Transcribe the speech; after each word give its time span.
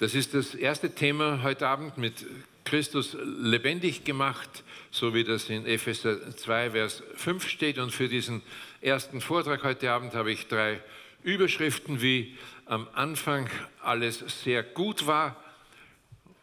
Das 0.00 0.14
ist 0.14 0.32
das 0.32 0.54
erste 0.54 0.94
Thema 0.94 1.42
heute 1.42 1.68
Abend 1.68 1.98
mit 1.98 2.24
Christus 2.64 3.14
lebendig 3.22 4.02
gemacht, 4.02 4.64
so 4.90 5.12
wie 5.12 5.24
das 5.24 5.50
in 5.50 5.66
Epheser 5.66 6.34
2, 6.34 6.70
Vers 6.70 7.02
5 7.16 7.46
steht. 7.46 7.76
Und 7.76 7.92
für 7.92 8.08
diesen 8.08 8.40
ersten 8.80 9.20
Vortrag 9.20 9.62
heute 9.62 9.92
Abend 9.92 10.14
habe 10.14 10.32
ich 10.32 10.48
drei 10.48 10.80
Überschriften, 11.22 12.00
wie 12.00 12.34
am 12.64 12.88
Anfang 12.94 13.50
alles 13.82 14.24
sehr 14.42 14.62
gut 14.62 15.06
war 15.06 15.36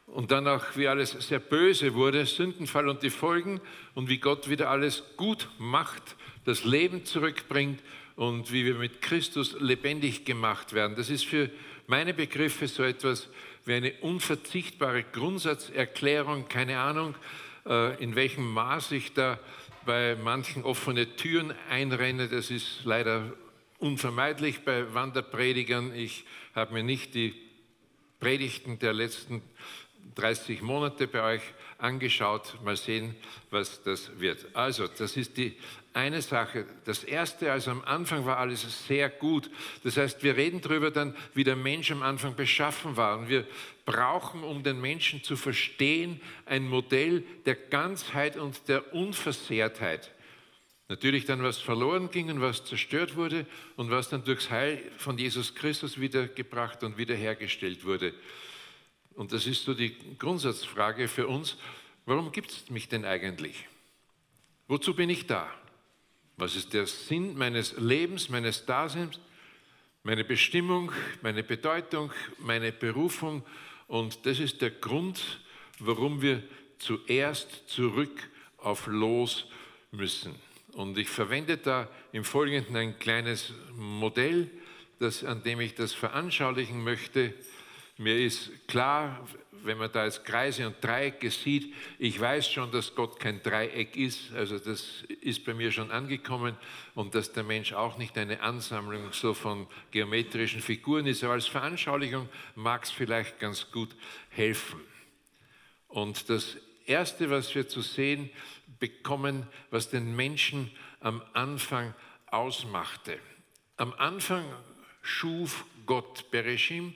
und 0.05 0.29
dann 0.29 0.47
auch, 0.47 0.63
wie 0.75 0.87
alles 0.87 1.13
sehr 1.13 1.39
böse 1.39 1.95
wurde, 1.95 2.27
Sündenfall 2.27 2.87
und 2.87 3.01
die 3.01 3.09
Folgen 3.09 3.59
und 3.95 4.07
wie 4.07 4.19
Gott 4.19 4.51
wieder 4.51 4.69
alles 4.69 5.01
gut 5.17 5.49
macht, 5.57 6.15
das 6.45 6.63
Leben 6.63 7.05
zurückbringt 7.05 7.79
und 8.17 8.51
wie 8.51 8.65
wir 8.65 8.75
mit 8.75 9.01
Christus 9.01 9.55
lebendig 9.59 10.25
gemacht 10.25 10.73
werden. 10.73 10.95
Das 10.95 11.09
ist 11.09 11.25
für 11.25 11.49
meine 11.87 12.13
Begriffe 12.13 12.67
so 12.67 12.83
etwas 12.83 13.29
wie 13.65 13.73
eine 13.73 13.93
unverzichtbare 14.01 15.03
Grundsatzerklärung. 15.03 16.47
Keine 16.49 16.79
Ahnung, 16.79 17.15
äh, 17.65 18.01
in 18.03 18.15
welchem 18.15 18.45
Maß 18.51 18.91
ich 18.91 19.13
da 19.13 19.39
bei 19.85 20.17
manchen 20.21 20.63
offene 20.63 21.15
Türen 21.15 21.53
einrenne. 21.69 22.27
Das 22.27 22.51
ist 22.51 22.81
leider 22.83 23.33
unvermeidlich 23.79 24.65
bei 24.65 24.93
Wanderpredigern. 24.93 25.95
Ich 25.95 26.25
habe 26.53 26.73
mir 26.73 26.83
nicht 26.83 27.15
die 27.15 27.33
Predigten 28.19 28.79
der 28.79 28.91
letzten 28.91 29.41
30 30.15 30.61
Monate 30.61 31.07
bei 31.07 31.35
euch 31.35 31.41
angeschaut. 31.77 32.57
Mal 32.65 32.75
sehen, 32.75 33.15
was 33.49 33.81
das 33.83 34.19
wird. 34.19 34.45
Also, 34.53 34.87
das 34.87 35.15
ist 35.15 35.37
die 35.37 35.55
eine 35.97 36.21
Sache. 36.21 36.65
Das 36.85 37.03
erste, 37.03 37.51
also 37.51 37.71
am 37.71 37.81
Anfang 37.83 38.25
war 38.25 38.37
alles 38.37 38.87
sehr 38.87 39.09
gut. 39.09 39.49
Das 39.83 39.97
heißt, 39.97 40.21
wir 40.21 40.37
reden 40.37 40.61
darüber 40.61 40.91
dann, 40.91 41.15
wie 41.33 41.43
der 41.43 41.55
Mensch 41.55 41.91
am 41.91 42.03
Anfang 42.03 42.35
beschaffen 42.35 42.95
war. 42.95 43.17
Und 43.17 43.29
wir 43.29 43.47
brauchen, 43.83 44.43
um 44.43 44.61
den 44.61 44.79
Menschen 44.79 45.23
zu 45.23 45.35
verstehen, 45.35 46.21
ein 46.45 46.67
Modell 46.69 47.23
der 47.47 47.55
Ganzheit 47.55 48.37
und 48.37 48.67
der 48.67 48.93
Unversehrtheit. 48.93 50.13
Natürlich 50.87 51.25
dann, 51.25 51.41
was 51.41 51.57
verloren 51.57 52.11
ging 52.11 52.29
und 52.29 52.41
was 52.41 52.63
zerstört 52.63 53.15
wurde 53.15 53.47
und 53.75 53.89
was 53.89 54.09
dann 54.09 54.23
durchs 54.23 54.51
Heil 54.51 54.79
von 54.97 55.17
Jesus 55.17 55.55
Christus 55.55 55.99
wiedergebracht 55.99 56.83
und 56.83 56.99
wiederhergestellt 56.99 57.83
wurde. 57.83 58.13
Und 59.15 59.33
das 59.33 59.47
ist 59.47 59.65
so 59.65 59.73
die 59.73 59.97
Grundsatzfrage 60.19 61.07
für 61.07 61.27
uns, 61.27 61.57
warum 62.05 62.31
gibt 62.31 62.51
es 62.51 62.69
mich 62.69 62.87
denn 62.87 63.03
eigentlich? 63.03 63.67
Wozu 64.67 64.93
bin 64.93 65.09
ich 65.09 65.25
da? 65.25 65.49
Was 66.39 66.55
ist 66.55 66.73
der 66.73 66.85
Sinn 66.85 67.35
meines 67.35 67.75
Lebens, 67.77 68.29
meines 68.29 68.63
Daseins, 68.65 69.19
meine 70.03 70.23
Bestimmung, 70.23 70.91
meine 71.23 71.41
Bedeutung, 71.41 72.11
meine 72.37 72.71
Berufung? 72.71 73.43
Und 73.87 74.23
das 74.27 74.39
ist 74.39 74.61
der 74.61 74.69
Grund, 74.69 75.39
warum 75.79 76.21
wir 76.21 76.43
zuerst 76.77 77.67
zurück 77.67 78.29
auf 78.57 78.85
Los 78.85 79.47
müssen. 79.89 80.35
Und 80.73 80.99
ich 80.99 81.09
verwende 81.09 81.57
da 81.57 81.89
im 82.11 82.23
Folgenden 82.23 82.75
ein 82.75 82.99
kleines 82.99 83.53
Modell, 83.75 84.51
das, 84.99 85.23
an 85.23 85.41
dem 85.41 85.59
ich 85.59 85.73
das 85.73 85.93
veranschaulichen 85.93 86.83
möchte. 86.83 87.33
Mir 87.97 88.15
ist 88.15 88.51
klar, 88.67 89.27
wenn 89.67 89.77
man 89.77 89.91
da 89.91 90.05
jetzt 90.05 90.25
Kreise 90.25 90.65
und 90.65 90.83
Dreiecke 90.83 91.29
sieht, 91.29 91.73
ich 91.99 92.19
weiß 92.19 92.49
schon, 92.49 92.71
dass 92.71 92.95
Gott 92.95 93.19
kein 93.19 93.43
Dreieck 93.43 93.95
ist, 93.95 94.33
also 94.33 94.57
das 94.57 95.03
ist 95.21 95.45
bei 95.45 95.53
mir 95.53 95.71
schon 95.71 95.91
angekommen 95.91 96.57
und 96.95 97.13
dass 97.13 97.33
der 97.33 97.43
Mensch 97.43 97.73
auch 97.73 97.97
nicht 97.97 98.17
eine 98.17 98.41
Ansammlung 98.41 99.11
so 99.11 99.33
von 99.33 99.67
geometrischen 99.91 100.61
Figuren 100.61 101.05
ist, 101.05 101.23
aber 101.23 101.33
als 101.33 101.47
Veranschaulichung 101.47 102.27
mag 102.55 102.83
es 102.83 102.91
vielleicht 102.91 103.39
ganz 103.39 103.71
gut 103.71 103.95
helfen. 104.29 104.81
Und 105.87 106.29
das 106.29 106.57
Erste, 106.85 107.29
was 107.29 107.53
wir 107.53 107.67
zu 107.67 107.81
sehen 107.81 108.29
bekommen, 108.79 109.45
was 109.69 109.89
den 109.89 110.15
Menschen 110.15 110.71
am 111.01 111.21
Anfang 111.33 111.93
ausmachte. 112.27 113.19
Am 113.75 113.93
Anfang 113.93 114.45
schuf 115.01 115.65
Gott 115.85 116.31
Bereshim, 116.31 116.93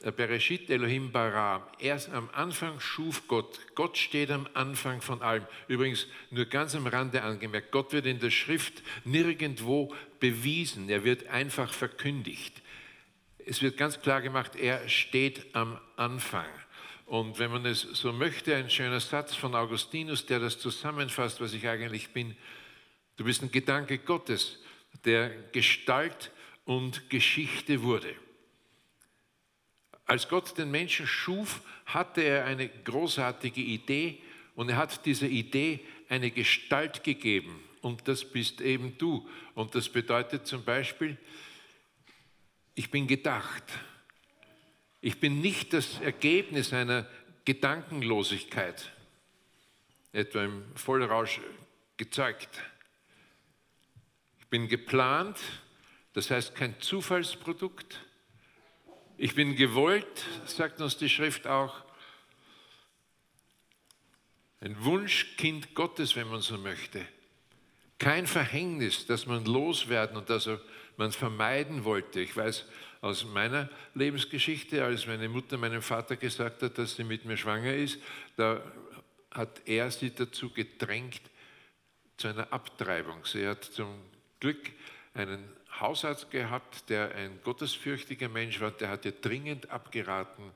Bereshit 0.00 0.70
Elohim 0.70 1.10
bara. 1.10 1.66
Erst 1.80 2.10
am 2.10 2.30
Anfang 2.32 2.78
schuf 2.78 3.26
Gott. 3.26 3.58
Gott 3.74 3.98
steht 3.98 4.30
am 4.30 4.48
Anfang 4.54 5.00
von 5.00 5.22
allem. 5.22 5.44
Übrigens 5.66 6.06
nur 6.30 6.44
ganz 6.44 6.74
am 6.76 6.86
Rande 6.86 7.22
angemerkt, 7.22 7.72
Gott 7.72 7.92
wird 7.92 8.06
in 8.06 8.20
der 8.20 8.30
Schrift 8.30 8.82
nirgendwo 9.04 9.92
bewiesen. 10.20 10.88
Er 10.88 11.02
wird 11.04 11.26
einfach 11.28 11.72
verkündigt. 11.72 12.62
Es 13.44 13.60
wird 13.62 13.76
ganz 13.76 14.00
klar 14.00 14.20
gemacht, 14.20 14.54
er 14.56 14.88
steht 14.88 15.54
am 15.54 15.80
Anfang. 15.96 16.46
Und 17.06 17.38
wenn 17.38 17.50
man 17.50 17.64
es 17.64 17.80
so 17.80 18.12
möchte, 18.12 18.54
ein 18.54 18.70
schöner 18.70 19.00
Satz 19.00 19.34
von 19.34 19.54
Augustinus, 19.54 20.26
der 20.26 20.38
das 20.38 20.58
zusammenfasst, 20.58 21.40
was 21.40 21.54
ich 21.54 21.66
eigentlich 21.66 22.12
bin. 22.12 22.36
Du 23.16 23.24
bist 23.24 23.42
ein 23.42 23.50
Gedanke 23.50 23.98
Gottes, 23.98 24.58
der 25.04 25.30
Gestalt 25.52 26.30
und 26.66 27.08
Geschichte 27.08 27.82
wurde. 27.82 28.14
Als 30.08 30.26
Gott 30.26 30.56
den 30.56 30.70
Menschen 30.70 31.06
schuf, 31.06 31.60
hatte 31.84 32.22
er 32.22 32.46
eine 32.46 32.68
großartige 32.68 33.60
Idee 33.60 34.20
und 34.54 34.70
er 34.70 34.78
hat 34.78 35.04
dieser 35.04 35.28
Idee 35.28 35.80
eine 36.08 36.30
Gestalt 36.30 37.04
gegeben. 37.04 37.62
Und 37.82 38.08
das 38.08 38.24
bist 38.24 38.62
eben 38.62 38.96
du. 38.96 39.28
Und 39.54 39.74
das 39.74 39.90
bedeutet 39.90 40.46
zum 40.46 40.64
Beispiel, 40.64 41.18
ich 42.74 42.90
bin 42.90 43.06
gedacht. 43.06 43.64
Ich 45.02 45.20
bin 45.20 45.42
nicht 45.42 45.74
das 45.74 46.00
Ergebnis 46.00 46.72
einer 46.72 47.06
Gedankenlosigkeit, 47.44 48.90
etwa 50.12 50.44
im 50.44 50.64
Vollrausch 50.74 51.40
gezeigt. 51.98 52.62
Ich 54.40 54.46
bin 54.46 54.68
geplant, 54.68 55.38
das 56.14 56.30
heißt 56.30 56.54
kein 56.54 56.80
Zufallsprodukt. 56.80 58.00
Ich 59.20 59.34
bin 59.34 59.56
gewollt, 59.56 60.06
sagt 60.46 60.80
uns 60.80 60.96
die 60.96 61.08
Schrift 61.08 61.48
auch, 61.48 61.74
ein 64.60 64.84
Wunschkind 64.84 65.74
Gottes, 65.74 66.14
wenn 66.14 66.28
man 66.28 66.40
so 66.40 66.56
möchte. 66.56 67.04
Kein 67.98 68.28
Verhängnis, 68.28 69.06
das 69.06 69.26
man 69.26 69.44
loswerden 69.44 70.16
und 70.16 70.30
das 70.30 70.48
man 70.96 71.10
vermeiden 71.10 71.82
wollte. 71.82 72.20
Ich 72.20 72.36
weiß 72.36 72.64
aus 73.00 73.24
meiner 73.24 73.68
Lebensgeschichte, 73.94 74.84
als 74.84 75.08
meine 75.08 75.28
Mutter 75.28 75.56
meinem 75.56 75.82
Vater 75.82 76.14
gesagt 76.14 76.62
hat, 76.62 76.78
dass 76.78 76.94
sie 76.94 77.02
mit 77.02 77.24
mir 77.24 77.36
schwanger 77.36 77.74
ist, 77.74 78.00
da 78.36 78.62
hat 79.32 79.62
er 79.66 79.90
sie 79.90 80.14
dazu 80.14 80.50
gedrängt 80.50 81.22
zu 82.18 82.28
einer 82.28 82.52
Abtreibung. 82.52 83.24
Sie 83.24 83.44
hat 83.48 83.64
zum 83.64 83.98
Glück 84.38 84.70
einen 85.12 85.57
Hausarzt 85.80 86.30
gehabt, 86.30 86.88
der 86.88 87.14
ein 87.14 87.40
gottesfürchtiger 87.42 88.28
Mensch 88.28 88.60
war, 88.60 88.70
der 88.70 88.88
hat 88.88 89.04
ihr 89.04 89.12
dringend 89.12 89.70
abgeraten, 89.70 90.52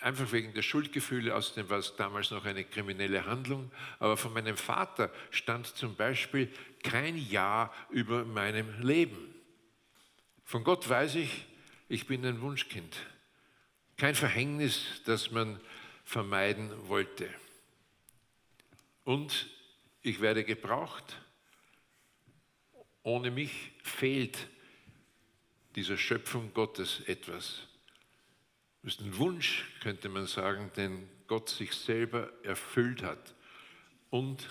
einfach 0.00 0.32
wegen 0.32 0.52
der 0.52 0.62
Schuldgefühle, 0.62 1.34
außerdem 1.34 1.68
war 1.70 1.78
es 1.78 1.96
damals 1.96 2.30
noch 2.30 2.44
eine 2.44 2.64
kriminelle 2.64 3.24
Handlung. 3.24 3.70
Aber 3.98 4.16
von 4.16 4.32
meinem 4.32 4.56
Vater 4.56 5.10
stand 5.30 5.66
zum 5.66 5.94
Beispiel 5.94 6.48
kein 6.82 7.16
Ja 7.16 7.72
über 7.90 8.24
meinem 8.24 8.82
Leben. 8.82 9.34
Von 10.44 10.64
Gott 10.64 10.88
weiß 10.88 11.14
ich, 11.16 11.46
ich 11.88 12.06
bin 12.06 12.24
ein 12.26 12.40
Wunschkind. 12.40 12.96
Kein 13.96 14.14
Verhängnis, 14.14 15.02
das 15.04 15.30
man 15.30 15.60
vermeiden 16.04 16.70
wollte. 16.88 17.28
Und 19.04 19.48
ich 20.02 20.20
werde 20.20 20.44
gebraucht 20.44 21.16
ohne 23.02 23.30
mich 23.30 23.72
fehlt 23.82 24.48
dieser 25.74 25.96
Schöpfung 25.96 26.52
Gottes 26.54 27.00
etwas. 27.06 27.66
Das 28.82 28.94
ist 28.94 29.00
ein 29.00 29.16
Wunsch, 29.16 29.64
könnte 29.80 30.08
man 30.08 30.26
sagen, 30.26 30.70
den 30.76 31.08
Gott 31.26 31.48
sich 31.48 31.72
selber 31.72 32.32
erfüllt 32.42 33.02
hat. 33.02 33.34
Und 34.10 34.48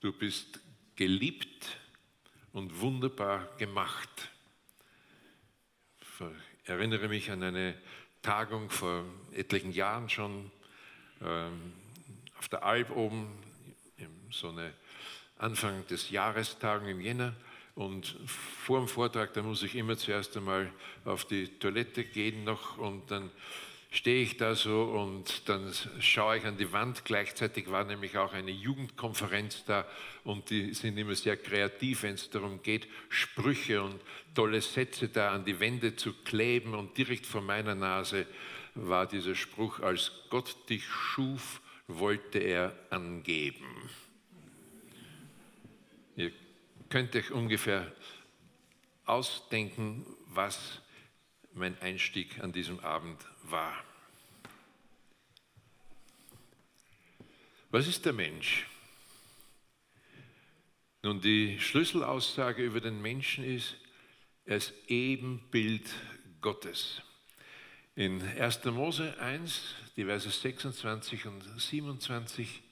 du 0.00 0.12
bist 0.12 0.60
geliebt 0.96 1.78
und 2.52 2.80
wunderbar 2.80 3.56
gemacht. 3.56 4.30
Ich 6.62 6.68
erinnere 6.68 7.08
mich 7.08 7.30
an 7.30 7.42
eine 7.42 7.80
Tagung 8.22 8.68
vor 8.68 9.04
etlichen 9.32 9.72
Jahren 9.72 10.10
schon 10.10 10.50
ähm, 11.22 11.72
auf 12.36 12.48
der 12.48 12.62
Alp 12.64 12.90
oben, 12.90 13.28
so 14.30 14.50
eine 14.50 14.74
Anfang 15.38 15.86
des 15.86 16.10
Jahrestagen 16.10 16.88
im 16.88 17.00
Jänner. 17.00 17.34
Und 17.74 18.16
vor 18.26 18.78
dem 18.78 18.88
Vortrag, 18.88 19.32
da 19.32 19.42
muss 19.42 19.62
ich 19.62 19.74
immer 19.74 19.96
zuerst 19.96 20.36
einmal 20.36 20.70
auf 21.04 21.24
die 21.24 21.48
Toilette 21.58 22.04
gehen 22.04 22.44
noch 22.44 22.78
und 22.78 23.10
dann 23.10 23.30
stehe 23.90 24.22
ich 24.22 24.36
da 24.36 24.54
so 24.54 24.84
und 24.84 25.48
dann 25.48 25.72
schaue 25.98 26.38
ich 26.38 26.44
an 26.44 26.56
die 26.56 26.72
Wand. 26.72 27.04
Gleichzeitig 27.04 27.70
war 27.70 27.84
nämlich 27.84 28.16
auch 28.18 28.32
eine 28.32 28.50
Jugendkonferenz 28.50 29.64
da 29.64 29.86
und 30.24 30.50
die 30.50 30.74
sind 30.74 30.96
immer 30.96 31.14
sehr 31.14 31.36
kreativ, 31.36 32.04
wenn 32.04 32.14
es 32.14 32.30
darum 32.30 32.62
geht, 32.62 32.86
Sprüche 33.08 33.82
und 33.82 34.00
tolle 34.34 34.60
Sätze 34.60 35.08
da 35.08 35.32
an 35.32 35.44
die 35.44 35.58
Wände 35.58 35.96
zu 35.96 36.12
kleben. 36.24 36.74
Und 36.74 36.96
direkt 36.96 37.26
vor 37.26 37.40
meiner 37.40 37.74
Nase 37.74 38.26
war 38.74 39.06
dieser 39.06 39.34
Spruch, 39.34 39.80
als 39.80 40.12
Gott 40.30 40.56
dich 40.68 40.84
schuf, 40.84 41.60
wollte 41.88 42.38
er 42.38 42.72
angeben. 42.90 43.90
Könnt 46.90 47.14
euch 47.14 47.30
ungefähr 47.30 47.94
ausdenken, 49.04 50.04
was 50.26 50.82
mein 51.52 51.80
Einstieg 51.80 52.40
an 52.40 52.52
diesem 52.52 52.80
Abend 52.80 53.24
war. 53.44 53.72
Was 57.70 57.86
ist 57.86 58.04
der 58.06 58.12
Mensch? 58.12 58.66
Nun, 61.02 61.20
die 61.20 61.60
Schlüsselaussage 61.60 62.64
über 62.64 62.80
den 62.80 63.00
Menschen 63.00 63.44
ist, 63.44 63.76
er 64.44 64.56
ist 64.56 64.72
Ebenbild 64.88 65.88
Gottes. 66.40 67.02
In 67.94 68.20
1. 68.20 68.64
Mose 68.64 69.16
1, 69.20 69.76
die 69.94 70.06
Verse 70.06 70.28
26 70.28 71.26
und 71.26 71.44
27, 71.56 72.64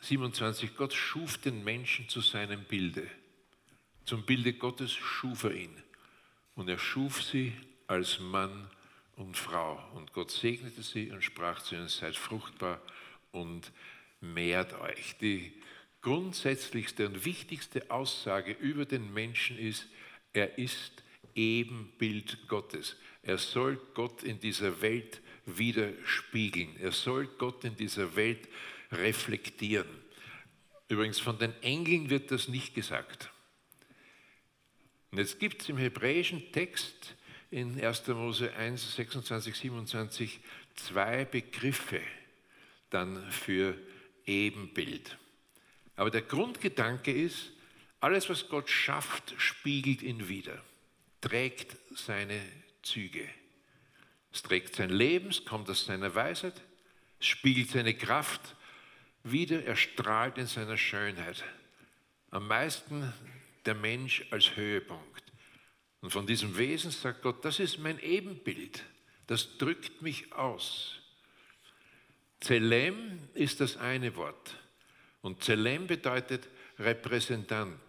27, 0.00 0.76
Gott 0.76 0.94
schuf 0.94 1.38
den 1.38 1.64
Menschen 1.64 2.08
zu 2.08 2.20
seinem 2.20 2.64
Bilde. 2.64 3.08
Zum 4.04 4.24
Bilde 4.24 4.52
Gottes 4.52 4.92
schuf 4.92 5.44
er 5.44 5.54
ihn. 5.54 5.82
Und 6.54 6.68
er 6.68 6.78
schuf 6.78 7.22
sie 7.22 7.52
als 7.86 8.20
Mann 8.20 8.70
und 9.16 9.36
Frau. 9.36 9.82
Und 9.94 10.12
Gott 10.12 10.30
segnete 10.30 10.82
sie 10.82 11.10
und 11.10 11.22
sprach 11.22 11.62
zu 11.62 11.74
ihnen, 11.74 11.88
seid 11.88 12.16
fruchtbar 12.16 12.80
und 13.32 13.72
mehrt 14.20 14.72
euch. 14.80 15.16
Die 15.20 15.52
grundsätzlichste 16.00 17.06
und 17.06 17.24
wichtigste 17.24 17.90
Aussage 17.90 18.52
über 18.52 18.84
den 18.84 19.12
Menschen 19.12 19.58
ist, 19.58 19.88
er 20.32 20.58
ist 20.58 21.02
Ebenbild 21.34 22.48
Gottes. 22.48 22.96
Er 23.22 23.38
soll 23.38 23.80
Gott 23.94 24.22
in 24.22 24.40
dieser 24.40 24.80
Welt 24.80 25.20
widerspiegeln. 25.46 26.76
Er 26.80 26.92
soll 26.92 27.26
Gott 27.38 27.64
in 27.64 27.76
dieser 27.76 28.16
Welt 28.16 28.48
reflektieren. 28.92 29.88
Übrigens, 30.88 31.20
von 31.20 31.38
den 31.38 31.52
Engeln 31.62 32.10
wird 32.10 32.30
das 32.30 32.48
nicht 32.48 32.74
gesagt. 32.74 33.30
Und 35.10 35.18
jetzt 35.18 35.38
gibt 35.38 35.62
es 35.62 35.68
im 35.68 35.78
hebräischen 35.78 36.52
Text 36.52 37.14
in 37.50 37.82
1. 37.82 38.06
Mose 38.08 38.52
1, 38.54 38.96
26, 38.96 39.56
27 39.56 40.40
zwei 40.76 41.24
Begriffe 41.24 42.00
dann 42.90 43.30
für 43.30 43.76
Ebenbild. 44.26 45.16
Aber 45.96 46.10
der 46.10 46.22
Grundgedanke 46.22 47.12
ist, 47.12 47.50
alles, 48.00 48.28
was 48.28 48.48
Gott 48.48 48.70
schafft, 48.70 49.34
spiegelt 49.38 50.02
ihn 50.02 50.28
wieder, 50.28 50.62
trägt 51.20 51.76
seine 51.96 52.40
Züge. 52.82 53.28
Es 54.32 54.42
trägt 54.42 54.76
sein 54.76 54.90
Leben, 54.90 55.30
es 55.30 55.44
kommt 55.44 55.68
aus 55.68 55.86
seiner 55.86 56.14
Weisheit, 56.14 56.62
es 57.18 57.26
spiegelt 57.26 57.70
seine 57.70 57.94
Kraft 57.94 58.54
wieder, 59.24 59.64
er 59.64 59.76
strahlt 59.76 60.38
in 60.38 60.46
seiner 60.46 60.76
Schönheit. 60.76 61.44
Am 62.30 62.46
meisten 62.46 63.12
der 63.64 63.74
Mensch 63.74 64.24
als 64.30 64.56
Höhepunkt. 64.56 65.24
Und 66.00 66.10
von 66.10 66.26
diesem 66.26 66.56
Wesen 66.56 66.90
sagt 66.90 67.22
Gott, 67.22 67.44
das 67.44 67.58
ist 67.58 67.78
mein 67.78 67.98
Ebenbild, 68.00 68.84
das 69.26 69.58
drückt 69.58 70.00
mich 70.02 70.32
aus. 70.32 71.00
Zelem 72.40 73.18
ist 73.34 73.60
das 73.60 73.76
eine 73.76 74.14
Wort. 74.16 74.54
Und 75.22 75.42
Zelem 75.42 75.86
bedeutet 75.86 76.48
Repräsentant, 76.78 77.80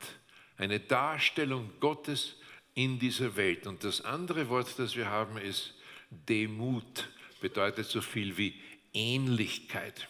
eine 0.58 0.80
Darstellung 0.80 1.72
Gottes 1.80 2.36
in 2.74 2.98
dieser 2.98 3.36
Welt. 3.36 3.68
Und 3.68 3.84
das 3.84 4.02
andere 4.02 4.50
Wort, 4.50 4.78
das 4.78 4.96
wir 4.96 5.08
haben, 5.08 5.38
ist 5.38 5.76
Demut, 6.10 7.08
bedeutet 7.40 7.86
so 7.86 8.02
viel 8.02 8.36
wie 8.38 8.60
Ähnlichkeit. 8.94 10.08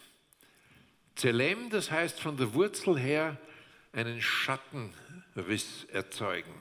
Zelem, 1.20 1.68
das 1.68 1.90
heißt 1.90 2.18
von 2.18 2.38
der 2.38 2.54
Wurzel 2.54 2.98
her 2.98 3.36
einen 3.92 4.22
Schattenriss 4.22 5.84
erzeugen. 5.92 6.54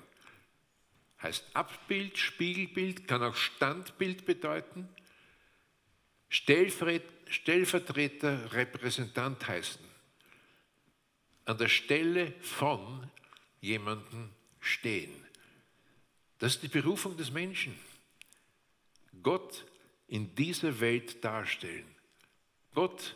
Heißt 1.22 1.46
Abbild, 1.54 2.18
Spiegelbild, 2.18 3.08
kann 3.08 3.24
auch 3.24 3.36
Standbild 3.36 4.26
bedeuten. 4.26 4.90
Stellvertreter, 6.28 8.52
Repräsentant 8.52 9.48
heißen. 9.48 9.80
An 11.46 11.58
der 11.58 11.70
Stelle 11.70 12.34
von 12.42 13.10
jemandem 13.62 14.30
stehen. 14.60 15.26
Das 16.40 16.56
ist 16.56 16.64
die 16.64 16.68
Berufung 16.68 17.16
des 17.16 17.32
Menschen. 17.32 17.80
Gott 19.24 19.66
in 20.08 20.36
dieser 20.36 20.82
Welt 20.82 21.24
darstellen. 21.24 21.96
Gott 22.74 23.16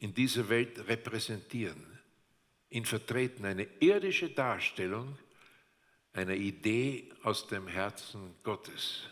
in 0.00 0.12
dieser 0.12 0.48
Welt 0.48 0.88
repräsentieren 0.88 1.90
ihn 2.70 2.84
vertreten, 2.84 3.44
eine 3.44 3.64
irdische 3.80 4.30
Darstellung 4.30 5.18
einer 6.12 6.34
Idee 6.34 7.10
aus 7.22 7.46
dem 7.46 7.66
Herzen 7.66 8.34
Gottes. 8.42 9.02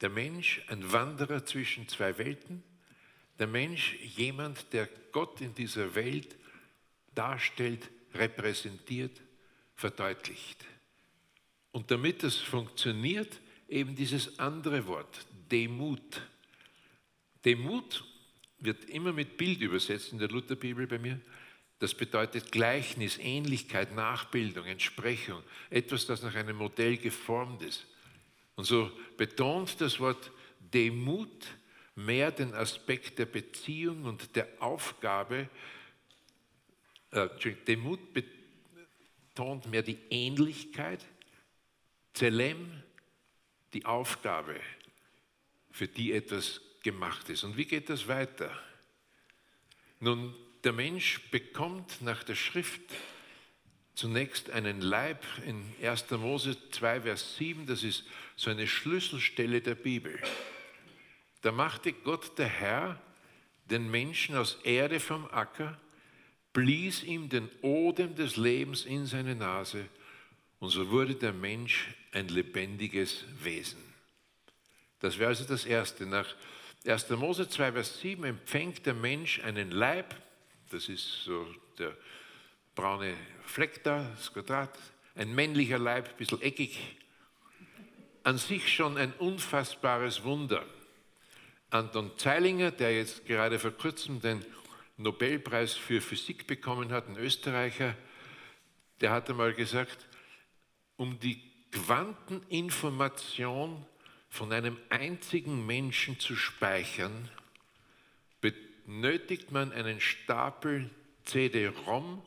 Der 0.00 0.08
Mensch, 0.08 0.62
ein 0.68 0.90
Wanderer 0.92 1.44
zwischen 1.44 1.86
zwei 1.88 2.16
Welten, 2.18 2.62
der 3.38 3.46
Mensch, 3.46 3.96
jemand, 4.16 4.72
der 4.72 4.88
Gott 5.12 5.40
in 5.40 5.54
dieser 5.54 5.94
Welt 5.94 6.36
darstellt, 7.14 7.90
repräsentiert, 8.14 9.20
verdeutlicht. 9.74 10.64
Und 11.72 11.90
damit 11.90 12.22
das 12.22 12.36
funktioniert, 12.36 13.40
eben 13.68 13.94
dieses 13.94 14.38
andere 14.38 14.86
Wort, 14.86 15.26
Demut. 15.50 16.22
Demut 17.44 18.04
wird 18.60 18.84
immer 18.84 19.12
mit 19.12 19.36
Bild 19.36 19.60
übersetzt 19.60 20.12
in 20.12 20.18
der 20.18 20.28
Lutherbibel 20.28 20.86
bei 20.86 20.98
mir. 20.98 21.20
Das 21.78 21.94
bedeutet 21.94 22.52
Gleichnis, 22.52 23.18
Ähnlichkeit, 23.18 23.94
Nachbildung, 23.94 24.66
Entsprechung, 24.66 25.42
etwas, 25.70 26.06
das 26.06 26.22
nach 26.22 26.34
einem 26.34 26.56
Modell 26.56 26.98
geformt 26.98 27.62
ist. 27.62 27.86
Und 28.54 28.64
so 28.64 28.90
betont 29.16 29.80
das 29.80 29.98
Wort 29.98 30.30
Demut 30.58 31.46
mehr 31.94 32.30
den 32.30 32.54
Aspekt 32.54 33.18
der 33.18 33.26
Beziehung 33.26 34.04
und 34.04 34.36
der 34.36 34.46
Aufgabe. 34.58 35.48
Äh, 37.10 37.28
Demut 37.66 38.00
betont 38.12 39.66
mehr 39.66 39.82
die 39.82 39.98
Ähnlichkeit, 40.10 41.04
Zelem 42.12 42.82
die 43.72 43.86
Aufgabe, 43.86 44.60
für 45.70 45.88
die 45.88 46.12
etwas 46.12 46.60
gemacht 46.82 47.28
ist. 47.28 47.44
Und 47.44 47.56
wie 47.56 47.64
geht 47.64 47.90
das 47.90 48.08
weiter? 48.08 48.50
Nun, 50.00 50.34
der 50.64 50.72
Mensch 50.72 51.20
bekommt 51.30 52.02
nach 52.02 52.22
der 52.22 52.34
Schrift 52.34 52.80
zunächst 53.94 54.50
einen 54.50 54.80
Leib 54.80 55.24
in 55.46 55.62
1. 55.82 56.10
Mose 56.12 56.56
2, 56.70 57.02
Vers 57.02 57.36
7, 57.36 57.66
das 57.66 57.82
ist 57.82 58.04
so 58.36 58.50
eine 58.50 58.66
Schlüsselstelle 58.66 59.60
der 59.60 59.74
Bibel. 59.74 60.18
Da 61.42 61.52
machte 61.52 61.92
Gott 61.92 62.38
der 62.38 62.48
Herr 62.48 63.00
den 63.66 63.90
Menschen 63.90 64.36
aus 64.36 64.58
Erde 64.64 65.00
vom 65.00 65.26
Acker, 65.30 65.78
blies 66.52 67.02
ihm 67.02 67.28
den 67.28 67.48
Odem 67.62 68.14
des 68.16 68.36
Lebens 68.36 68.84
in 68.84 69.06
seine 69.06 69.34
Nase 69.34 69.86
und 70.58 70.70
so 70.70 70.90
wurde 70.90 71.14
der 71.14 71.32
Mensch 71.32 71.88
ein 72.12 72.28
lebendiges 72.28 73.24
Wesen. 73.42 73.82
Das 75.00 75.18
wäre 75.18 75.28
also 75.28 75.44
das 75.44 75.64
Erste. 75.64 76.06
Nach 76.06 76.26
1. 76.86 77.10
Mose 77.10 77.46
2, 77.48 77.72
Vers 77.72 78.00
7 78.00 78.24
empfängt 78.24 78.86
der 78.86 78.94
Mensch 78.94 79.40
einen 79.40 79.70
Leib, 79.70 80.14
das 80.70 80.88
ist 80.88 81.24
so 81.24 81.46
der 81.78 81.94
braune 82.74 83.14
Fleck 83.44 83.84
da, 83.84 84.10
das 84.16 84.32
Quadrat. 84.32 84.78
Ein 85.14 85.34
männlicher 85.34 85.78
Leib, 85.78 86.08
ein 86.08 86.16
bisschen 86.16 86.40
eckig. 86.40 86.78
An 88.22 88.38
sich 88.38 88.72
schon 88.72 88.96
ein 88.96 89.12
unfassbares 89.14 90.22
Wunder. 90.24 90.64
Anton 91.68 92.12
Zeilinger, 92.16 92.70
der 92.70 92.96
jetzt 92.96 93.26
gerade 93.26 93.58
vor 93.58 93.72
kurzem 93.72 94.22
den 94.22 94.42
Nobelpreis 94.96 95.74
für 95.74 96.00
Physik 96.00 96.46
bekommen 96.46 96.92
hat, 96.92 97.08
ein 97.08 97.16
Österreicher, 97.16 97.94
der 99.00 99.10
hat 99.10 99.28
einmal 99.28 99.52
gesagt, 99.52 100.08
um 100.96 101.20
die 101.20 101.42
Quanteninformation 101.72 103.84
von 104.30 104.52
einem 104.52 104.78
einzigen 104.88 105.66
Menschen 105.66 106.18
zu 106.18 106.36
speichern, 106.36 107.28
benötigt 108.40 109.50
man 109.50 109.72
einen 109.72 110.00
Stapel 110.00 110.88
CD-ROM, 111.24 112.22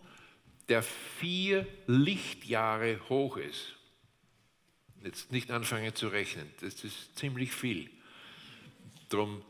der 0.69 0.83
vier 0.83 1.65
Lichtjahre 1.87 2.99
hoch 3.09 3.37
ist. 3.37 3.75
Jetzt 5.03 5.31
nicht 5.31 5.49
anfangen 5.49 5.95
zu 5.95 6.09
rechnen, 6.09 6.49
das 6.61 6.83
ist 6.83 7.17
ziemlich 7.17 7.51
viel. 7.51 7.89
Darum 9.09 9.43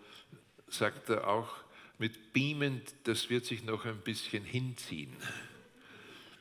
sagt 0.67 1.09
er 1.09 1.27
auch 1.27 1.55
mit 1.97 2.33
beamend, 2.33 2.93
das 3.03 3.29
wird 3.29 3.45
sich 3.45 3.63
noch 3.63 3.85
ein 3.85 3.99
bisschen 3.99 4.43
hinziehen. 4.43 5.15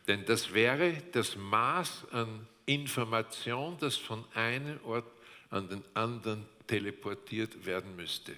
Denn 0.08 0.24
das 0.24 0.52
wäre 0.54 1.02
das 1.12 1.36
Maß 1.36 2.08
an 2.12 2.46
Information, 2.66 3.76
das 3.78 3.96
von 3.96 4.24
einem 4.34 4.82
Ort 4.84 5.06
an 5.52 5.68
den 5.68 5.84
anderen 5.94 6.46
teleportiert 6.66 7.66
werden 7.66 7.94
müsste. 7.94 8.34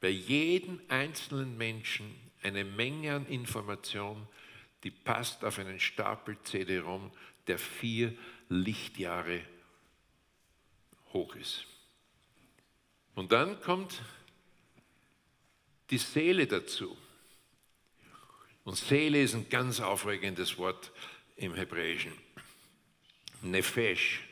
Bei 0.00 0.08
jedem 0.08 0.80
einzelnen 0.88 1.56
Menschen 1.56 2.14
eine 2.42 2.64
Menge 2.64 3.14
an 3.14 3.26
Information, 3.26 4.26
die 4.82 4.90
passt 4.90 5.44
auf 5.44 5.58
einen 5.58 5.78
Stapel 5.78 6.36
CD-ROM, 6.42 7.10
der 7.46 7.58
vier 7.58 8.14
Lichtjahre 8.48 9.42
hoch 11.12 11.34
ist. 11.36 11.66
Und 13.14 13.32
dann 13.32 13.60
kommt 13.60 14.02
die 15.90 15.98
Seele 15.98 16.46
dazu. 16.46 16.96
Und 18.64 18.76
Seele 18.76 19.22
ist 19.22 19.34
ein 19.34 19.48
ganz 19.50 19.80
aufregendes 19.80 20.56
Wort 20.56 20.90
im 21.36 21.54
Hebräischen. 21.54 22.12
Nefesh 23.42 24.22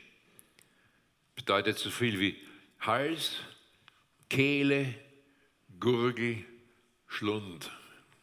bedeutet 1.35 1.77
so 1.77 1.89
viel 1.89 2.19
wie 2.19 2.37
Hals, 2.79 3.37
Kehle, 4.29 4.93
Gurgel, 5.79 6.45
Schlund. 7.07 7.71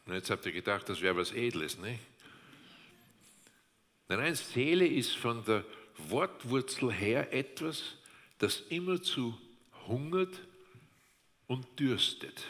Und 0.07 0.15
jetzt 0.15 0.31
habt 0.31 0.47
ihr 0.47 0.53
gedacht, 0.53 0.89
das 0.89 1.01
wäre 1.01 1.17
was 1.17 1.33
Edles, 1.33 1.79
nicht? 1.79 2.01
Nein, 4.09 4.19
nein, 4.19 4.35
Seele 4.35 4.87
ist 4.87 5.17
von 5.17 5.45
der 5.45 5.65
Wortwurzel 6.09 6.93
her 6.93 7.33
etwas, 7.33 7.97
das 8.39 8.61
immerzu 8.69 9.39
hungert 9.87 10.41
und 11.47 11.79
dürstet. 11.79 12.43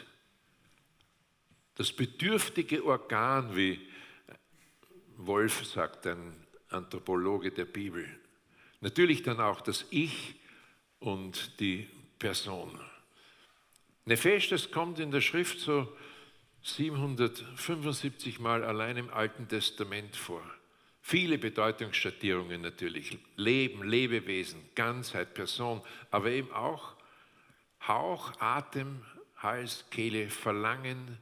Das 1.75 1.91
bedürftige 1.91 2.83
Organ, 2.83 3.55
wie 3.55 3.79
Wolf 5.17 5.65
sagt, 5.65 6.07
ein 6.07 6.33
Anthropologe 6.69 7.51
der 7.51 7.65
Bibel. 7.65 8.07
Natürlich 8.79 9.21
dann 9.21 9.39
auch 9.39 9.61
das 9.61 9.85
Ich 9.91 10.35
und 11.01 11.59
die 11.59 11.89
Person. 12.17 12.79
Nefesh, 14.05 14.49
das 14.49 14.71
kommt 14.71 14.99
in 14.99 15.11
der 15.11 15.21
Schrift 15.21 15.59
so 15.59 15.91
775 16.63 18.39
Mal 18.39 18.63
allein 18.63 18.97
im 18.97 19.09
Alten 19.09 19.47
Testament 19.47 20.15
vor. 20.15 20.43
Viele 21.01 21.37
Bedeutungsschattierungen 21.37 22.61
natürlich. 22.61 23.17
Leben, 23.35 23.83
Lebewesen, 23.83 24.61
Ganzheit, 24.75 25.33
Person, 25.33 25.81
aber 26.11 26.29
eben 26.29 26.51
auch 26.51 26.95
Hauch, 27.87 28.31
Atem, 28.39 29.03
Hals, 29.37 29.85
Kehle, 29.89 30.29
Verlangen, 30.29 31.17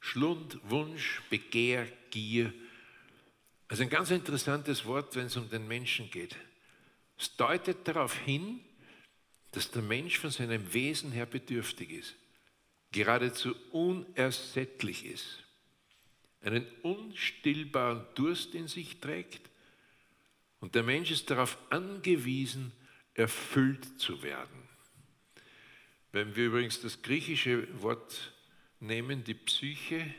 Schlund, 0.00 0.58
Wunsch, 0.64 1.22
Begehr, 1.30 1.86
Gier. 2.10 2.52
Also 3.68 3.82
ein 3.82 3.88
ganz 3.88 4.10
interessantes 4.10 4.84
Wort, 4.84 5.16
wenn 5.16 5.26
es 5.26 5.36
um 5.38 5.48
den 5.48 5.66
Menschen 5.66 6.10
geht. 6.10 6.36
Es 7.18 7.34
deutet 7.36 7.88
darauf 7.88 8.14
hin, 8.14 8.60
dass 9.52 9.70
der 9.70 9.82
Mensch 9.82 10.18
von 10.18 10.30
seinem 10.30 10.72
Wesen 10.74 11.12
her 11.12 11.26
bedürftig 11.26 11.90
ist, 11.90 12.14
geradezu 12.90 13.54
unersättlich 13.70 15.06
ist 15.06 15.42
einen 16.42 16.66
unstillbaren 16.82 18.04
Durst 18.14 18.54
in 18.54 18.68
sich 18.68 18.98
trägt 18.98 19.40
und 20.60 20.74
der 20.74 20.82
Mensch 20.82 21.10
ist 21.10 21.30
darauf 21.30 21.56
angewiesen, 21.70 22.72
erfüllt 23.14 24.00
zu 24.00 24.22
werden. 24.22 24.68
Wenn 26.12 26.34
wir 26.36 26.46
übrigens 26.46 26.80
das 26.80 27.02
griechische 27.02 27.66
Wort 27.82 28.32
nehmen, 28.80 29.24
die 29.24 29.34
Psyche, 29.34 30.14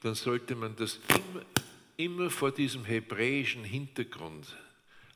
dann 0.00 0.14
sollte 0.14 0.54
man 0.54 0.76
das 0.76 1.00
immer, 1.08 1.44
immer 1.96 2.30
vor 2.30 2.52
diesem 2.52 2.84
hebräischen 2.84 3.64
Hintergrund 3.64 4.56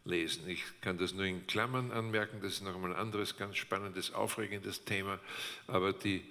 lesen. 0.04 0.48
Ich 0.48 0.62
kann 0.80 0.98
das 0.98 1.14
nur 1.14 1.24
in 1.24 1.46
Klammern 1.46 1.92
anmerken, 1.92 2.40
das 2.42 2.54
ist 2.54 2.62
noch 2.62 2.74
einmal 2.74 2.92
ein 2.92 2.98
anderes 2.98 3.36
ganz 3.36 3.56
spannendes, 3.56 4.12
aufregendes 4.12 4.84
Thema, 4.84 5.20
aber 5.66 5.92
die, 5.92 6.24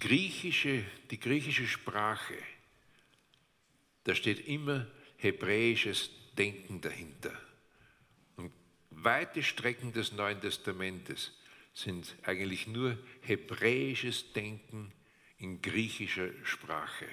griechische, 0.00 0.84
die 1.10 1.20
griechische 1.20 1.66
Sprache 1.66 2.34
da 4.06 4.14
steht 4.14 4.46
immer 4.46 4.86
hebräisches 5.16 6.10
Denken 6.38 6.80
dahinter. 6.80 7.32
Und 8.36 8.52
weite 8.90 9.42
Strecken 9.42 9.92
des 9.92 10.12
Neuen 10.12 10.40
Testamentes 10.40 11.32
sind 11.74 12.14
eigentlich 12.22 12.68
nur 12.68 12.96
hebräisches 13.22 14.32
Denken 14.32 14.92
in 15.38 15.60
griechischer 15.60 16.28
Sprache. 16.44 17.08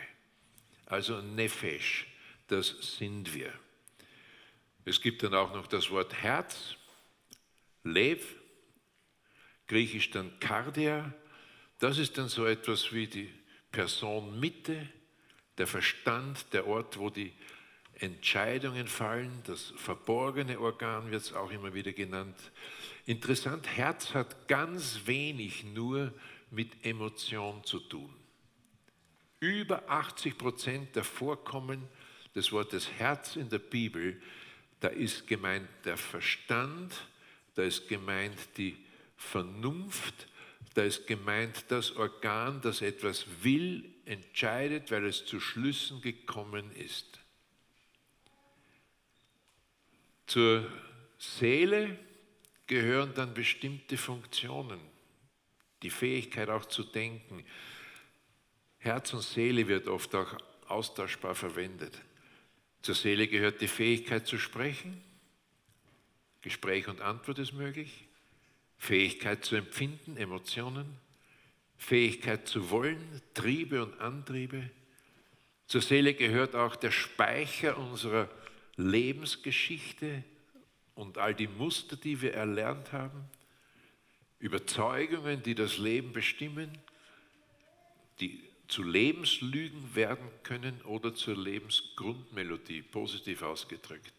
Also 0.85 1.19
Nefesh, 1.19 2.05
das 2.47 2.97
sind 2.97 3.33
wir. 3.33 3.51
Es 4.85 5.01
gibt 5.01 5.23
dann 5.23 5.33
auch 5.33 5.53
noch 5.53 5.67
das 5.67 5.89
Wort 5.89 6.13
Herz, 6.13 6.75
Lev, 7.83 8.35
griechisch 9.67 10.11
dann 10.11 10.39
Kardia. 10.39 11.13
Das 11.79 11.97
ist 11.97 12.17
dann 12.17 12.29
so 12.29 12.45
etwas 12.45 12.93
wie 12.93 13.07
die 13.07 13.29
Person 13.71 14.39
Mitte, 14.39 14.87
der 15.57 15.67
Verstand, 15.67 16.53
der 16.53 16.67
Ort, 16.67 16.97
wo 16.97 17.09
die 17.09 17.33
Entscheidungen 17.99 18.87
fallen, 18.87 19.31
das 19.45 19.73
verborgene 19.77 20.59
Organ 20.59 21.11
wird 21.11 21.21
es 21.21 21.33
auch 21.33 21.51
immer 21.51 21.73
wieder 21.73 21.93
genannt. 21.93 22.35
Interessant, 23.05 23.67
Herz 23.67 24.13
hat 24.13 24.47
ganz 24.47 25.01
wenig 25.05 25.63
nur 25.63 26.13
mit 26.49 26.85
Emotion 26.85 27.63
zu 27.63 27.79
tun. 27.79 28.13
Über 29.39 29.89
80 29.89 30.37
Prozent 30.37 30.95
der 30.95 31.03
Vorkommen 31.03 31.87
des 32.35 32.51
Wortes 32.51 32.89
Herz 32.91 33.35
in 33.35 33.49
der 33.49 33.59
Bibel, 33.59 34.21
da 34.83 34.89
ist 34.89 35.27
gemeint 35.27 35.69
der 35.85 35.95
Verstand, 35.95 36.93
da 37.55 37.63
ist 37.63 37.87
gemeint 37.87 38.37
die 38.57 38.75
Vernunft, 39.15 40.27
da 40.73 40.83
ist 40.83 41.07
gemeint 41.07 41.63
das 41.69 41.95
Organ, 41.95 42.59
das 42.59 42.81
etwas 42.81 43.25
will, 43.43 43.89
entscheidet, 44.03 44.91
weil 44.91 45.05
es 45.05 45.25
zu 45.25 45.39
Schlüssen 45.39 46.01
gekommen 46.01 46.69
ist. 46.75 47.21
Zur 50.27 50.69
Seele 51.17 51.97
gehören 52.67 53.13
dann 53.13 53.33
bestimmte 53.33 53.95
Funktionen, 53.95 54.81
die 55.81 55.91
Fähigkeit 55.91 56.49
auch 56.49 56.65
zu 56.65 56.83
denken. 56.83 57.45
Herz 58.79 59.13
und 59.13 59.21
Seele 59.21 59.65
wird 59.65 59.87
oft 59.87 60.13
auch 60.13 60.37
austauschbar 60.67 61.35
verwendet. 61.35 61.97
Zur 62.83 62.95
Seele 62.95 63.29
gehört 63.29 63.61
die 63.61 63.69
Fähigkeit 63.69 64.27
zu 64.27 64.37
sprechen. 64.37 65.01
Gespräch 66.41 66.89
und 66.89 66.99
Antwort 66.99 67.39
ist 67.39 67.53
möglich. 67.53 68.03
Fähigkeit 68.77 69.45
zu 69.45 69.55
empfinden, 69.55 70.17
Emotionen. 70.17 70.97
Fähigkeit 71.77 72.45
zu 72.45 72.69
wollen, 72.69 73.21
Triebe 73.33 73.81
und 73.81 73.99
Antriebe. 74.01 74.69
Zur 75.65 75.81
Seele 75.81 76.13
gehört 76.13 76.55
auch 76.55 76.75
der 76.75 76.91
Speicher 76.91 77.77
unserer 77.77 78.29
Lebensgeschichte 78.75 80.23
und 80.93 81.17
all 81.17 81.33
die 81.33 81.47
Muster, 81.47 81.95
die 81.95 82.21
wir 82.21 82.33
erlernt 82.33 82.91
haben, 82.91 83.23
Überzeugungen, 84.39 85.41
die 85.41 85.55
das 85.55 85.77
Leben 85.77 86.11
bestimmen, 86.11 86.77
die 88.19 88.43
zu 88.73 88.81
Lebenslügen 88.81 89.93
werden 89.93 90.27
können 90.41 90.81
oder 90.81 91.13
zur 91.13 91.37
Lebensgrundmelodie, 91.37 92.81
positiv 92.81 93.43
ausgedrückt. 93.43 94.11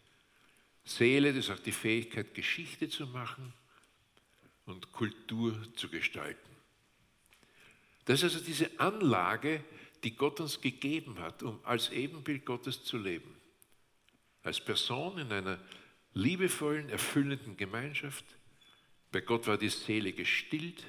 Seele, 0.84 1.34
das 1.34 1.46
ist 1.46 1.50
auch 1.50 1.58
die 1.58 1.73
Fähigkeit, 1.73 2.32
Geschichte 2.34 2.88
zu 2.88 3.08
machen 3.08 3.52
und 4.64 4.92
Kultur 4.92 5.61
zu 5.75 5.88
gestalten. 5.88 6.54
Das 8.04 8.23
ist 8.23 8.34
also 8.34 8.44
diese 8.44 8.78
Anlage, 8.78 9.64
die 10.04 10.14
Gott 10.14 10.38
uns 10.38 10.61
gegeben 10.61 11.18
hat, 11.18 11.42
um 11.42 11.58
als 11.64 11.90
Ebenbild 11.90 12.44
Gottes 12.44 12.84
zu 12.84 12.96
leben. 12.96 13.34
Als 14.44 14.64
Person 14.64 15.18
in 15.18 15.32
einer 15.32 15.58
liebevollen, 16.12 16.90
erfüllenden 16.90 17.56
Gemeinschaft. 17.56 18.25
Bei 19.11 19.20
Gott 19.20 19.49
war 19.49 19.58
die 19.58 19.68
Seele 19.68 20.12
gestillt. 20.12 20.84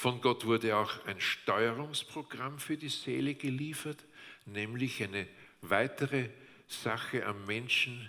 Von 0.00 0.22
Gott 0.22 0.46
wurde 0.46 0.78
auch 0.78 1.04
ein 1.04 1.20
Steuerungsprogramm 1.20 2.58
für 2.58 2.78
die 2.78 2.88
Seele 2.88 3.34
geliefert, 3.34 4.02
nämlich 4.46 5.02
eine 5.02 5.28
weitere 5.60 6.30
Sache 6.66 7.26
am 7.26 7.44
Menschen. 7.44 8.08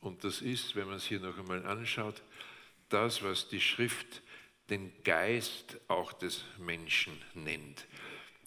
Und 0.00 0.22
das 0.22 0.40
ist, 0.40 0.76
wenn 0.76 0.86
man 0.86 0.98
es 0.98 1.06
hier 1.06 1.18
noch 1.18 1.36
einmal 1.36 1.66
anschaut, 1.66 2.22
das, 2.90 3.24
was 3.24 3.48
die 3.48 3.60
Schrift 3.60 4.22
den 4.70 4.92
Geist 5.02 5.78
auch 5.88 6.12
des 6.12 6.44
Menschen 6.58 7.20
nennt. 7.34 7.88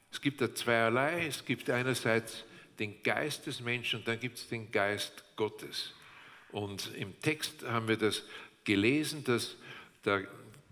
Es 0.10 0.22
gibt 0.22 0.40
da 0.40 0.56
zweierlei. 0.56 1.28
Es 1.28 1.44
gibt 1.44 1.70
einerseits 1.70 2.46
den 2.80 3.04
Geist 3.04 3.46
des 3.46 3.60
Menschen 3.60 4.00
und 4.00 4.08
dann 4.08 4.22
gibt 4.22 4.38
es 4.38 4.48
den 4.48 4.72
Geist 4.72 5.26
Gottes. 5.36 5.94
Und 6.54 6.96
im 6.96 7.20
Text 7.20 7.62
haben 7.64 7.90
wir 7.90 7.98
das 7.98 8.24
gelesen, 8.64 9.26
dass 9.26 9.58
da 10.04 10.22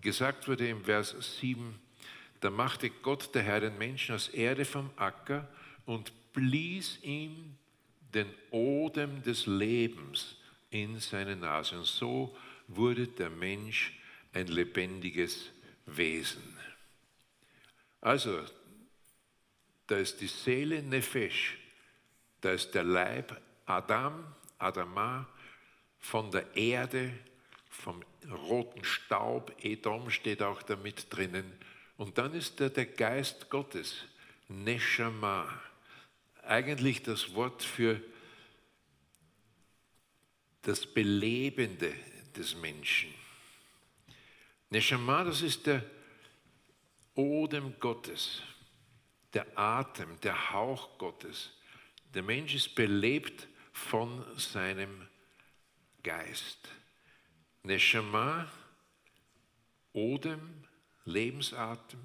gesagt 0.00 0.48
wurde 0.48 0.66
im 0.66 0.86
Vers 0.86 1.14
7, 1.40 1.78
da 2.40 2.50
machte 2.50 2.90
Gott 2.90 3.34
der 3.34 3.42
Herr 3.42 3.60
den 3.60 3.78
Menschen 3.78 4.14
aus 4.14 4.28
Erde 4.28 4.64
vom 4.64 4.90
Acker 4.96 5.48
und 5.86 6.12
blies 6.32 6.98
ihm 7.02 7.56
den 8.14 8.32
Odem 8.50 9.22
des 9.22 9.46
Lebens 9.46 10.36
in 10.70 10.98
seine 10.98 11.36
Nase. 11.36 11.78
Und 11.78 11.86
so 11.86 12.36
wurde 12.68 13.08
der 13.08 13.30
Mensch 13.30 13.98
ein 14.32 14.46
lebendiges 14.46 15.50
Wesen. 15.86 16.56
Also, 18.00 18.44
da 19.86 19.96
ist 19.96 20.20
die 20.20 20.26
Seele 20.26 20.82
Nefesh, 20.82 21.56
da 22.40 22.52
ist 22.52 22.74
der 22.74 22.84
Leib 22.84 23.40
Adam, 23.66 24.34
Adama, 24.58 25.26
von 25.98 26.30
der 26.30 26.54
Erde, 26.56 27.12
vom 27.68 28.02
roten 28.30 28.84
Staub, 28.84 29.52
Edom 29.62 30.10
steht 30.10 30.42
auch 30.42 30.62
da 30.62 30.76
mit 30.76 31.06
drinnen. 31.10 31.52
Und 31.98 32.16
dann 32.16 32.32
ist 32.32 32.60
da 32.60 32.68
der 32.68 32.86
Geist 32.86 33.50
Gottes, 33.50 34.04
Neshama, 34.46 35.52
eigentlich 36.44 37.02
das 37.02 37.34
Wort 37.34 37.62
für 37.62 38.00
das 40.62 40.86
Belebende 40.86 41.92
des 42.36 42.54
Menschen. 42.54 43.12
Neshama, 44.70 45.24
das 45.24 45.42
ist 45.42 45.66
der 45.66 45.84
Odem 47.16 47.74
Gottes, 47.80 48.42
der 49.34 49.58
Atem, 49.58 50.20
der 50.20 50.52
Hauch 50.52 50.96
Gottes. 50.98 51.50
Der 52.14 52.22
Mensch 52.22 52.54
ist 52.54 52.76
belebt 52.76 53.48
von 53.72 54.24
seinem 54.38 55.08
Geist. 56.04 56.68
Neshama, 57.64 58.48
Odem, 59.92 60.67
Lebensatem, 61.08 62.00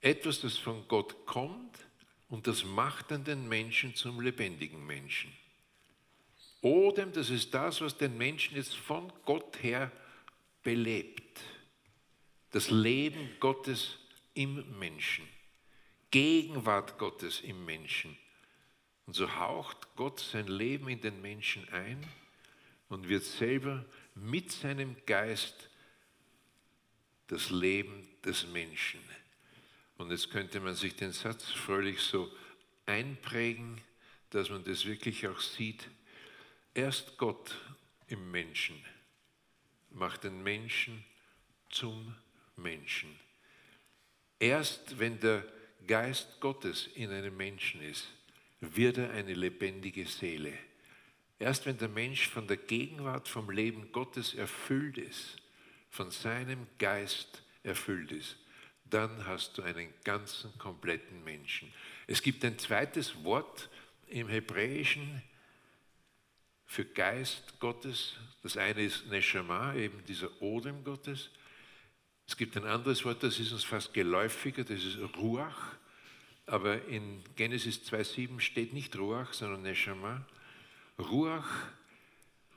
etwas, 0.00 0.40
das 0.40 0.58
von 0.58 0.86
Gott 0.88 1.26
kommt 1.26 1.78
und 2.28 2.46
das 2.46 2.64
macht 2.64 3.10
dann 3.10 3.24
den 3.24 3.48
Menschen 3.48 3.94
zum 3.94 4.20
lebendigen 4.20 4.84
Menschen. 4.84 5.32
Odem, 6.60 7.12
das 7.12 7.30
ist 7.30 7.52
das, 7.52 7.80
was 7.80 7.96
den 7.96 8.16
Menschen 8.16 8.56
jetzt 8.56 8.74
von 8.74 9.12
Gott 9.24 9.62
her 9.62 9.92
belebt. 10.62 11.40
Das 12.50 12.70
Leben 12.70 13.28
Gottes 13.38 13.98
im 14.32 14.78
Menschen. 14.78 15.28
Gegenwart 16.10 16.98
Gottes 16.98 17.40
im 17.40 17.64
Menschen. 17.64 18.16
Und 19.06 19.14
so 19.14 19.36
haucht 19.36 19.94
Gott 19.96 20.20
sein 20.20 20.46
Leben 20.46 20.88
in 20.88 21.00
den 21.00 21.20
Menschen 21.20 21.68
ein 21.68 22.06
und 22.88 23.08
wird 23.08 23.24
selber 23.24 23.84
mit 24.14 24.50
seinem 24.50 24.96
Geist 25.04 25.68
das 27.28 27.50
Leben 27.50 28.08
des 28.24 28.46
Menschen. 28.46 29.00
Und 29.96 30.10
jetzt 30.10 30.30
könnte 30.30 30.60
man 30.60 30.74
sich 30.74 30.96
den 30.96 31.12
Satz 31.12 31.50
fröhlich 31.50 32.00
so 32.00 32.30
einprägen, 32.86 33.80
dass 34.30 34.50
man 34.50 34.64
das 34.64 34.84
wirklich 34.84 35.26
auch 35.28 35.40
sieht. 35.40 35.88
Erst 36.74 37.16
Gott 37.16 37.56
im 38.08 38.30
Menschen 38.30 38.76
macht 39.90 40.24
den 40.24 40.42
Menschen 40.42 41.04
zum 41.70 42.14
Menschen. 42.56 43.16
Erst 44.38 44.98
wenn 44.98 45.20
der 45.20 45.44
Geist 45.86 46.40
Gottes 46.40 46.88
in 46.94 47.10
einem 47.10 47.36
Menschen 47.36 47.80
ist, 47.82 48.08
wird 48.60 48.98
er 48.98 49.10
eine 49.10 49.34
lebendige 49.34 50.06
Seele. 50.06 50.52
Erst 51.38 51.66
wenn 51.66 51.78
der 51.78 51.88
Mensch 51.88 52.28
von 52.28 52.46
der 52.46 52.56
Gegenwart, 52.56 53.28
vom 53.28 53.50
Leben 53.50 53.92
Gottes 53.92 54.34
erfüllt 54.34 54.98
ist, 54.98 55.36
von 55.94 56.10
seinem 56.10 56.66
Geist 56.76 57.44
erfüllt 57.62 58.10
ist, 58.10 58.36
dann 58.84 59.26
hast 59.28 59.56
du 59.56 59.62
einen 59.62 59.94
ganzen, 60.02 60.56
kompletten 60.58 61.22
Menschen. 61.22 61.72
Es 62.08 62.20
gibt 62.20 62.44
ein 62.44 62.58
zweites 62.58 63.22
Wort 63.22 63.70
im 64.08 64.28
Hebräischen 64.28 65.22
für 66.66 66.84
Geist 66.84 67.60
Gottes. 67.60 68.14
Das 68.42 68.56
eine 68.56 68.82
ist 68.82 69.06
Neshama, 69.06 69.74
eben 69.74 70.04
dieser 70.06 70.42
Odem 70.42 70.82
Gottes. 70.82 71.30
Es 72.26 72.36
gibt 72.36 72.56
ein 72.56 72.66
anderes 72.66 73.04
Wort, 73.04 73.22
das 73.22 73.38
ist 73.38 73.52
uns 73.52 73.62
fast 73.62 73.94
geläufiger, 73.94 74.64
das 74.64 74.82
ist 74.82 74.98
Ruach. 75.16 75.76
Aber 76.46 76.84
in 76.86 77.22
Genesis 77.36 77.88
2,7 77.88 78.40
steht 78.40 78.72
nicht 78.72 78.98
Ruach, 78.98 79.32
sondern 79.32 79.62
Neshama. 79.62 80.26
Ruach 80.98 81.48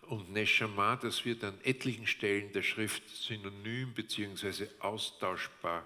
und 0.08 0.32
Neshama, 0.32 0.96
das 0.96 1.26
wird 1.26 1.43
an 1.43 1.60
etlichen 1.63 2.08
Stellen 2.08 2.52
der 2.54 2.63
Schrift 2.63 3.08
synonym 3.10 3.93
bzw. 3.93 4.67
austauschbar 4.80 5.86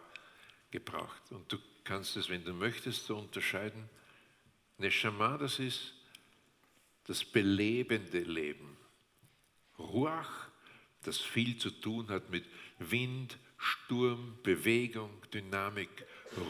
gebraucht. 0.70 1.32
Und 1.32 1.52
du 1.52 1.58
kannst 1.84 2.16
es, 2.18 2.30
wenn 2.30 2.44
du 2.44 2.54
möchtest, 2.54 3.06
so 3.06 3.18
unterscheiden. 3.18 3.90
Neshama, 4.78 5.38
das 5.38 5.60
ist 5.60 5.94
das 7.06 7.26
belebende 7.26 8.20
Leben. 8.20 8.78
Ruach, 9.78 10.50
das 11.04 11.20
viel 11.20 11.58
zu 11.58 11.72
tun 11.72 12.10
hat 12.10 12.30
mit 12.30 12.46
Wind, 12.78 13.38
Sturm, 13.58 14.38
Bewegung, 14.44 15.12
Dynamik. 15.34 15.90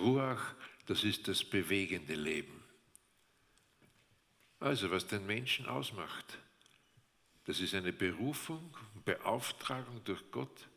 Ruach, 0.02 0.54
das 0.88 1.04
ist 1.04 1.28
das 1.28 1.44
bewegende 1.44 2.16
Leben. 2.16 2.64
Also, 4.60 4.92
was 4.92 5.08
den 5.08 5.26
Menschen 5.26 5.66
ausmacht, 5.66 6.38
das 7.46 7.60
ist 7.60 7.74
eine 7.74 7.92
Berufung, 7.92 8.76
Beauftragung 9.04 10.04
durch 10.04 10.24
Gott. 10.32 10.68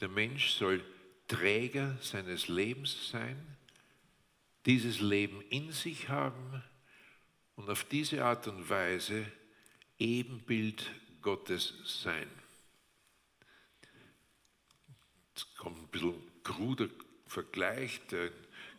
Der 0.00 0.08
Mensch 0.08 0.50
soll 0.50 0.84
Träger 1.26 1.96
seines 2.00 2.48
Lebens 2.48 3.10
sein, 3.10 3.56
dieses 4.66 5.00
Leben 5.00 5.42
in 5.50 5.72
sich 5.72 6.08
haben 6.08 6.62
und 7.56 7.68
auf 7.68 7.84
diese 7.84 8.24
Art 8.24 8.46
und 8.48 8.68
Weise 8.68 9.24
Ebenbild 9.98 10.90
Gottes 11.22 11.74
sein. 11.84 12.30
Jetzt 15.34 15.56
kommt 15.56 15.78
ein 15.78 15.88
bisschen 15.88 16.42
kruder 16.42 16.88
Vergleich, 17.26 18.00
den 18.06 18.30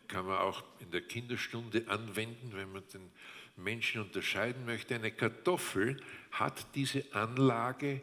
kann 0.08 0.26
man 0.26 0.40
auch 0.40 0.64
in 0.80 0.90
der 0.90 1.02
Kinderstunde 1.02 1.88
anwenden, 1.88 2.52
wenn 2.54 2.72
man 2.72 2.84
den 2.88 3.12
Menschen 3.56 4.02
unterscheiden 4.02 4.66
möchte. 4.66 4.96
Eine 4.96 5.12
Kartoffel 5.12 6.02
hat 6.32 6.76
diese 6.76 7.04
Anlage 7.14 8.02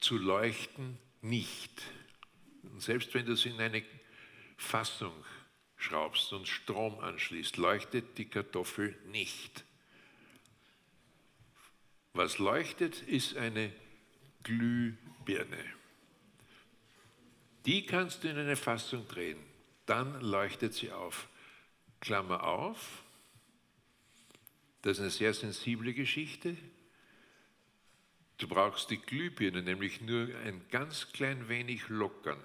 zu 0.00 0.16
leuchten 0.16 0.98
nicht. 1.22 1.82
Und 2.62 2.82
selbst 2.82 3.14
wenn 3.14 3.26
du 3.26 3.34
sie 3.34 3.50
in 3.50 3.60
eine 3.60 3.82
Fassung 4.56 5.12
schraubst 5.76 6.32
und 6.32 6.48
Strom 6.48 6.98
anschließt, 7.00 7.56
leuchtet 7.56 8.18
die 8.18 8.28
Kartoffel 8.28 8.96
nicht. 9.06 9.64
Was 12.12 12.38
leuchtet, 12.38 13.02
ist 13.02 13.36
eine 13.36 13.72
Glühbirne. 14.42 15.64
Die 17.66 17.86
kannst 17.86 18.24
du 18.24 18.28
in 18.28 18.38
eine 18.38 18.56
Fassung 18.56 19.06
drehen, 19.08 19.38
dann 19.86 20.20
leuchtet 20.20 20.74
sie 20.74 20.90
auf. 20.90 21.28
Klammer 22.00 22.44
auf, 22.44 23.02
das 24.88 24.96
ist 24.96 25.02
eine 25.02 25.10
sehr 25.10 25.34
sensible 25.34 25.92
Geschichte. 25.92 26.56
Du 28.38 28.48
brauchst 28.48 28.88
die 28.88 28.96
Glühbirne 28.96 29.62
nämlich 29.62 30.00
nur 30.00 30.34
ein 30.46 30.62
ganz 30.70 31.12
klein 31.12 31.46
wenig 31.50 31.90
lockern. 31.90 32.42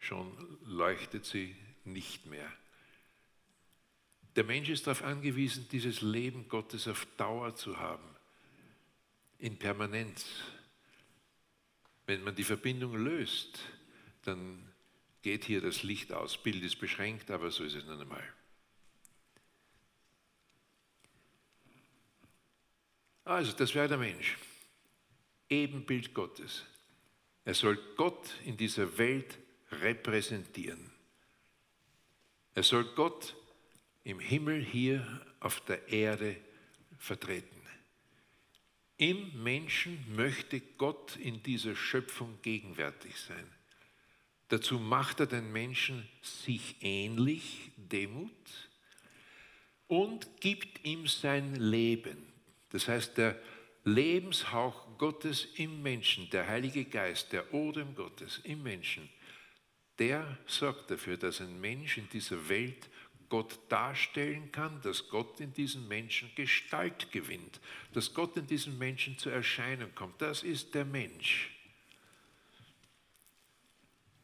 Schon 0.00 0.36
leuchtet 0.64 1.24
sie 1.24 1.54
nicht 1.84 2.26
mehr. 2.26 2.52
Der 4.34 4.42
Mensch 4.42 4.70
ist 4.70 4.88
darauf 4.88 5.04
angewiesen, 5.04 5.68
dieses 5.70 6.00
Leben 6.00 6.48
Gottes 6.48 6.88
auf 6.88 7.06
Dauer 7.16 7.54
zu 7.54 7.78
haben, 7.78 8.16
in 9.38 9.56
Permanenz. 9.58 10.26
Wenn 12.06 12.24
man 12.24 12.34
die 12.34 12.42
Verbindung 12.42 12.96
löst, 12.96 13.60
dann 14.22 14.68
geht 15.22 15.44
hier 15.44 15.60
das 15.60 15.84
Licht 15.84 16.12
aus. 16.12 16.42
Bild 16.42 16.64
ist 16.64 16.80
beschränkt, 16.80 17.30
aber 17.30 17.52
so 17.52 17.62
ist 17.62 17.76
es 17.76 17.84
nun 17.84 18.00
einmal. 18.00 18.24
Also, 23.24 23.52
das 23.52 23.74
wäre 23.74 23.88
der 23.88 23.98
Mensch. 23.98 24.36
Ebenbild 25.48 26.14
Gottes. 26.14 26.64
Er 27.44 27.54
soll 27.54 27.78
Gott 27.96 28.34
in 28.44 28.56
dieser 28.56 28.98
Welt 28.98 29.38
repräsentieren. 29.70 30.90
Er 32.54 32.62
soll 32.62 32.84
Gott 32.94 33.34
im 34.04 34.18
Himmel 34.18 34.62
hier 34.62 35.24
auf 35.40 35.60
der 35.62 35.88
Erde 35.88 36.36
vertreten. 36.98 37.62
Im 38.98 39.42
Menschen 39.42 40.04
möchte 40.14 40.60
Gott 40.60 41.16
in 41.16 41.42
dieser 41.42 41.74
Schöpfung 41.74 42.38
gegenwärtig 42.42 43.16
sein. 43.16 43.50
Dazu 44.48 44.78
macht 44.78 45.18
er 45.18 45.26
den 45.26 45.50
Menschen 45.50 46.08
sich 46.20 46.76
ähnlich, 46.82 47.72
Demut, 47.76 48.30
und 49.88 50.40
gibt 50.40 50.84
ihm 50.84 51.06
sein 51.06 51.56
Leben. 51.56 52.31
Das 52.72 52.88
heißt, 52.88 53.18
er 53.18 53.40
Lebenshauch 53.84 54.98
Gottes 54.98 55.46
im 55.56 55.82
Menschen, 55.82 56.30
der 56.30 56.46
Heilige 56.48 56.84
Geist, 56.84 57.32
der 57.32 57.52
Odem 57.52 57.94
Gottes 57.94 58.40
im 58.44 58.62
Menschen, 58.62 59.08
der 59.98 60.38
sorgt 60.46 60.90
dafür, 60.90 61.16
dass 61.16 61.40
ein 61.40 61.60
Mensch 61.60 61.98
in 61.98 62.08
dieser 62.08 62.48
Welt 62.48 62.88
Gott 63.28 63.58
darstellen 63.68 64.52
kann, 64.52 64.80
dass 64.82 65.08
Gott 65.08 65.40
in 65.40 65.52
diesem 65.52 65.88
Menschen 65.88 66.30
Gestalt 66.34 67.10
gewinnt, 67.12 67.60
dass 67.92 68.12
Gott 68.14 68.36
in 68.36 68.46
diesem 68.46 68.78
Menschen 68.78 69.18
zur 69.18 69.32
Erscheinung 69.32 69.94
kommt. 69.94 70.20
Das 70.20 70.42
ist 70.42 70.74
der 70.74 70.84
Mensch. 70.84 71.50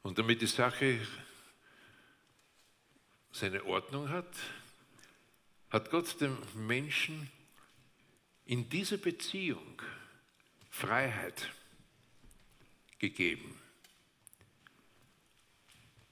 Und 0.03 0.19
damit 0.19 0.41
die 0.41 0.47
Sache 0.47 1.01
seine 3.33 3.65
Ordnung 3.65 4.09
hat, 4.09 4.37
hat 5.71 5.91
Gott 5.91 6.21
dem 6.21 6.37
Menschen 6.55 7.31
in 8.49 8.69
dieser 8.71 8.97
Beziehung 8.97 9.83
Freiheit 10.71 11.53
gegeben. 12.99 13.61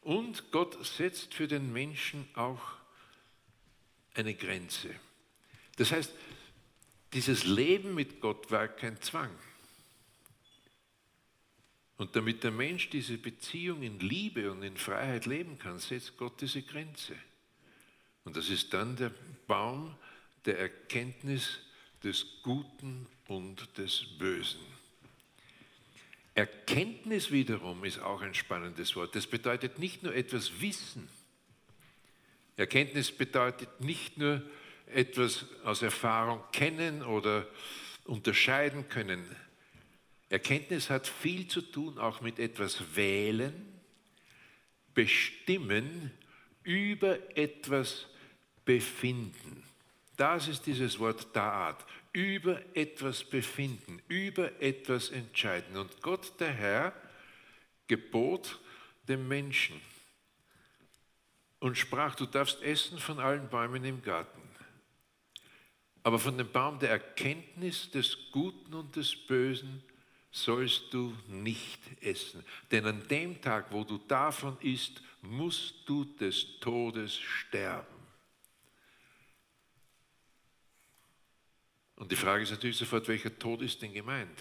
Und 0.02 0.52
Gott 0.52 0.84
setzt 0.84 1.32
für 1.32 1.48
den 1.48 1.72
Menschen 1.72 2.28
auch 2.34 2.60
eine 4.14 4.34
Grenze. 4.34 4.94
Das 5.76 5.92
heißt, 5.92 6.12
dieses 7.14 7.44
Leben 7.44 7.94
mit 7.94 8.20
Gott 8.20 8.50
war 8.50 8.68
kein 8.68 9.00
Zwang. 9.00 9.34
Und 11.96 12.14
damit 12.16 12.44
der 12.44 12.50
Mensch 12.50 12.90
diese 12.90 13.16
Beziehung 13.16 13.82
in 13.82 13.98
Liebe 13.98 14.52
und 14.52 14.62
in 14.62 14.76
Freiheit 14.76 15.24
leben 15.24 15.58
kann, 15.58 15.78
setzt 15.78 16.18
Gott 16.18 16.38
diese 16.42 16.60
Grenze. 16.60 17.16
Und 18.24 18.36
das 18.36 18.50
ist 18.50 18.74
dann 18.74 18.94
der 18.96 19.14
Baum 19.46 19.96
der 20.44 20.58
Erkenntnis 20.58 21.60
des 22.06 22.24
Guten 22.42 23.08
und 23.26 23.76
des 23.78 24.06
Bösen. 24.16 24.60
Erkenntnis 26.34 27.32
wiederum 27.32 27.84
ist 27.84 27.98
auch 27.98 28.22
ein 28.22 28.34
spannendes 28.34 28.94
Wort. 28.94 29.16
Das 29.16 29.26
bedeutet 29.26 29.80
nicht 29.80 30.04
nur 30.04 30.14
etwas 30.14 30.60
wissen. 30.60 31.08
Erkenntnis 32.56 33.10
bedeutet 33.10 33.80
nicht 33.80 34.18
nur 34.18 34.40
etwas 34.86 35.46
aus 35.64 35.82
Erfahrung 35.82 36.40
kennen 36.52 37.02
oder 37.02 37.48
unterscheiden 38.04 38.88
können. 38.88 39.24
Erkenntnis 40.28 40.90
hat 40.90 41.08
viel 41.08 41.48
zu 41.48 41.60
tun 41.60 41.98
auch 41.98 42.20
mit 42.20 42.38
etwas 42.38 42.94
wählen, 42.94 43.52
bestimmen, 44.94 46.12
über 46.62 47.18
etwas 47.36 48.06
befinden. 48.64 49.65
Das 50.16 50.48
ist 50.48 50.66
dieses 50.66 50.98
Wort 50.98 51.32
Taat. 51.32 51.84
Über 52.12 52.60
etwas 52.74 53.22
befinden, 53.24 54.00
über 54.08 54.60
etwas 54.62 55.10
entscheiden. 55.10 55.76
Und 55.76 56.00
Gott, 56.00 56.32
der 56.40 56.52
Herr, 56.52 56.92
gebot 57.86 58.58
dem 59.06 59.28
Menschen 59.28 59.80
und 61.60 61.76
sprach, 61.76 62.14
du 62.14 62.26
darfst 62.26 62.62
essen 62.62 62.98
von 62.98 63.18
allen 63.18 63.48
Bäumen 63.48 63.84
im 63.84 64.02
Garten. 64.02 64.42
Aber 66.02 66.18
von 66.18 66.38
dem 66.38 66.50
Baum 66.50 66.78
der 66.78 66.90
Erkenntnis 66.90 67.90
des 67.90 68.16
Guten 68.30 68.74
und 68.74 68.94
des 68.94 69.14
Bösen 69.14 69.82
sollst 70.30 70.92
du 70.92 71.16
nicht 71.26 71.80
essen. 72.00 72.44
Denn 72.70 72.86
an 72.86 73.06
dem 73.08 73.40
Tag, 73.40 73.72
wo 73.72 73.82
du 73.82 73.98
davon 74.06 74.56
isst, 74.60 75.02
musst 75.22 75.74
du 75.86 76.04
des 76.04 76.60
Todes 76.60 77.16
sterben. 77.16 77.95
Und 81.96 82.12
die 82.12 82.16
Frage 82.16 82.42
ist 82.42 82.50
natürlich 82.50 82.76
sofort, 82.76 83.08
welcher 83.08 83.36
Tod 83.38 83.62
ist 83.62 83.80
denn 83.82 83.92
gemeint? 83.92 84.38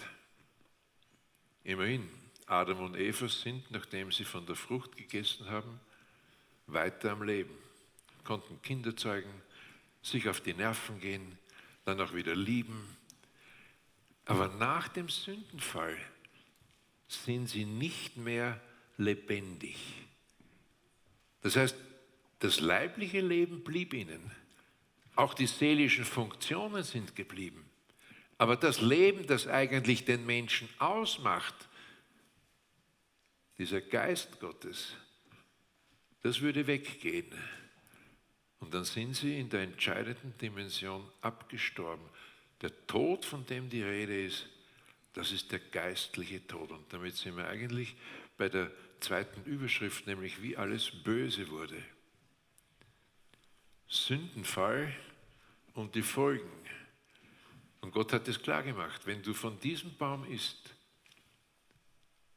Immerhin, 1.64 2.08
Adam 2.46 2.80
und 2.80 2.96
Eva 2.96 3.28
sind, 3.28 3.70
nachdem 3.70 4.12
sie 4.12 4.24
von 4.24 4.46
der 4.46 4.54
Frucht 4.54 4.96
gegessen 4.96 5.50
haben, 5.50 5.80
weiter 6.66 7.12
am 7.12 7.22
Leben, 7.22 7.54
konnten 8.24 8.60
Kinder 8.62 8.96
zeugen, 8.96 9.42
sich 10.02 10.28
auf 10.28 10.40
die 10.40 10.54
Nerven 10.54 11.00
gehen, 11.00 11.38
dann 11.84 12.00
auch 12.00 12.14
wieder 12.14 12.36
lieben. 12.36 12.96
Aber 14.26 14.48
nach 14.48 14.88
dem 14.88 15.08
Sündenfall 15.08 15.96
sind 17.08 17.48
sie 17.48 17.64
nicht 17.64 18.16
mehr 18.16 18.60
lebendig. 18.96 19.76
Das 21.42 21.56
heißt, 21.56 21.76
das 22.40 22.60
leibliche 22.60 23.20
Leben 23.20 23.64
blieb 23.64 23.94
ihnen. 23.94 24.30
Auch 25.16 25.34
die 25.34 25.46
seelischen 25.46 26.04
Funktionen 26.04 26.82
sind 26.82 27.16
geblieben. 27.16 27.64
Aber 28.38 28.56
das 28.56 28.80
Leben, 28.80 29.26
das 29.26 29.46
eigentlich 29.48 30.04
den 30.04 30.26
Menschen 30.26 30.68
ausmacht, 30.78 31.54
dieser 33.58 33.80
Geist 33.80 34.38
Gottes, 34.40 34.92
das 36.22 36.40
würde 36.42 36.66
weggehen. 36.66 37.32
Und 38.58 38.74
dann 38.74 38.84
sind 38.84 39.14
sie 39.14 39.38
in 39.38 39.48
der 39.48 39.62
entscheidenden 39.62 40.36
Dimension 40.38 41.08
abgestorben. 41.22 42.04
Der 42.60 42.86
Tod, 42.86 43.24
von 43.24 43.46
dem 43.46 43.70
die 43.70 43.82
Rede 43.82 44.24
ist, 44.24 44.48
das 45.14 45.32
ist 45.32 45.50
der 45.52 45.60
geistliche 45.60 46.46
Tod. 46.46 46.70
Und 46.72 46.92
damit 46.92 47.16
sind 47.16 47.36
wir 47.36 47.48
eigentlich 47.48 47.96
bei 48.36 48.48
der 48.48 48.70
zweiten 49.00 49.42
Überschrift, 49.44 50.06
nämlich 50.06 50.42
wie 50.42 50.56
alles 50.56 50.90
böse 50.90 51.48
wurde. 51.48 51.82
Sündenfall 53.88 54.94
und 55.74 55.94
die 55.94 56.02
Folgen. 56.02 56.50
Und 57.80 57.92
Gott 57.92 58.12
hat 58.12 58.26
es 58.28 58.42
klar 58.42 58.62
gemacht, 58.62 59.06
wenn 59.06 59.22
du 59.22 59.32
von 59.32 59.60
diesem 59.60 59.96
Baum 59.96 60.24
isst, 60.30 60.74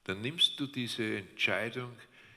dann 0.03 0.21
nimmst 0.21 0.59
du 0.59 0.67
diese 0.67 1.17
Entscheidung 1.17 1.95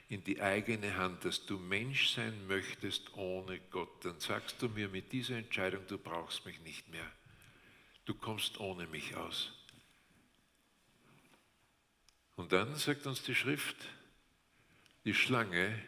in 0.09 0.23
die 0.25 0.41
eigene 0.43 0.97
Hand, 0.97 1.25
dass 1.25 1.47
du 1.47 1.59
Mensch 1.59 2.11
sein 2.11 2.47
möchtest 2.47 3.15
ohne 3.15 3.61
Gott. 3.71 4.05
Dann 4.05 4.21
sagst 4.21 4.61
du 4.61 4.69
mir 4.69 4.89
mit 4.89 5.11
dieser 5.13 5.37
Entscheidung, 5.37 5.87
du 5.87 5.99
brauchst 5.99 6.45
mich 6.45 6.61
nicht 6.61 6.89
mehr. 6.89 7.11
Du 8.05 8.15
kommst 8.15 8.61
ohne 8.61 8.87
mich 8.87 9.17
aus. 9.17 9.53
Und 12.37 12.53
dann 12.53 12.77
sagt 12.77 13.07
uns 13.07 13.23
die 13.23 13.35
Schrift, 13.35 13.77
die 15.05 15.15
Schlange 15.15 15.83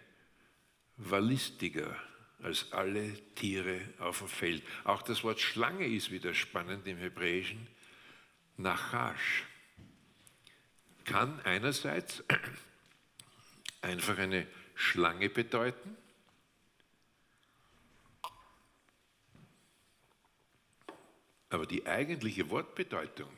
war 0.97 1.21
listiger 1.21 1.97
als 2.45 2.71
alle 2.73 3.15
Tiere 3.37 3.81
auf 3.99 4.19
dem 4.19 4.29
Feld. 4.29 4.63
Auch 4.85 5.01
das 5.01 5.25
Wort 5.25 5.41
Schlange 5.41 5.87
ist 5.87 6.11
wieder 6.11 6.35
spannend 6.35 6.87
im 6.87 6.99
Hebräischen. 6.99 7.67
Nachash 8.59 9.45
kann 11.05 11.41
einerseits 11.41 12.23
einfach 13.81 14.19
eine 14.19 14.47
Schlange 14.75 15.31
bedeuten, 15.31 15.97
aber 21.49 21.65
die 21.65 21.87
eigentliche 21.87 22.51
Wortbedeutung 22.51 23.31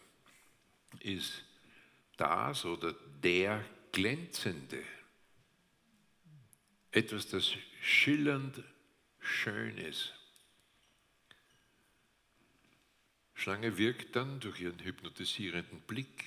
ist 0.99 1.45
das 2.17 2.65
oder 2.65 2.93
der 3.23 3.65
Glänzende. 3.93 4.83
Etwas, 6.91 7.29
das 7.29 7.53
schillernd 7.83 8.65
schön 9.27 9.77
ist. 9.79 10.15
Schlange 13.35 13.77
wirkt 13.77 14.17
dann 14.17 14.41
durch 14.41 14.61
ihren 14.61 14.79
hypnotisierenden 14.83 15.81
Blick, 15.83 16.25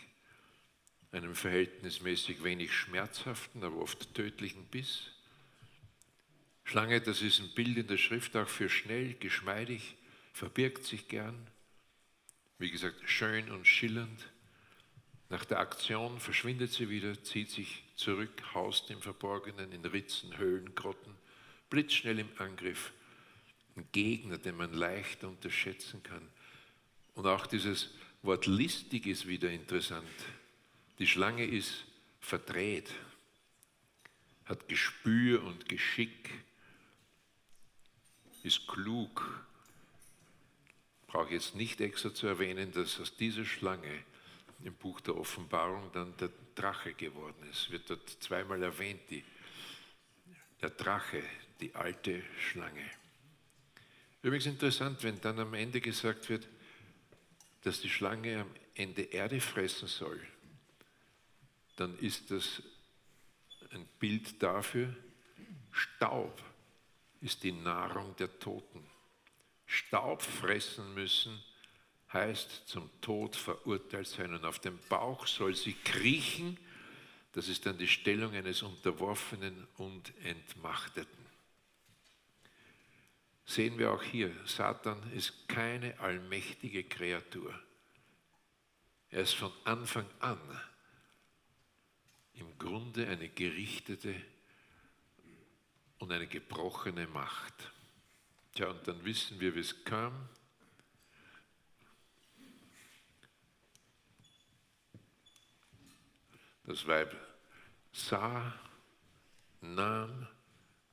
einem 1.12 1.34
verhältnismäßig 1.34 2.44
wenig 2.44 2.74
schmerzhaften, 2.74 3.64
aber 3.64 3.78
oft 3.78 4.14
tödlichen 4.14 4.66
Biss. 4.66 5.08
Schlange, 6.64 7.02
das 7.02 7.24
ist 7.24 7.40
ein 7.40 7.54
Bild 7.56 7.78
in 7.78 7.88
der 7.88 7.98
Schrift 7.98 8.36
auch 8.36 8.48
für 8.48 8.70
schnell, 8.70 9.16
geschmeidig, 9.16 9.96
verbirgt 10.34 10.86
sich 10.86 11.08
gern. 11.08 11.48
Wie 12.60 12.70
gesagt, 12.70 13.10
schön 13.10 13.50
und 13.50 13.66
schillernd. 13.66 14.30
Nach 15.30 15.46
der 15.46 15.60
Aktion 15.60 16.20
verschwindet 16.20 16.72
sie 16.72 16.90
wieder, 16.90 17.24
zieht 17.24 17.50
sich 17.50 17.84
zurück, 17.96 18.54
haust 18.54 18.92
im 18.92 19.02
Verborgenen, 19.02 19.72
in 19.72 19.84
Ritzen, 19.86 20.38
Höhlen, 20.38 20.76
Grotten 20.76 21.16
blitzschnell 21.70 22.20
im 22.20 22.30
Angriff. 22.38 22.92
Ein 23.76 23.88
Gegner, 23.92 24.38
den 24.38 24.58
man 24.58 24.74
leicht 24.74 25.24
unterschätzen 25.24 26.04
kann. 26.04 26.28
Und 27.16 27.28
auch 27.28 27.48
dieses 27.48 27.92
Wort 28.22 28.46
listig 28.46 29.08
ist 29.08 29.28
wieder 29.28 29.50
interessant. 29.50 30.08
Die 31.00 31.08
Schlange 31.08 31.46
ist 31.46 31.86
verdreht, 32.20 32.92
hat 34.46 34.68
Gespür 34.68 35.44
und 35.44 35.70
Geschick, 35.70 36.30
ist 38.44 38.68
klug. 38.68 39.46
Brauche 41.08 41.34
jetzt 41.34 41.56
nicht 41.56 41.82
extra 41.82 42.14
zu 42.14 42.28
erwähnen, 42.28 42.72
dass 42.72 43.00
aus 43.00 43.16
dieser 43.16 43.46
Schlange 43.46 44.04
im 44.64 44.74
Buch 44.74 45.00
der 45.02 45.16
Offenbarung 45.16 45.90
dann 45.94 46.16
der 46.18 46.30
Drache 46.56 46.94
geworden 46.94 47.48
ist. 47.50 47.72
Wird 47.72 47.90
dort 47.90 48.10
zweimal 48.22 48.62
erwähnt, 48.62 49.02
die, 49.10 49.24
der 50.62 50.72
Drache, 50.72 51.24
die 51.60 51.76
alte 51.76 52.24
Schlange. 52.40 52.90
Übrigens 54.22 54.46
interessant, 54.46 55.04
wenn 55.04 55.20
dann 55.22 55.40
am 55.40 55.54
Ende 55.54 55.82
gesagt 55.82 56.30
wird, 56.30 56.48
dass 57.62 57.82
die 57.82 57.90
Schlange 57.90 58.46
Ende 58.76 59.04
Erde 59.04 59.42
fressen 59.42 59.88
soll, 59.88 60.20
dann 61.76 61.98
ist 62.00 62.32
das 62.32 62.62
ein 63.72 63.86
Bild 64.00 64.42
dafür, 64.42 64.96
Staub 65.72 66.42
ist 67.22 67.44
die 67.44 67.52
Nahrung 67.52 68.16
der 68.18 68.40
Toten. 68.40 68.84
Staub 69.66 70.22
fressen 70.22 70.94
müssen 70.94 71.42
heißt 72.12 72.68
zum 72.68 72.90
Tod 73.02 73.36
verurteilt 73.36 74.08
sein 74.08 74.34
und 74.34 74.44
auf 74.46 74.60
dem 74.60 74.80
Bauch 74.90 75.28
soll 75.28 75.56
sie 75.56 75.74
kriechen. 75.74 76.58
Das 77.34 77.48
ist 77.48 77.66
dann 77.66 77.78
die 77.78 77.88
Stellung 77.88 78.34
eines 78.34 78.64
Unterworfenen 78.64 79.68
und 79.78 80.12
Entmachteten. 80.24 81.29
Sehen 83.50 83.80
wir 83.80 83.92
auch 83.92 84.04
hier, 84.04 84.32
Satan 84.46 85.12
ist 85.12 85.50
keine 85.50 86.00
allmächtige 86.00 86.84
Kreatur. 86.84 87.52
Er 89.10 89.24
ist 89.24 89.34
von 89.34 89.52
Anfang 89.64 90.06
an 90.20 90.40
im 92.34 92.60
Grunde 92.60 93.08
eine 93.08 93.28
gerichtete 93.28 94.14
und 95.98 96.12
eine 96.12 96.28
gebrochene 96.28 97.08
Macht. 97.08 97.72
Tja, 98.54 98.68
und 98.68 98.88
dann 98.88 99.04
wissen 99.04 99.40
wir, 99.40 99.56
wie 99.56 99.62
es 99.62 99.84
kam. 99.84 100.30
Das 106.66 106.86
Weib 106.86 107.18
sah, 107.94 108.54
nahm, 109.60 110.28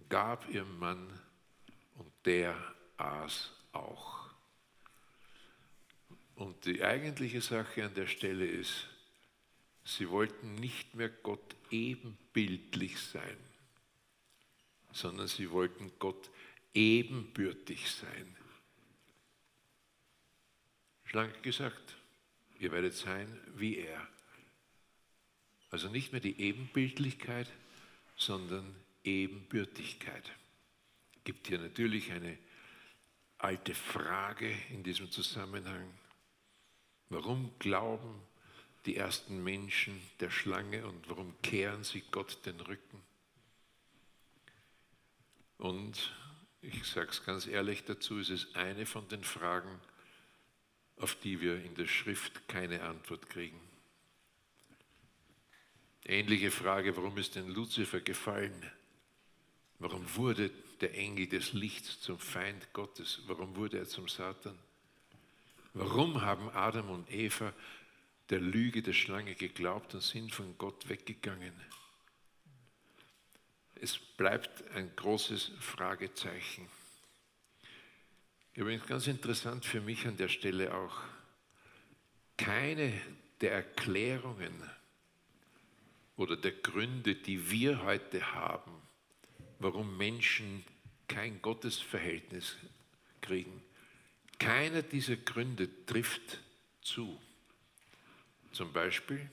gab 0.09 0.49
ihrem 0.49 0.79
Mann 0.79 1.26
der 2.27 2.57
aß 2.97 3.51
auch. 3.73 4.31
Und 6.35 6.67
die 6.67 6.85
eigentliche 6.85 7.41
Sache 7.41 7.85
an 7.85 7.95
der 7.95 8.07
Stelle 8.07 8.47
ist, 8.47 8.89
sie 9.85 10.11
wollten 10.11 10.57
nicht 10.57 10.95
mehr 10.95 11.09
Gott 11.09 11.57
ebenbildlich 11.71 12.99
sein, 13.01 13.37
sondern 14.93 15.29
sie 15.29 15.51
wollten 15.51 15.93
Gott 15.99 16.31
ebenbürtig 16.75 17.91
sein. 17.91 18.37
Schlank 21.05 21.43
gesagt, 21.43 21.97
ihr 22.59 22.73
werdet 22.73 22.95
sein 22.95 23.41
wie 23.55 23.79
er. 23.79 24.07
Also 25.71 25.89
nicht 25.89 26.13
mehr 26.13 26.21
die 26.21 26.41
Ebenbildlichkeit, 26.41 27.51
sondern 28.17 28.75
Ebenbürtigkeit. 29.05 30.33
Gibt 31.27 31.49
hier 31.49 31.59
natürlich 31.59 32.13
eine 32.13 32.39
alte 33.39 33.75
Frage 33.75 34.49
in 34.71 34.85
diesem 34.85 35.11
Zusammenhang. 35.11 35.93
Warum 37.09 37.51
glauben 37.59 38.23
die 38.85 38.95
ersten 38.95 39.43
Menschen 39.43 40.01
der 40.21 40.31
Schlange 40.31 40.87
und 40.87 41.11
warum 41.11 41.35
kehren 41.43 41.83
sie 41.83 42.05
Gott 42.13 42.47
den 42.47 42.61
Rücken? 42.61 43.03
Und 45.59 46.15
ich 46.63 46.85
sage 46.85 47.09
es 47.11 47.25
ganz 47.25 47.49
ehrlich 47.49 47.83
dazu, 47.83 48.21
es 48.21 48.31
ist 48.31 48.55
eine 48.55 48.87
von 48.87 49.09
den 49.09 49.25
Fragen, 49.25 49.81
auf 50.97 51.17
die 51.17 51.41
wir 51.41 51.61
in 51.61 51.75
der 51.75 51.89
Schrift 51.89 52.47
keine 52.47 52.85
Antwort 52.85 53.29
kriegen. 53.29 53.61
Ähnliche 56.05 56.53
Frage, 56.53 56.97
warum 56.97 57.19
ist 57.19 57.35
denn 57.35 57.49
Luzifer 57.49 58.01
gefallen? 58.01 58.71
Warum 59.81 60.07
wurde 60.15 60.53
der 60.81 60.95
Engel 60.95 61.27
des 61.27 61.53
Lichts 61.53 62.01
zum 62.01 62.19
Feind 62.19 62.73
Gottes? 62.73 63.23
Warum 63.27 63.57
wurde 63.57 63.79
er 63.79 63.87
zum 63.87 64.09
Satan? 64.09 64.59
Warum 65.75 66.23
haben 66.23 66.49
Adam 66.51 66.91
und 66.91 67.11
Eva 67.11 67.53
der 68.31 68.41
Lüge 68.41 68.83
der 68.83 68.93
Schlange 68.93 69.35
geglaubt 69.35 69.95
und 69.95 70.03
sind 70.03 70.35
von 70.35 70.57
Gott 70.59 70.89
weggegangen? 70.89 71.53
Es 73.75 73.99
bleibt 73.99 74.71
ein 74.71 74.95
großes 74.97 75.53
Fragezeichen. 75.61 76.67
Übrigens 78.55 78.87
ganz 78.87 79.07
interessant 79.07 79.67
für 79.67 79.83
mich 79.83 80.07
an 80.07 80.17
der 80.17 80.29
Stelle 80.29 80.75
auch, 80.75 81.03
keine 82.39 82.99
der 83.43 83.53
Erklärungen 83.53 84.63
oder 86.17 86.37
der 86.37 86.53
Gründe, 86.53 87.15
die 87.15 87.51
wir 87.51 87.83
heute 87.83 88.33
haben, 88.33 88.86
warum 89.59 89.97
Menschen 89.97 90.65
kein 91.09 91.41
Gottesverhältnis 91.43 92.57
kriegen, 93.21 93.63
keiner 94.39 94.83
dieser 94.83 95.17
Gründe 95.17 95.69
trifft 95.87 96.41
zu. 96.83 97.21
Zum 98.53 98.73
Beispiel, 98.73 99.31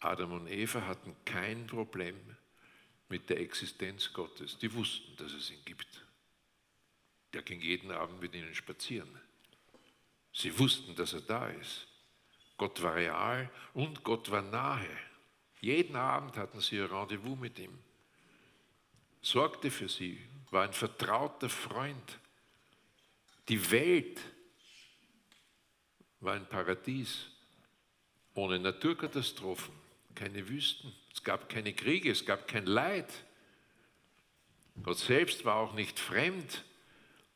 Adam 0.00 0.32
und 0.32 0.48
Eva 0.48 0.86
hatten 0.86 1.14
kein 1.24 1.66
Problem 1.66 2.16
mit 3.08 3.30
der 3.30 3.40
Existenz 3.40 4.12
Gottes. 4.12 4.58
Die 4.58 4.72
wussten, 4.72 5.16
dass 5.16 5.32
es 5.32 5.50
ihn 5.50 5.64
gibt. 5.64 6.04
Der 7.32 7.42
ging 7.42 7.60
jeden 7.60 7.90
Abend 7.90 8.20
mit 8.20 8.34
ihnen 8.34 8.54
spazieren. 8.54 9.08
Sie 10.32 10.58
wussten, 10.58 10.94
dass 10.94 11.12
er 11.12 11.20
da 11.20 11.48
ist. 11.48 11.86
Gott 12.56 12.82
war 12.82 12.94
real 12.94 13.50
und 13.72 14.04
Gott 14.04 14.30
war 14.30 14.42
nahe. 14.42 14.88
Jeden 15.60 15.96
Abend 15.96 16.36
hatten 16.36 16.60
sie 16.60 16.80
ein 16.80 16.86
Rendezvous 16.86 17.38
mit 17.38 17.58
ihm. 17.58 17.78
Sorgte 19.24 19.70
für 19.70 19.88
sie, 19.88 20.20
war 20.50 20.64
ein 20.64 20.72
vertrauter 20.72 21.48
Freund. 21.48 22.18
Die 23.48 23.70
Welt 23.70 24.20
war 26.20 26.34
ein 26.34 26.48
Paradies 26.48 27.26
ohne 28.34 28.58
Naturkatastrophen, 28.58 29.74
keine 30.14 30.48
Wüsten, 30.48 30.92
es 31.12 31.22
gab 31.22 31.48
keine 31.48 31.72
Kriege, 31.72 32.10
es 32.10 32.26
gab 32.26 32.46
kein 32.48 32.66
Leid. 32.66 33.12
Gott 34.82 34.98
selbst 34.98 35.44
war 35.44 35.56
auch 35.56 35.72
nicht 35.72 35.98
fremd 35.98 36.64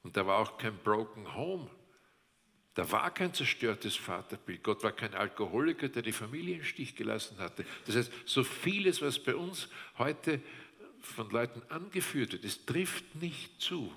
und 0.03 0.17
da 0.17 0.27
war 0.27 0.39
auch 0.39 0.59
kein 0.59 0.77
Broken 0.79 1.35
Home. 1.35 1.71
Da 2.75 2.91
war 2.93 3.13
kein 3.13 3.33
zerstörtes 3.33 3.97
Vaterbild. 3.97 4.63
Gott 4.63 4.85
war 4.85 4.93
kein 4.93 5.15
Alkoholiker, 5.15 5.89
der 5.89 6.03
die 6.03 6.13
Familie 6.13 6.57
im 6.57 6.65
Stich 6.65 6.95
gelassen 6.95 7.39
hatte. 7.39 7.65
Das 7.87 7.97
heißt, 7.97 8.13
so 8.25 8.45
vieles, 8.45 9.03
was 9.03 9.19
bei 9.19 9.35
uns 9.35 9.69
heute 9.97 10.41
von 11.01 11.31
Leuten 11.31 11.63
angeführt 11.71 12.33
wird, 12.33 12.45
es 12.45 12.65
trifft 12.65 13.15
nicht 13.17 13.61
zu. 13.61 13.93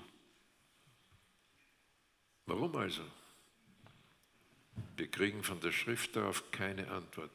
Warum 2.46 2.74
also? 2.76 3.02
Wir 4.96 5.08
kriegen 5.08 5.42
von 5.42 5.60
der 5.60 5.72
Schrift 5.72 6.16
darauf 6.16 6.50
keine 6.50 6.90
Antwort. 6.90 7.30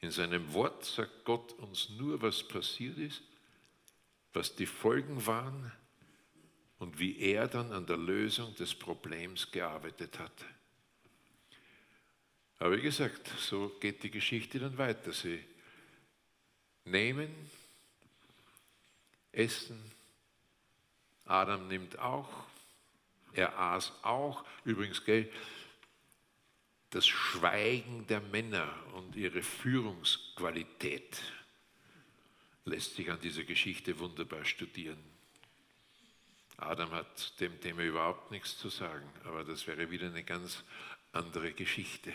In 0.00 0.10
seinem 0.10 0.52
Wort 0.52 0.84
sagt 0.84 1.24
Gott 1.24 1.52
uns 1.54 1.90
nur, 1.90 2.20
was 2.22 2.46
passiert 2.46 2.98
ist, 2.98 3.22
was 4.32 4.54
die 4.54 4.66
Folgen 4.66 5.26
waren 5.26 5.72
und 6.78 6.98
wie 6.98 7.18
er 7.18 7.48
dann 7.48 7.72
an 7.72 7.86
der 7.86 7.96
Lösung 7.96 8.54
des 8.56 8.74
Problems 8.74 9.50
gearbeitet 9.50 10.18
hat. 10.18 10.44
Aber 12.58 12.76
wie 12.76 12.82
gesagt, 12.82 13.28
so 13.38 13.68
geht 13.80 14.02
die 14.02 14.10
Geschichte 14.10 14.58
dann 14.58 14.78
weiter. 14.78 15.12
Sie 15.12 15.42
nehmen, 16.84 17.30
essen, 19.36 19.80
Adam 21.24 21.68
nimmt 21.68 21.98
auch, 21.98 22.28
er 23.32 23.58
aß 23.58 23.92
auch. 24.02 24.44
Übrigens, 24.64 25.04
gell, 25.04 25.30
das 26.90 27.06
Schweigen 27.06 28.06
der 28.06 28.20
Männer 28.20 28.72
und 28.94 29.16
ihre 29.16 29.42
Führungsqualität 29.42 31.20
lässt 32.64 32.96
sich 32.96 33.10
an 33.10 33.20
dieser 33.20 33.44
Geschichte 33.44 33.98
wunderbar 33.98 34.44
studieren. 34.44 35.02
Adam 36.56 36.90
hat 36.92 37.38
dem 37.40 37.60
Thema 37.60 37.82
überhaupt 37.82 38.30
nichts 38.30 38.56
zu 38.56 38.70
sagen, 38.70 39.08
aber 39.24 39.44
das 39.44 39.66
wäre 39.66 39.90
wieder 39.90 40.06
eine 40.06 40.24
ganz 40.24 40.64
andere 41.12 41.52
Geschichte. 41.52 42.12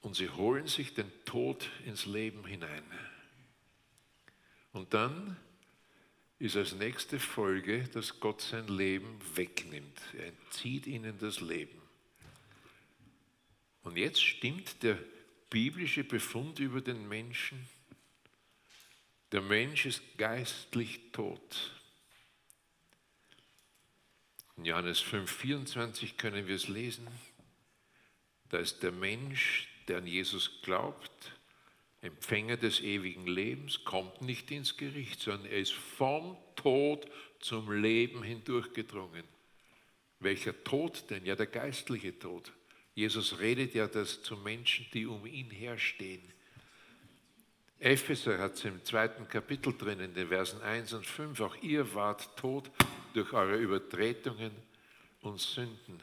Und 0.00 0.16
sie 0.16 0.30
holen 0.30 0.66
sich 0.66 0.94
den 0.94 1.10
Tod 1.24 1.68
ins 1.84 2.06
Leben 2.06 2.44
hinein. 2.46 2.84
Und 4.74 4.92
dann 4.92 5.36
ist 6.40 6.56
als 6.56 6.72
nächste 6.72 7.20
Folge, 7.20 7.84
dass 7.94 8.18
Gott 8.18 8.42
sein 8.42 8.66
Leben 8.66 9.20
wegnimmt. 9.36 10.00
Er 10.14 10.26
entzieht 10.26 10.86
ihnen 10.88 11.16
das 11.18 11.40
Leben. 11.40 11.80
Und 13.84 13.96
jetzt 13.96 14.20
stimmt 14.20 14.82
der 14.82 14.98
biblische 15.48 16.02
Befund 16.02 16.58
über 16.58 16.80
den 16.80 17.08
Menschen. 17.08 17.66
Der 19.30 19.42
Mensch 19.42 19.86
ist 19.86 20.02
geistlich 20.18 21.12
tot. 21.12 21.72
In 24.56 24.64
Johannes 24.64 25.00
5,24 25.02 26.16
können 26.16 26.48
wir 26.48 26.56
es 26.56 26.66
lesen. 26.66 27.06
Da 28.48 28.58
ist 28.58 28.82
der 28.82 28.92
Mensch, 28.92 29.68
der 29.86 29.98
an 29.98 30.06
Jesus 30.08 30.62
glaubt, 30.62 31.33
Empfänger 32.04 32.58
des 32.58 32.80
ewigen 32.80 33.26
Lebens, 33.26 33.82
kommt 33.84 34.20
nicht 34.20 34.50
ins 34.50 34.76
Gericht, 34.76 35.20
sondern 35.20 35.50
er 35.50 35.58
ist 35.58 35.72
vom 35.72 36.36
Tod 36.54 37.06
zum 37.40 37.72
Leben 37.72 38.22
hindurchgedrungen. 38.22 39.24
Welcher 40.20 40.62
Tod 40.64 41.08
denn? 41.10 41.24
Ja, 41.24 41.34
der 41.34 41.46
geistliche 41.46 42.18
Tod. 42.18 42.52
Jesus 42.94 43.38
redet 43.38 43.74
ja 43.74 43.86
das 43.86 44.22
zu 44.22 44.36
Menschen, 44.36 44.86
die 44.92 45.06
um 45.06 45.24
ihn 45.26 45.50
herstehen. 45.50 46.22
Epheser 47.78 48.38
hat 48.38 48.54
es 48.54 48.64
im 48.64 48.84
zweiten 48.84 49.26
Kapitel 49.26 49.76
drin, 49.76 50.00
in 50.00 50.14
den 50.14 50.28
Versen 50.28 50.60
1 50.62 50.92
und 50.92 51.06
5. 51.06 51.40
Auch 51.40 51.56
ihr 51.62 51.94
wart 51.94 52.36
tot 52.36 52.70
durch 53.14 53.32
eure 53.32 53.56
Übertretungen 53.56 54.52
und 55.22 55.40
Sünden. 55.40 56.00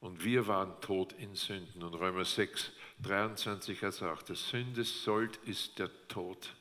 Und 0.00 0.24
wir 0.24 0.46
waren 0.46 0.80
tot 0.80 1.12
in 1.12 1.34
Sünden. 1.34 1.82
Und 1.82 1.94
Römer 1.94 2.24
6, 2.24 2.72
23 3.02 3.82
hat 3.82 3.94
es 3.94 4.02
auch, 4.02 4.22
der 4.22 4.36
Sünde 4.36 4.84
sollt 4.84 5.36
ist 5.38 5.78
der 5.78 5.90
Tod. 6.08 6.54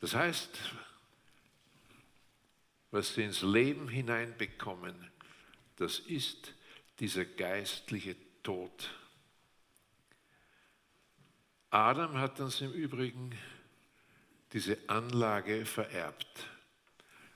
Das 0.00 0.14
heißt, 0.14 0.58
was 2.90 3.14
sie 3.14 3.22
ins 3.22 3.42
Leben 3.42 3.88
hineinbekommen, 3.88 4.94
das 5.76 5.98
ist 6.00 6.54
dieser 6.98 7.24
geistliche 7.24 8.16
Tod. 8.42 8.90
Adam 11.70 12.18
hat 12.18 12.40
uns 12.40 12.60
im 12.60 12.72
Übrigen 12.72 13.30
diese 14.52 14.76
Anlage 14.88 15.64
vererbt. 15.64 16.46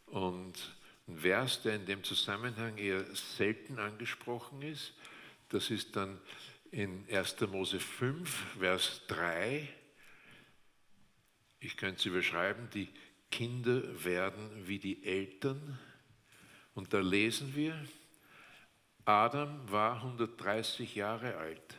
Und 0.07 0.75
ein 1.07 1.19
Vers, 1.19 1.63
der 1.63 1.77
in 1.77 1.87
dem 1.87 2.03
Zusammenhang 2.03 2.77
eher 2.77 3.05
selten 3.15 3.79
angesprochen 3.79 4.63
ist, 4.63 4.93
das 5.51 5.71
ist 5.71 5.95
dann 5.95 6.21
in 6.75 7.07
1. 7.09 7.41
Mose 7.53 7.79
5, 7.79 8.59
Vers 8.59 9.03
3. 9.07 9.69
Ich 11.61 11.77
könnte 11.77 12.01
es 12.01 12.07
überschreiben, 12.07 12.69
die 12.71 12.89
Kinder 13.31 14.05
werden 14.05 14.67
wie 14.67 14.81
die 14.81 15.05
Eltern. 15.05 15.79
Und 16.75 16.93
da 16.93 16.99
lesen 16.99 17.55
wir, 17.55 17.81
Adam 19.05 19.71
war 19.71 19.99
130 19.99 20.97
Jahre 20.97 21.37
alt, 21.37 21.77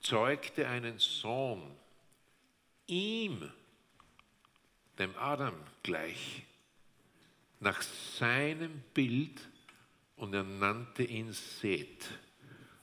zeugte 0.00 0.66
einen 0.66 0.98
Sohn, 0.98 1.62
ihm, 2.88 3.48
dem 4.98 5.16
Adam 5.18 5.54
gleich, 5.84 6.42
nach 7.60 7.80
seinem 7.80 8.82
Bild 8.92 9.40
und 10.16 10.34
er 10.34 10.42
nannte 10.42 11.04
ihn 11.04 11.32
Seth. 11.32 12.08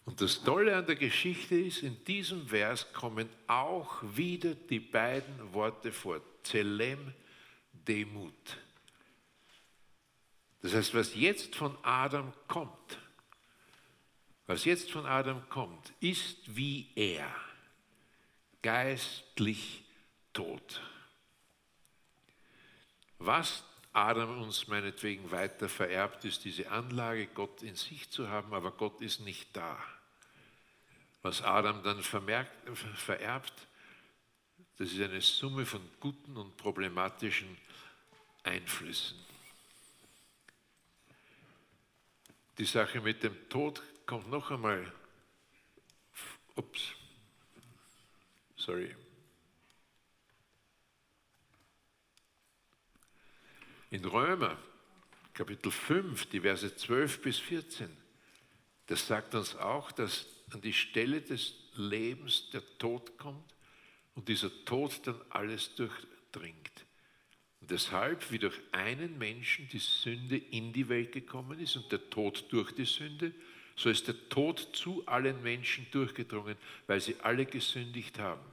Und 0.08 0.22
das 0.22 0.42
Tolle 0.42 0.74
an 0.74 0.86
der 0.86 0.96
Geschichte 0.96 1.56
ist, 1.56 1.84
in 1.84 2.02
diesem 2.06 2.48
Vers 2.48 2.94
kommen 2.94 3.28
auch 3.46 4.02
wieder 4.16 4.56
die 4.56 4.80
beiden 4.80 5.54
Worte 5.54 5.92
vor, 5.92 6.22
Zelem, 6.44 7.14
Demut. 7.74 8.58
Das 10.62 10.74
heißt, 10.74 10.94
was 10.94 11.14
jetzt 11.14 11.58
von 11.58 11.78
Adam 11.84 12.32
kommt, 12.48 13.00
was 14.46 14.64
jetzt 14.64 14.90
von 14.92 15.06
Adam 15.06 15.48
kommt, 15.50 15.92
ist 16.00 16.56
wie 16.56 16.90
er, 16.96 17.30
geistlich 18.62 19.84
tot. 20.32 20.82
Was 23.20 23.66
Adam 23.92 24.42
uns 24.42 24.70
meinetwegen 24.70 25.32
weiter 25.32 25.68
vererbt, 25.68 26.24
ist 26.24 26.46
diese 26.46 26.72
Anlage, 26.72 27.28
Gott 27.28 27.62
in 27.62 27.76
sich 27.76 28.10
zu 28.10 28.30
haben, 28.30 28.54
aber 28.54 28.72
Gott 28.72 29.02
ist 29.02 29.20
nicht 29.20 29.50
da. 29.54 29.78
Was 31.22 31.42
Adam 31.42 31.84
dann 31.84 32.02
vermerkt, 32.02 32.52
vererbt, 32.96 33.68
das 34.78 34.92
ist 34.92 35.02
eine 35.02 35.22
Summe 35.22 35.66
von 35.66 35.82
guten 36.00 36.38
und 36.38 36.56
problematischen 36.56 37.58
Einflüssen. 38.44 39.18
Die 42.58 42.66
Sache 42.66 43.02
mit 43.02 43.24
dem 43.24 43.50
Tod 43.50 43.82
kommt 44.06 44.30
noch 44.30 44.52
einmal. 44.52 44.92
Ups, 46.56 46.94
sorry. 48.56 48.96
In 53.90 54.04
Römer, 54.06 54.58
Kapitel 55.34 55.72
5, 55.72 56.28
die 56.28 56.42
Verse 56.42 56.76
12 56.76 57.22
bis 57.22 57.38
14, 57.40 57.96
das 58.88 59.08
sagt 59.08 59.34
uns 59.36 59.56
auch, 59.56 59.92
dass 59.92 60.37
an 60.52 60.62
die 60.62 60.74
Stelle 60.74 61.22
des 61.22 61.56
Lebens 61.76 62.50
der 62.52 62.64
Tod 62.78 63.18
kommt 63.18 63.54
und 64.16 64.28
dieser 64.28 64.52
Tod 64.66 65.00
dann 65.06 65.22
alles 65.30 65.76
durchdringt. 65.76 66.86
Und 67.62 67.72
deshalb, 67.72 68.32
wie 68.32 68.40
durch 68.40 68.60
einen 68.72 69.18
Menschen 69.18 69.68
die 69.70 69.80
Sünde 69.80 70.38
in 70.38 70.74
die 70.74 70.90
Welt 70.90 71.12
gekommen 71.12 71.60
ist 71.60 71.76
und 71.76 71.92
der 71.92 72.10
Tod 72.10 72.46
durch 72.50 72.72
die 72.72 72.86
Sünde, 72.86 73.34
so 73.76 73.90
ist 73.90 74.08
der 74.08 74.30
Tod 74.30 74.60
zu 74.74 75.06
allen 75.06 75.42
Menschen 75.44 75.86
durchgedrungen, 75.92 76.58
weil 76.88 77.00
sie 77.00 77.16
alle 77.22 77.46
gesündigt 77.46 78.18
haben. 78.18 78.44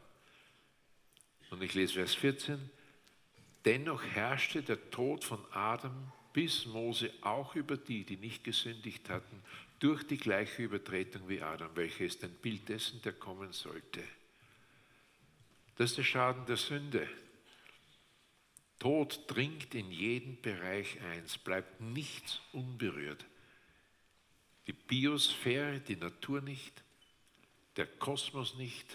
Und 1.51 1.63
ich 1.63 1.75
lese 1.75 1.95
Vers 1.95 2.15
14. 2.15 2.59
Dennoch 3.65 4.03
herrschte 4.03 4.63
der 4.63 4.91
Tod 4.91 5.25
von 5.25 5.43
Adam 5.53 6.13
bis 6.35 6.67
Mose 6.67 7.11
auch 7.23 7.55
über 7.55 7.77
die, 7.77 8.05
die 8.05 8.17
nicht 8.17 8.45
gesündigt 8.45 9.09
hatten, 9.09 9.43
durch 9.85 10.03
die 10.05 10.17
gleiche 10.17 10.63
Übertretung 10.63 11.29
wie 11.29 11.43
Adam, 11.43 11.77
welche 11.77 12.07
ist 12.07 12.25
ein 12.25 12.33
Bild 12.33 12.71
dessen, 12.71 13.03
der 13.03 13.13
kommen 13.13 13.53
sollte. 13.53 14.03
Das 15.77 15.91
ist 15.91 15.99
der 15.99 16.05
Schaden 16.05 16.47
der 16.47 16.57
Sünde. 16.57 17.07
Tod 18.79 19.25
dringt 19.27 19.75
in 19.75 19.91
jeden 19.91 20.41
Bereich 20.41 20.99
ein, 21.03 21.25
es 21.27 21.37
bleibt 21.37 21.83
nichts 21.83 22.41
unberührt. 22.53 23.27
Die 24.67 24.73
Biosphäre, 24.73 25.81
die 25.81 25.97
Natur 25.97 26.41
nicht, 26.41 26.83
der 27.77 27.87
Kosmos 27.87 28.55
nicht. 28.55 28.87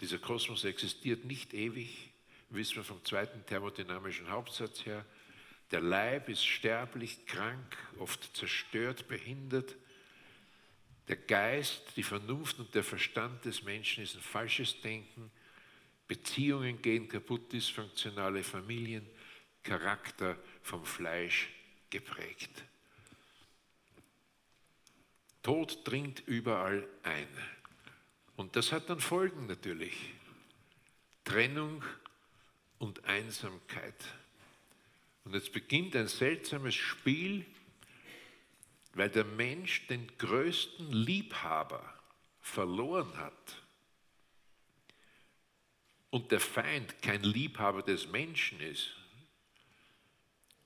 Dieser 0.00 0.18
Kosmos 0.18 0.64
existiert 0.64 1.26
nicht 1.26 1.52
ewig, 1.52 2.10
wissen 2.48 2.76
wir 2.76 2.84
vom 2.84 3.04
zweiten 3.04 3.44
thermodynamischen 3.44 4.30
Hauptsatz 4.30 4.86
her. 4.86 5.04
Der 5.72 5.82
Leib 5.82 6.30
ist 6.30 6.46
sterblich, 6.46 7.26
krank, 7.26 7.76
oft 7.98 8.34
zerstört, 8.34 9.08
behindert. 9.08 9.76
Der 11.08 11.16
Geist, 11.16 11.82
die 11.96 12.02
Vernunft 12.02 12.58
und 12.58 12.74
der 12.74 12.84
Verstand 12.84 13.44
des 13.44 13.62
Menschen 13.62 14.04
ist 14.04 14.14
ein 14.14 14.22
falsches 14.22 14.80
Denken. 14.80 15.30
Beziehungen 16.06 16.80
gehen 16.80 17.08
kaputt, 17.08 17.52
dysfunktionale 17.52 18.42
Familien, 18.42 19.06
Charakter 19.62 20.36
vom 20.62 20.84
Fleisch 20.84 21.48
geprägt. 21.90 22.64
Tod 25.42 25.80
dringt 25.84 26.22
überall 26.26 26.86
ein. 27.02 27.28
Und 28.36 28.56
das 28.56 28.72
hat 28.72 28.88
dann 28.88 29.00
Folgen 29.00 29.46
natürlich. 29.46 30.12
Trennung 31.24 31.84
und 32.78 33.04
Einsamkeit. 33.04 33.94
Und 35.24 35.34
jetzt 35.34 35.52
beginnt 35.52 35.94
ein 35.96 36.08
seltsames 36.08 36.74
Spiel, 36.74 37.44
weil 38.94 39.10
der 39.10 39.24
Mensch 39.24 39.86
den 39.86 40.06
größten 40.18 40.92
Liebhaber 40.92 41.82
verloren 42.40 43.16
hat 43.16 43.62
und 46.10 46.30
der 46.30 46.40
Feind 46.40 47.00
kein 47.02 47.22
Liebhaber 47.22 47.82
des 47.82 48.08
Menschen 48.08 48.60
ist, 48.60 48.92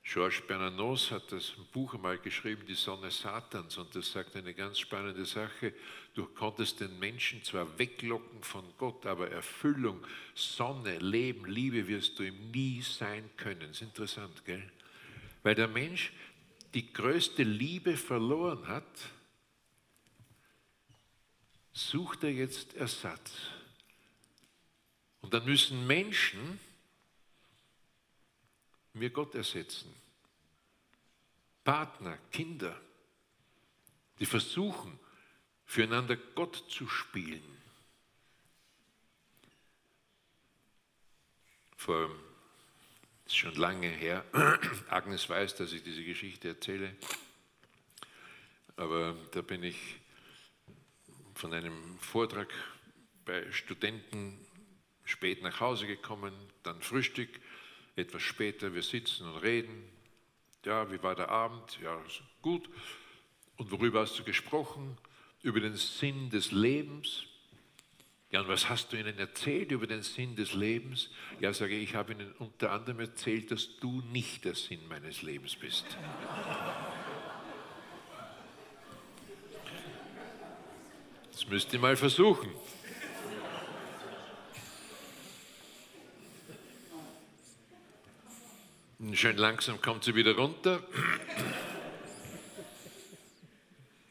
Georges 0.09 0.41
Bernanos 0.47 1.11
hat 1.11 1.33
das 1.33 1.51
Buch 1.73 1.95
einmal 1.95 2.19
geschrieben, 2.19 2.65
Die 2.65 2.75
Sonne 2.75 3.11
Satans, 3.11 3.77
und 3.77 3.93
das 3.93 4.13
sagt 4.13 4.37
eine 4.37 4.55
ganz 4.55 4.79
spannende 4.79 5.25
Sache. 5.25 5.75
Du 6.15 6.27
konntest 6.27 6.79
den 6.79 6.97
Menschen 7.01 7.43
zwar 7.43 7.77
weglocken 7.77 8.41
von 8.45 8.65
Gott, 8.79 9.05
aber 9.05 9.33
Erfüllung, 9.33 10.07
Sonne, 10.33 10.99
Leben, 10.99 11.45
Liebe 11.47 11.89
wirst 11.89 12.21
du 12.21 12.23
ihm 12.23 12.53
nie 12.53 12.83
sein 12.83 13.29
können. 13.37 13.59
Das 13.63 13.71
ist 13.71 13.83
interessant, 13.83 14.45
gell? 14.45 14.71
Weil 15.43 15.57
der 15.57 15.67
Mensch 15.67 16.13
die 16.77 16.93
größte 16.93 17.43
Liebe 17.43 17.97
verloren 17.97 18.69
hat, 18.69 18.85
sucht 21.73 22.23
er 22.23 22.33
jetzt 22.35 22.75
Ersatz. 22.75 23.33
Und 25.23 25.33
dann 25.33 25.47
müssen 25.47 25.87
Menschen 25.87 26.61
mir 28.93 29.09
Gott 29.09 29.35
ersetzen. 29.35 29.91
Partner, 31.65 32.19
Kinder, 32.31 32.79
die 34.19 34.27
versuchen, 34.27 35.01
füreinander 35.65 36.17
Gott 36.17 36.63
zu 36.69 36.87
spielen. 36.89 37.57
Vor 41.75 42.11
ist 43.27 43.37
schon 43.37 43.55
lange 43.57 43.89
her. 43.89 44.25
Agnes 44.89 45.29
weiß, 45.29 45.57
dass 45.57 45.73
ich 45.73 45.83
diese 45.83 46.05
Geschichte 46.05 46.49
erzähle. 46.49 46.95
Aber 48.77 49.17
da 49.33 49.43
bin 49.43 49.63
ich 49.63 49.77
von 51.35 51.53
einem 51.53 51.99
Vortrag 51.99 52.49
bei 53.25 53.51
Studenten 53.53 54.39
spät 55.05 55.43
nach 55.43 55.61
Hause 55.61 55.87
gekommen, 55.87 56.33
dann 56.63 56.81
Frühstück 56.81 57.29
etwas 57.97 58.23
später, 58.23 58.75
wir 58.75 58.83
sitzen 58.83 59.29
und 59.29 59.39
reden. 59.39 59.89
Ja, 60.65 60.91
wie 60.91 61.03
war 61.03 61.15
der 61.15 61.29
Abend? 61.29 61.79
Ja, 61.83 62.01
gut. 62.43 62.69
Und 63.57 63.71
worüber 63.71 64.01
hast 64.01 64.19
du 64.19 64.25
gesprochen? 64.25 64.99
über 65.47 65.61
den 65.61 65.77
Sinn 65.77 66.29
des 66.29 66.51
Lebens. 66.51 67.25
Ja, 68.31 68.41
und 68.41 68.49
was 68.49 68.69
hast 68.69 68.93
du 68.93 68.97
ihnen 68.97 69.19
erzählt 69.19 69.71
über 69.71 69.87
den 69.87 70.03
Sinn 70.03 70.35
des 70.35 70.53
Lebens? 70.53 71.11
Ja, 71.39 71.53
sage 71.53 71.77
ich, 71.77 71.91
ich 71.91 71.95
habe 71.95 72.13
ihnen 72.13 72.33
unter 72.39 72.73
anderem 72.73 73.01
erzählt, 73.01 73.53
dass 73.53 73.77
du 73.79 74.03
nicht 74.13 74.45
der 74.45 74.57
Sinn 74.57 74.81
meines 74.89 75.23
Lebens 75.23 75.55
bist. 75.55 75.87
Das 81.31 81.47
müsst 81.49 81.73
ihr 81.73 81.79
mal 81.79 81.97
versuchen. 81.97 82.51
Schön 89.13 89.37
langsam 89.37 89.81
kommt 89.81 90.03
sie 90.03 90.15
wieder 90.15 90.35
runter. 90.35 90.83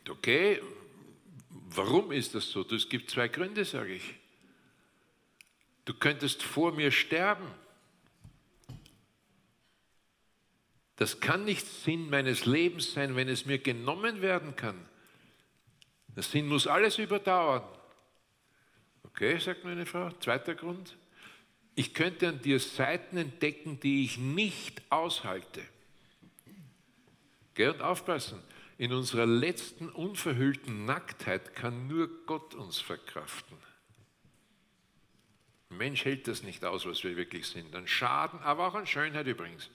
Okay, 0.09 0.61
warum 1.77 2.11
ist 2.11 2.35
das 2.35 2.49
so? 2.49 2.65
Es 2.73 2.89
gibt 2.89 3.11
zwei 3.11 3.27
Gründe, 3.27 3.65
sage 3.65 3.95
ich. 3.95 4.15
Du 5.85 5.93
könntest 5.93 6.41
vor 6.41 6.71
mir 6.71 6.91
sterben. 6.91 7.47
Das 10.95 11.19
kann 11.19 11.45
nicht 11.45 11.65
Sinn 11.65 12.09
meines 12.09 12.45
Lebens 12.45 12.93
sein, 12.93 13.15
wenn 13.15 13.27
es 13.27 13.45
mir 13.45 13.59
genommen 13.59 14.21
werden 14.21 14.55
kann. 14.55 14.85
Der 16.15 16.23
Sinn 16.23 16.47
muss 16.47 16.67
alles 16.67 16.97
überdauern. 16.97 17.63
Okay, 19.03 19.37
sagt 19.37 19.63
meine 19.63 19.85
Frau. 19.85 20.09
Zweiter 20.19 20.55
Grund. 20.55 20.95
Ich 21.75 21.93
könnte 21.93 22.29
an 22.29 22.41
dir 22.41 22.59
Seiten 22.59 23.17
entdecken, 23.17 23.79
die 23.81 24.05
ich 24.05 24.17
nicht 24.17 24.81
aushalte. 24.89 25.61
Gell, 27.53 27.71
und 27.71 27.81
aufpassen. 27.81 28.41
In 28.77 28.91
unserer 28.91 29.25
letzten 29.25 29.89
unverhüllten 29.89 30.85
Nacktheit 30.85 31.55
kann 31.55 31.87
nur 31.87 32.09
Gott 32.25 32.55
uns 32.55 32.79
verkraften. 32.79 33.57
Ein 35.69 35.77
Mensch 35.77 36.03
hält 36.03 36.27
das 36.27 36.43
nicht 36.43 36.63
aus, 36.65 36.85
was 36.85 37.03
wir 37.03 37.15
wirklich 37.15 37.47
sind. 37.47 37.73
An 37.75 37.87
Schaden, 37.87 38.39
aber 38.41 38.67
auch 38.67 38.75
an 38.75 38.85
Schönheit 38.85 39.27
übrigens. 39.27 39.69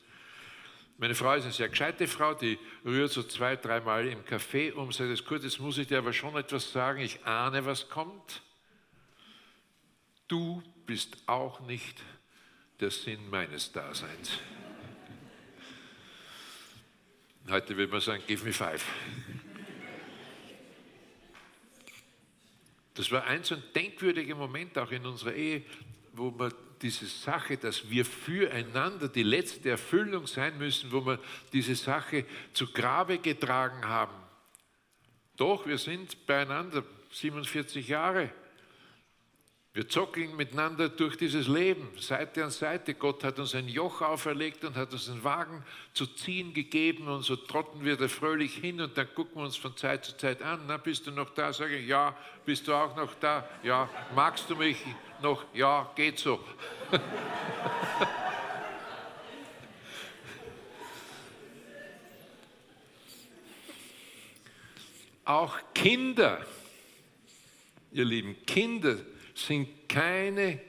Meine 0.98 1.14
Frau 1.14 1.32
ist 1.32 1.44
eine 1.44 1.52
sehr 1.52 1.70
gescheite 1.70 2.06
Frau, 2.06 2.34
die 2.34 2.58
rührt 2.84 3.10
so 3.10 3.22
zwei, 3.22 3.56
dreimal 3.56 4.06
im 4.06 4.22
Café 4.22 4.74
um, 4.74 4.92
sagt 4.92 5.10
es 5.10 5.24
gut, 5.24 5.42
jetzt 5.44 5.58
muss 5.58 5.78
ich 5.78 5.86
dir 5.86 5.96
aber 5.96 6.12
schon 6.12 6.36
etwas 6.36 6.72
sagen, 6.72 7.00
ich 7.00 7.24
ahne, 7.24 7.64
was 7.64 7.88
kommt. 7.88 8.42
Du 10.28 10.62
bist 10.84 11.16
auch 11.26 11.60
nicht 11.60 12.02
der 12.80 12.90
Sinn 12.90 13.30
meines 13.30 13.72
Daseins. 13.72 14.40
Heute 17.50 17.76
würde 17.76 17.90
man 17.90 18.00
sagen, 18.00 18.22
give 18.28 18.44
me 18.44 18.52
five. 18.52 18.84
Das 22.94 23.10
war 23.10 23.24
ein 23.24 23.42
so 23.42 23.56
ein 23.56 23.62
denkwürdiger 23.74 24.36
Moment 24.36 24.78
auch 24.78 24.90
in 24.92 25.04
unserer 25.04 25.34
Ehe, 25.34 25.64
wo 26.12 26.30
man 26.30 26.52
diese 26.80 27.06
Sache, 27.06 27.56
dass 27.56 27.90
wir 27.90 28.04
füreinander 28.04 29.08
die 29.08 29.24
letzte 29.24 29.70
Erfüllung 29.70 30.28
sein 30.28 30.58
müssen, 30.58 30.92
wo 30.92 31.04
wir 31.04 31.18
diese 31.52 31.74
Sache 31.74 32.24
zu 32.52 32.72
Grabe 32.72 33.18
getragen 33.18 33.84
haben. 33.84 34.14
Doch, 35.36 35.66
wir 35.66 35.78
sind 35.78 36.26
beieinander 36.26 36.84
47 37.10 37.88
Jahre. 37.88 38.30
Wir 39.72 39.88
zockeln 39.88 40.34
miteinander 40.34 40.88
durch 40.88 41.16
dieses 41.16 41.46
Leben, 41.46 41.88
Seite 41.96 42.42
an 42.42 42.50
Seite. 42.50 42.92
Gott 42.94 43.22
hat 43.22 43.38
uns 43.38 43.54
ein 43.54 43.68
Joch 43.68 44.02
auferlegt 44.02 44.64
und 44.64 44.74
hat 44.74 44.92
uns 44.92 45.08
einen 45.08 45.22
Wagen 45.22 45.64
zu 45.94 46.08
ziehen 46.08 46.52
gegeben 46.52 47.06
und 47.06 47.22
so 47.22 47.36
trotten 47.36 47.84
wir 47.84 47.96
da 47.96 48.08
fröhlich 48.08 48.56
hin 48.56 48.80
und 48.80 48.98
dann 48.98 49.06
gucken 49.14 49.36
wir 49.36 49.44
uns 49.44 49.54
von 49.56 49.76
Zeit 49.76 50.04
zu 50.04 50.16
Zeit 50.16 50.42
an. 50.42 50.62
Na, 50.66 50.76
bist 50.76 51.06
du 51.06 51.12
noch 51.12 51.30
da? 51.34 51.52
Sage 51.52 51.76
ich, 51.76 51.86
ja. 51.86 52.16
Bist 52.44 52.66
du 52.66 52.74
auch 52.74 52.96
noch 52.96 53.14
da? 53.20 53.48
Ja. 53.62 53.88
Magst 54.12 54.50
du 54.50 54.56
mich 54.56 54.78
noch? 55.22 55.44
Ja, 55.54 55.88
geht 55.94 56.18
so. 56.18 56.40
auch 65.24 65.56
Kinder, 65.72 66.44
ihr 67.92 68.04
lieben 68.04 68.34
Kinder, 68.44 68.96
sind 69.46 69.88
keine 69.88 70.60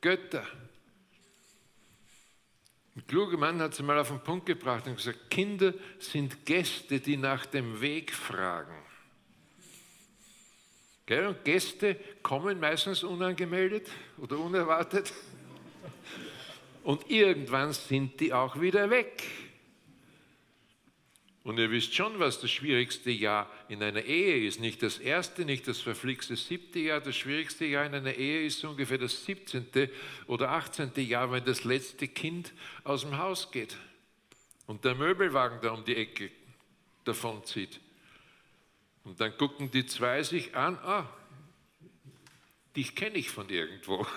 Götter. 0.00 0.46
Ein 2.96 3.06
kluger 3.06 3.36
Mann 3.38 3.60
hat 3.60 3.74
sie 3.74 3.82
mal 3.82 3.98
auf 3.98 4.08
den 4.08 4.20
Punkt 4.20 4.46
gebracht 4.46 4.86
und 4.86 4.96
gesagt, 4.96 5.30
Kinder 5.30 5.72
sind 5.98 6.44
Gäste, 6.44 7.00
die 7.00 7.16
nach 7.16 7.46
dem 7.46 7.80
Weg 7.80 8.12
fragen. 8.12 8.74
Und 11.08 11.44
Gäste 11.44 11.96
kommen 12.22 12.60
meistens 12.60 13.02
unangemeldet 13.02 13.88
oder 14.16 14.38
unerwartet 14.38 15.12
und 16.84 17.10
irgendwann 17.10 17.72
sind 17.72 18.20
die 18.20 18.32
auch 18.32 18.60
wieder 18.60 18.90
weg. 18.90 19.24
Und 21.50 21.58
ihr 21.58 21.72
wisst 21.72 21.96
schon, 21.96 22.20
was 22.20 22.40
das 22.40 22.52
schwierigste 22.52 23.10
Jahr 23.10 23.50
in 23.68 23.82
einer 23.82 24.04
Ehe 24.04 24.46
ist. 24.46 24.60
Nicht 24.60 24.84
das 24.84 24.98
erste, 24.98 25.44
nicht 25.44 25.66
das 25.66 25.80
verflixte 25.80 26.36
siebte 26.36 26.78
Jahr. 26.78 27.00
Das 27.00 27.16
schwierigste 27.16 27.64
Jahr 27.64 27.86
in 27.86 27.92
einer 27.92 28.14
Ehe 28.14 28.46
ist 28.46 28.64
ungefähr 28.64 28.98
das 28.98 29.24
17. 29.24 29.66
oder 30.28 30.52
18. 30.52 30.92
Jahr, 30.98 31.32
wenn 31.32 31.44
das 31.44 31.64
letzte 31.64 32.06
Kind 32.06 32.52
aus 32.84 33.00
dem 33.00 33.18
Haus 33.18 33.50
geht 33.50 33.76
und 34.68 34.84
der 34.84 34.94
Möbelwagen 34.94 35.58
da 35.60 35.72
um 35.72 35.84
die 35.84 35.96
Ecke 35.96 36.30
davonzieht. 37.02 37.80
Und 39.02 39.20
dann 39.20 39.36
gucken 39.36 39.72
die 39.72 39.86
zwei 39.86 40.22
sich 40.22 40.54
an, 40.54 40.78
ah, 40.84 41.12
dich 42.76 42.94
kenne 42.94 43.16
ich 43.18 43.28
von 43.28 43.48
irgendwo. 43.48 44.06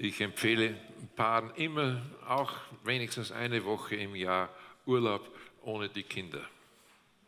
Ich 0.00 0.20
empfehle 0.20 0.78
Paaren 1.16 1.50
immer 1.56 2.02
auch 2.26 2.52
wenigstens 2.84 3.32
eine 3.32 3.64
Woche 3.64 3.96
im 3.96 4.14
Jahr 4.14 4.48
Urlaub 4.86 5.28
ohne 5.62 5.88
die 5.88 6.02
Kinder. 6.02 6.42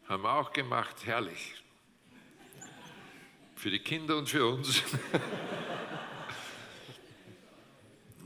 Haben 0.08 0.22
wir 0.22 0.32
auch 0.32 0.52
gemacht, 0.52 0.96
herrlich. 1.04 1.54
Für 3.54 3.70
die 3.70 3.78
Kinder 3.78 4.16
und 4.16 4.28
für 4.28 4.46
uns. 4.46 4.82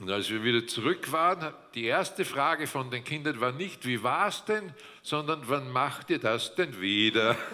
Und 0.01 0.11
als 0.11 0.29
wir 0.29 0.43
wieder 0.43 0.67
zurück 0.67 1.13
waren, 1.13 1.55
die 1.75 1.85
erste 1.85 2.25
Frage 2.25 2.67
von 2.67 2.91
den 2.91 3.05
Kindern 3.05 3.41
war 3.41 3.53
nicht, 3.53 3.87
wie 3.87 4.03
war 4.03 4.29
es 4.29 4.45
denn, 4.45 4.75
sondern 5.03 5.49
wann 5.49 5.71
macht 5.71 6.11
ihr 6.11 6.19
das 6.19 6.55
denn 6.55 6.81
wieder? 6.81 7.37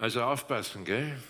Also 0.00 0.22
aufpassen, 0.22 0.84
gell? 0.84 1.20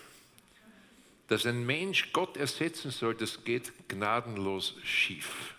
Dass 1.29 1.47
ein 1.47 1.65
Mensch 1.65 2.13
Gott 2.13 2.37
ersetzen 2.37 2.91
soll, 2.91 3.15
das 3.15 3.45
geht 3.45 3.89
gnadenlos 3.89 4.75
schief. 4.83 5.55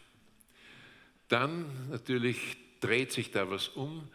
Dann 1.29 1.89
natürlich 1.89 2.57
dreht 2.81 3.11
sich 3.11 3.31
da 3.31 3.49
was 3.49 3.69
um, 3.69 4.07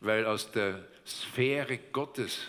weil 0.00 0.26
aus 0.26 0.50
der 0.50 0.84
Sphäre 1.06 1.78
Gottes, 1.92 2.40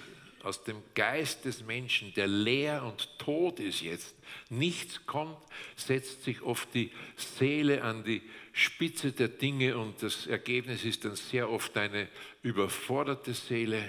aus 0.42 0.64
dem 0.64 0.82
Geist 0.96 1.46
des 1.46 1.64
Menschen, 1.64 2.14
der 2.16 2.26
leer 2.26 2.84
und 2.84 3.20
tot 3.20 3.60
ist 3.60 3.82
jetzt, 3.82 4.16
nichts 4.50 5.06
kommt, 5.06 5.38
setzt 5.76 6.24
sich 6.24 6.42
oft 6.42 6.74
die 6.74 6.92
Seele 7.16 7.84
an 7.84 8.04
die 8.04 8.24
Spitze 8.54 9.12
der 9.12 9.28
Dinge 9.28 9.78
und 9.78 10.02
das 10.02 10.26
Ergebnis 10.26 10.84
ist 10.84 11.06
dann 11.06 11.16
sehr 11.16 11.48
oft 11.48 11.78
eine 11.78 12.08
überforderte 12.42 13.36
Seele. 13.36 13.84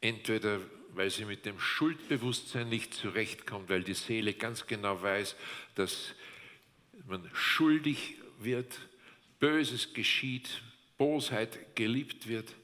Entweder 0.00 0.60
weil 0.96 1.10
sie 1.10 1.24
mit 1.24 1.44
dem 1.46 1.58
Schuldbewusstsein 1.58 2.68
nicht 2.68 2.94
zurechtkommt, 2.94 3.68
weil 3.68 3.82
die 3.82 3.94
Seele 3.94 4.34
ganz 4.34 4.66
genau 4.66 5.02
weiß, 5.02 5.36
dass 5.74 6.14
man 7.06 7.28
schuldig 7.32 8.16
wird, 8.38 8.78
Böses 9.40 9.92
geschieht, 9.92 10.62
Bosheit 10.96 11.76
geliebt 11.76 12.28
wird. 12.28 12.54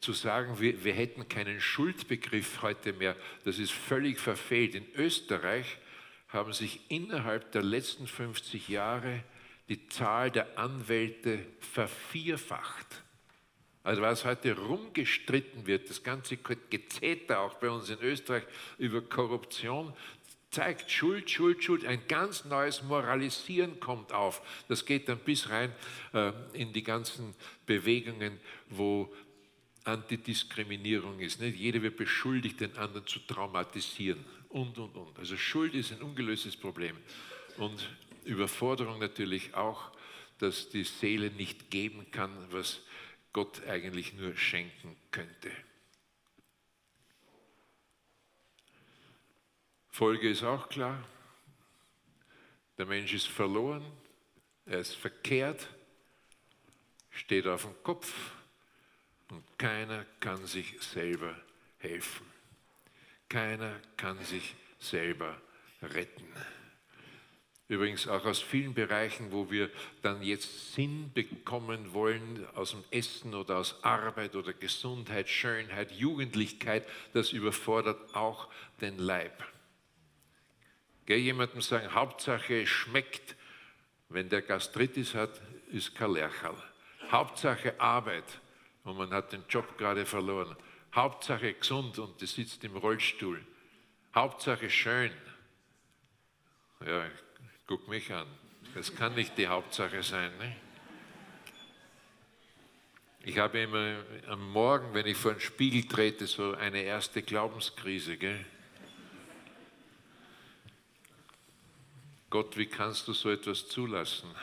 Zu 0.00 0.12
sagen, 0.12 0.60
wir, 0.60 0.82
wir 0.82 0.92
hätten 0.92 1.28
keinen 1.28 1.60
Schuldbegriff 1.60 2.62
heute 2.62 2.92
mehr, 2.92 3.16
das 3.44 3.58
ist 3.58 3.72
völlig 3.72 4.18
verfehlt. 4.18 4.74
In 4.74 4.86
Österreich 4.94 5.78
haben 6.28 6.52
sich 6.52 6.80
innerhalb 6.88 7.52
der 7.52 7.62
letzten 7.62 8.06
50 8.06 8.68
Jahre 8.68 9.22
die 9.68 9.86
Zahl 9.86 10.30
der 10.30 10.58
Anwälte 10.58 11.46
vervierfacht. 11.60 13.04
Also 13.82 14.02
was 14.02 14.24
heute 14.24 14.56
rumgestritten 14.56 15.66
wird, 15.66 15.88
das 15.88 16.02
ganze 16.02 16.36
Gezeter 16.36 17.40
auch 17.40 17.54
bei 17.54 17.70
uns 17.70 17.88
in 17.88 17.98
Österreich 18.00 18.44
über 18.78 19.00
Korruption, 19.00 19.94
zeigt 20.50 20.90
Schuld, 20.90 21.30
Schuld, 21.30 21.62
Schuld. 21.64 21.84
Ein 21.86 22.06
ganz 22.08 22.44
neues 22.44 22.82
Moralisieren 22.82 23.80
kommt 23.80 24.12
auf. 24.12 24.42
Das 24.68 24.84
geht 24.84 25.08
dann 25.08 25.18
bis 25.18 25.48
rein 25.48 25.72
äh, 26.12 26.32
in 26.52 26.72
die 26.72 26.82
ganzen 26.82 27.34
Bewegungen, 27.66 28.38
wo 28.68 29.12
Antidiskriminierung 29.84 31.20
ist. 31.20 31.40
Nicht? 31.40 31.56
Jeder 31.56 31.82
wird 31.82 31.96
beschuldigt, 31.96 32.60
den 32.60 32.76
anderen 32.76 33.06
zu 33.06 33.20
traumatisieren 33.20 34.24
und, 34.50 34.78
und, 34.78 34.96
und. 34.96 35.18
Also 35.18 35.36
Schuld 35.36 35.74
ist 35.74 35.92
ein 35.92 36.02
ungelöstes 36.02 36.56
Problem. 36.56 36.96
Und 37.56 37.88
Überforderung 38.24 38.98
natürlich 38.98 39.54
auch, 39.54 39.90
dass 40.38 40.68
die 40.68 40.84
Seele 40.84 41.30
nicht 41.30 41.70
geben 41.70 42.10
kann, 42.10 42.30
was 42.50 42.80
Gott 43.32 43.66
eigentlich 43.66 44.12
nur 44.14 44.36
schenken 44.36 44.96
könnte. 45.10 45.50
Folge 49.88 50.30
ist 50.30 50.42
auch 50.42 50.68
klar. 50.68 51.06
Der 52.78 52.86
Mensch 52.86 53.12
ist 53.12 53.28
verloren, 53.28 53.84
er 54.64 54.78
ist 54.78 54.94
verkehrt, 54.94 55.68
steht 57.10 57.46
auf 57.46 57.62
dem 57.62 57.82
Kopf 57.82 58.32
und 59.28 59.44
keiner 59.58 60.06
kann 60.18 60.46
sich 60.46 60.80
selber 60.80 61.38
helfen. 61.78 62.26
Keiner 63.28 63.78
kann 63.96 64.18
sich 64.24 64.54
selber 64.78 65.40
retten. 65.82 66.26
Übrigens 67.70 68.08
auch 68.08 68.24
aus 68.24 68.40
vielen 68.40 68.74
Bereichen, 68.74 69.30
wo 69.30 69.48
wir 69.48 69.70
dann 70.02 70.24
jetzt 70.24 70.74
Sinn 70.74 71.12
bekommen 71.14 71.92
wollen, 71.92 72.44
aus 72.56 72.72
dem 72.72 72.82
Essen 72.90 73.32
oder 73.32 73.58
aus 73.58 73.84
Arbeit 73.84 74.34
oder 74.34 74.52
Gesundheit, 74.52 75.28
Schönheit, 75.28 75.92
Jugendlichkeit, 75.92 76.84
das 77.12 77.30
überfordert 77.30 78.16
auch 78.16 78.48
den 78.80 78.98
Leib. 78.98 79.44
Gell, 81.06 81.18
jemandem 81.18 81.60
sagen, 81.60 81.94
Hauptsache 81.94 82.62
es 82.62 82.68
schmeckt, 82.68 83.36
wenn 84.08 84.28
der 84.28 84.42
Gastritis 84.42 85.14
hat, 85.14 85.40
ist 85.70 85.94
kein 85.94 86.10
Lercherl. 86.14 86.60
Hauptsache 87.12 87.80
Arbeit 87.80 88.40
und 88.82 88.98
man 88.98 89.10
hat 89.10 89.30
den 89.30 89.44
Job 89.48 89.78
gerade 89.78 90.06
verloren. 90.06 90.56
Hauptsache 90.92 91.54
gesund 91.54 92.00
und 92.00 92.20
die 92.20 92.26
sitzt 92.26 92.64
im 92.64 92.74
Rollstuhl. 92.76 93.40
Hauptsache 94.12 94.68
schön. 94.68 95.12
Ja, 96.84 97.06
guck 97.70 97.86
mich 97.86 98.12
an. 98.12 98.26
Das 98.74 98.92
kann 98.96 99.14
nicht 99.14 99.38
die 99.38 99.46
Hauptsache 99.46 100.02
sein. 100.02 100.36
Ne? 100.38 100.56
Ich 103.22 103.38
habe 103.38 103.60
immer 103.60 104.02
am 104.26 104.50
Morgen, 104.50 104.92
wenn 104.92 105.06
ich 105.06 105.16
vor 105.16 105.34
den 105.34 105.40
Spiegel 105.40 105.84
trete, 105.84 106.26
so 106.26 106.54
eine 106.54 106.82
erste 106.82 107.22
Glaubenskrise. 107.22 108.16
Gell? 108.16 108.44
Gott, 112.28 112.56
wie 112.56 112.66
kannst 112.66 113.06
du 113.06 113.12
so 113.12 113.30
etwas 113.30 113.68
zulassen? 113.68 114.34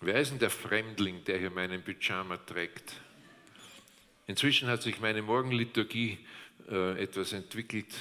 Wer 0.00 0.20
ist 0.20 0.30
denn 0.30 0.38
der 0.38 0.50
Fremdling, 0.50 1.24
der 1.24 1.38
hier 1.38 1.50
meinen 1.50 1.82
Pyjama 1.82 2.36
trägt? 2.36 2.92
Inzwischen 4.28 4.68
hat 4.68 4.82
sich 4.82 5.00
meine 5.00 5.22
Morgenliturgie 5.22 6.18
äh, 6.68 7.02
etwas 7.02 7.32
entwickelt. 7.32 7.92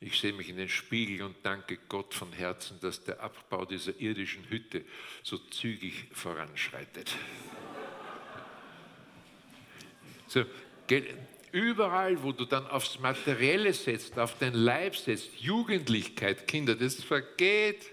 Ich 0.00 0.20
sehe 0.20 0.32
mich 0.32 0.48
in 0.48 0.56
den 0.56 0.68
Spiegel 0.68 1.22
und 1.22 1.36
danke 1.42 1.78
Gott 1.88 2.14
von 2.14 2.32
Herzen, 2.32 2.78
dass 2.80 3.02
der 3.02 3.20
Abbau 3.20 3.64
dieser 3.64 3.98
irdischen 4.00 4.48
Hütte 4.48 4.84
so 5.22 5.38
zügig 5.38 6.06
voranschreitet. 6.12 7.14
So, 10.30 10.44
Überall, 11.52 12.22
wo 12.22 12.32
du 12.32 12.44
dann 12.44 12.66
aufs 12.66 12.98
Materielle 12.98 13.72
setzt, 13.72 14.18
auf 14.18 14.36
den 14.38 14.52
Leib 14.52 14.94
setzt, 14.96 15.40
Jugendlichkeit, 15.40 16.46
Kinder, 16.46 16.74
das 16.74 17.02
vergeht, 17.02 17.86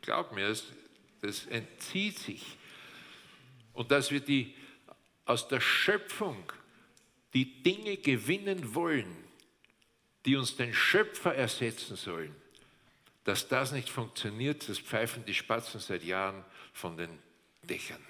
glaub 0.00 0.32
mir, 0.34 0.48
das, 0.48 0.64
das 1.20 1.46
entzieht 1.46 2.18
sich. 2.18 2.56
Und 3.74 3.90
dass 3.90 4.10
wir 4.10 4.20
die, 4.20 4.54
aus 5.26 5.46
der 5.48 5.60
Schöpfung 5.60 6.52
die 7.34 7.62
Dinge 7.62 7.98
gewinnen 7.98 8.74
wollen, 8.74 9.21
die 10.24 10.36
uns 10.36 10.56
den 10.56 10.72
Schöpfer 10.72 11.34
ersetzen 11.34 11.96
sollen, 11.96 12.34
dass 13.24 13.48
das 13.48 13.72
nicht 13.72 13.88
funktioniert, 13.88 14.68
das 14.68 14.78
pfeifen 14.78 15.24
die 15.24 15.34
Spatzen 15.34 15.80
seit 15.80 16.02
Jahren 16.02 16.44
von 16.72 16.96
den 16.96 17.18
Dächern. 17.62 18.04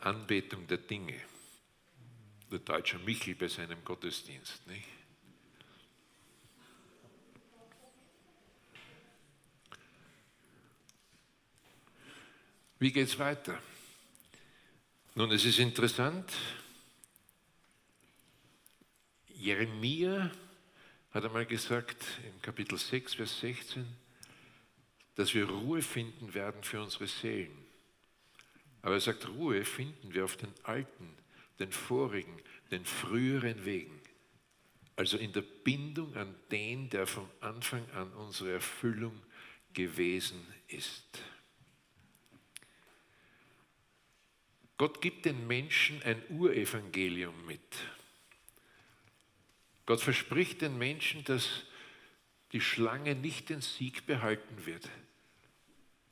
Anbetung 0.00 0.66
der 0.66 0.78
Dinge. 0.78 1.20
Der 2.50 2.58
deutsche 2.58 2.98
Michel 2.98 3.34
bei 3.34 3.48
seinem 3.48 3.82
Gottesdienst. 3.84 4.66
Nicht? 4.66 4.88
Wie 12.78 12.92
geht 12.92 13.08
es 13.08 13.18
weiter? 13.18 13.58
Nun, 15.14 15.30
es 15.30 15.44
ist 15.44 15.58
interessant. 15.58 16.32
Jeremia 19.28 20.30
hat 21.10 21.24
einmal 21.26 21.44
gesagt, 21.44 22.02
im 22.26 22.40
Kapitel 22.40 22.78
6, 22.78 23.16
Vers 23.16 23.40
16, 23.40 23.84
dass 25.14 25.34
wir 25.34 25.50
Ruhe 25.50 25.82
finden 25.82 26.32
werden 26.32 26.64
für 26.64 26.80
unsere 26.80 27.06
Seelen. 27.08 27.66
Aber 28.80 28.94
er 28.94 29.00
sagt, 29.00 29.28
Ruhe 29.28 29.66
finden 29.66 30.14
wir 30.14 30.24
auf 30.24 30.38
den 30.38 30.54
alten, 30.62 31.14
den 31.58 31.72
vorigen, 31.72 32.40
den 32.70 32.86
früheren 32.86 33.66
Wegen. 33.66 34.00
Also 34.96 35.18
in 35.18 35.34
der 35.34 35.42
Bindung 35.42 36.16
an 36.16 36.34
den, 36.50 36.88
der 36.88 37.06
vom 37.06 37.28
Anfang 37.40 37.86
an 37.90 38.10
unsere 38.14 38.52
Erfüllung 38.52 39.20
gewesen 39.74 40.40
ist. 40.68 41.18
Gott 44.82 45.00
gibt 45.00 45.26
den 45.26 45.46
Menschen 45.46 46.02
ein 46.02 46.20
Urevangelium 46.28 47.46
mit. 47.46 47.60
Gott 49.86 50.00
verspricht 50.00 50.60
den 50.60 50.76
Menschen, 50.76 51.22
dass 51.22 51.62
die 52.50 52.60
Schlange 52.60 53.14
nicht 53.14 53.48
den 53.48 53.60
Sieg 53.60 54.06
behalten 54.06 54.66
wird. 54.66 54.88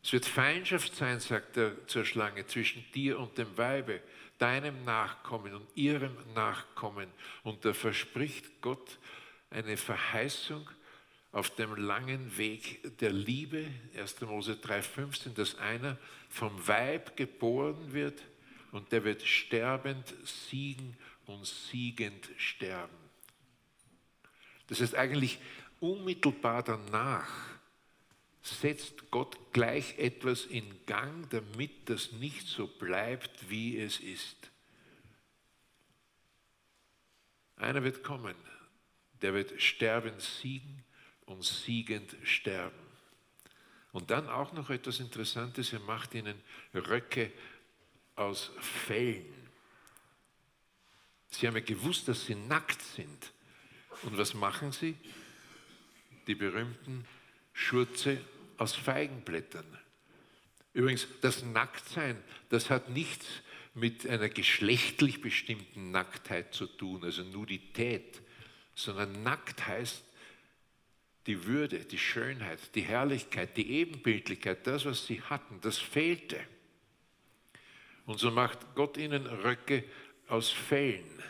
Es 0.04 0.12
wird 0.12 0.24
Feindschaft 0.24 0.94
sein, 0.94 1.18
sagt 1.18 1.56
er 1.56 1.84
zur 1.88 2.04
Schlange, 2.04 2.46
zwischen 2.46 2.84
dir 2.94 3.18
und 3.18 3.38
dem 3.38 3.58
Weibe, 3.58 4.00
deinem 4.38 4.84
Nachkommen 4.84 5.52
und 5.52 5.66
ihrem 5.76 6.16
Nachkommen. 6.36 7.08
Und 7.42 7.64
da 7.64 7.74
verspricht 7.74 8.60
Gott 8.60 9.00
eine 9.50 9.76
Verheißung 9.76 10.70
auf 11.32 11.50
dem 11.56 11.74
langen 11.74 12.38
Weg 12.38 12.96
der 13.00 13.10
Liebe, 13.10 13.66
1. 13.96 14.20
Mose 14.20 14.52
3,15, 14.52 15.34
dass 15.34 15.58
einer 15.58 15.98
vom 16.28 16.68
Weib 16.68 17.16
geboren 17.16 17.92
wird 17.92 18.22
und 18.72 18.92
der 18.92 19.04
wird 19.04 19.22
sterbend 19.22 20.14
siegen 20.24 20.96
und 21.26 21.46
siegend 21.46 22.28
sterben. 22.36 22.96
Das 24.68 24.80
heißt 24.80 24.94
eigentlich 24.94 25.38
unmittelbar 25.80 26.62
danach 26.62 27.50
setzt 28.42 29.10
Gott 29.10 29.36
gleich 29.52 29.98
etwas 29.98 30.46
in 30.46 30.64
Gang, 30.86 31.28
damit 31.30 31.88
das 31.88 32.12
nicht 32.12 32.46
so 32.46 32.66
bleibt, 32.66 33.50
wie 33.50 33.78
es 33.78 34.00
ist. 34.00 34.50
Einer 37.56 37.84
wird 37.84 38.02
kommen, 38.02 38.34
der 39.20 39.34
wird 39.34 39.60
sterben, 39.60 40.18
siegen 40.18 40.82
und 41.26 41.44
siegend 41.44 42.16
sterben. 42.22 42.78
Und 43.92 44.10
dann 44.10 44.28
auch 44.28 44.52
noch 44.52 44.70
etwas 44.70 45.00
Interessantes, 45.00 45.72
er 45.72 45.80
macht 45.80 46.14
ihnen 46.14 46.40
Röcke 46.74 47.32
aus 48.16 48.50
Fellen. 48.60 49.40
Sie 51.30 51.46
haben 51.46 51.54
ja 51.54 51.62
gewusst, 51.62 52.08
dass 52.08 52.26
sie 52.26 52.34
nackt 52.34 52.82
sind. 52.82 53.32
Und 54.02 54.18
was 54.18 54.34
machen 54.34 54.72
sie? 54.72 54.96
Die 56.26 56.34
berühmten 56.34 57.04
Schurze 57.52 58.20
aus 58.56 58.74
Feigenblättern. 58.74 59.66
Übrigens, 60.72 61.06
das 61.20 61.42
Nacktsein, 61.42 62.16
das 62.48 62.70
hat 62.70 62.90
nichts 62.90 63.26
mit 63.74 64.06
einer 64.06 64.28
geschlechtlich 64.28 65.20
bestimmten 65.20 65.90
Nacktheit 65.90 66.54
zu 66.54 66.66
tun, 66.66 67.04
also 67.04 67.22
Nudität, 67.22 68.20
sondern 68.74 69.22
nackt 69.22 69.66
heißt 69.66 70.04
die 71.26 71.44
Würde, 71.44 71.84
die 71.84 71.98
Schönheit, 71.98 72.58
die 72.74 72.82
Herrlichkeit, 72.82 73.56
die 73.56 73.70
Ebenbildlichkeit, 73.70 74.66
das, 74.66 74.84
was 74.84 75.06
sie 75.06 75.20
hatten, 75.22 75.60
das 75.60 75.78
fehlte. 75.78 76.38
Und 78.10 78.18
so 78.18 78.32
macht 78.32 78.74
Gott 78.74 78.96
ihnen 78.96 79.24
Röcke 79.24 79.84
aus 80.26 80.50
Fellen 80.50 81.22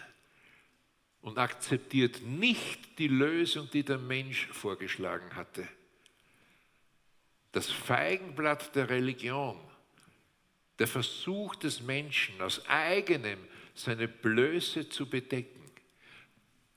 und 1.20 1.36
akzeptiert 1.36 2.22
nicht 2.22 2.98
die 2.98 3.08
Lösung, 3.08 3.68
die 3.70 3.82
der 3.82 3.98
Mensch 3.98 4.46
vorgeschlagen 4.46 5.36
hatte. 5.36 5.68
Das 7.52 7.70
Feigenblatt 7.70 8.74
der 8.74 8.88
Religion, 8.88 9.60
der 10.78 10.86
Versuch 10.86 11.54
des 11.56 11.82
Menschen 11.82 12.40
aus 12.40 12.66
eigenem 12.66 13.40
seine 13.74 14.08
Blöße 14.08 14.88
zu 14.88 15.04
bedecken, 15.04 15.70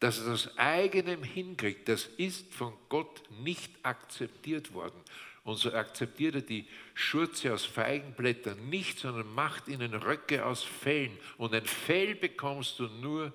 dass 0.01 0.19
er 0.19 0.33
aus 0.33 0.57
eigenem 0.57 1.23
hinkriegt, 1.23 1.87
das 1.87 2.07
ist 2.17 2.53
von 2.53 2.73
Gott 2.89 3.23
nicht 3.41 3.71
akzeptiert 3.83 4.73
worden. 4.73 5.01
Und 5.43 5.57
so 5.57 5.73
akzeptiert 5.73 6.35
er 6.35 6.41
die 6.41 6.67
Schurze 6.93 7.53
aus 7.53 7.65
Feigenblättern 7.65 8.69
nicht, 8.69 8.99
sondern 8.99 9.27
macht 9.33 9.67
ihnen 9.67 9.93
Röcke 9.93 10.45
aus 10.45 10.63
Fellen. 10.63 11.17
Und 11.37 11.53
ein 11.53 11.65
Fell 11.65 12.15
bekommst 12.15 12.79
du 12.79 12.87
nur, 12.87 13.33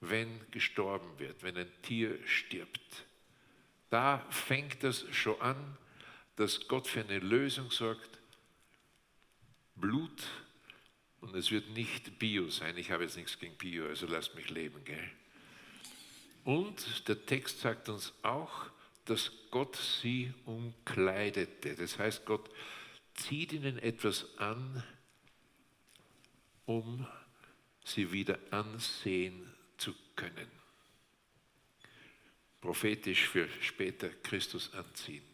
wenn 0.00 0.40
gestorben 0.52 1.18
wird, 1.18 1.42
wenn 1.42 1.56
ein 1.56 1.70
Tier 1.82 2.16
stirbt. 2.26 3.06
Da 3.90 4.24
fängt 4.30 4.84
das 4.84 5.04
schon 5.12 5.40
an, 5.40 5.76
dass 6.36 6.68
Gott 6.68 6.86
für 6.86 7.00
eine 7.00 7.18
Lösung 7.18 7.70
sorgt. 7.70 8.20
Blut 9.74 10.22
und 11.20 11.34
es 11.34 11.50
wird 11.50 11.70
nicht 11.70 12.18
Bio 12.18 12.48
sein. 12.48 12.76
Ich 12.78 12.90
habe 12.90 13.02
jetzt 13.02 13.16
nichts 13.16 13.38
gegen 13.38 13.56
Bio, 13.56 13.86
also 13.86 14.06
lasst 14.06 14.34
mich 14.34 14.48
leben. 14.50 14.84
Gell? 14.84 15.10
Und 16.44 17.08
der 17.08 17.26
Text 17.26 17.60
sagt 17.60 17.88
uns 17.88 18.12
auch, 18.22 18.70
dass 19.06 19.30
Gott 19.50 19.76
sie 19.76 20.34
umkleidete. 20.44 21.74
Das 21.76 21.98
heißt, 21.98 22.26
Gott 22.26 22.50
zieht 23.14 23.52
ihnen 23.52 23.78
etwas 23.78 24.26
an, 24.38 24.82
um 26.66 27.06
sie 27.84 28.10
wieder 28.12 28.38
ansehen 28.50 29.54
zu 29.78 29.94
können. 30.16 30.50
Prophetisch 32.60 33.28
für 33.28 33.48
später 33.60 34.08
Christus 34.08 34.74
anziehen. 34.74 35.24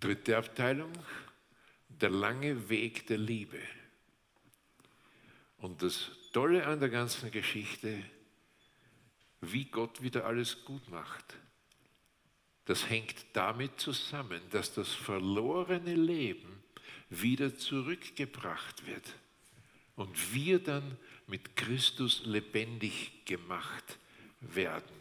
Dritte 0.00 0.36
Abteilung, 0.36 0.92
der 1.88 2.10
lange 2.10 2.68
Weg 2.68 3.06
der 3.06 3.18
Liebe. 3.18 3.60
Und 5.58 5.82
das 5.82 6.10
Tolle 6.32 6.66
an 6.66 6.80
der 6.80 6.88
ganzen 6.88 7.30
Geschichte, 7.30 8.02
wie 9.40 9.64
Gott 9.66 10.02
wieder 10.02 10.24
alles 10.26 10.64
gut 10.64 10.88
macht. 10.88 11.36
Das 12.64 12.88
hängt 12.88 13.14
damit 13.32 13.80
zusammen, 13.80 14.42
dass 14.50 14.74
das 14.74 14.92
verlorene 14.92 15.94
Leben 15.94 16.62
wieder 17.08 17.56
zurückgebracht 17.56 18.86
wird 18.86 19.14
und 19.96 20.34
wir 20.34 20.58
dann 20.58 20.98
mit 21.26 21.56
Christus 21.56 22.24
lebendig 22.24 23.24
gemacht 23.24 23.98
werden. 24.40 24.98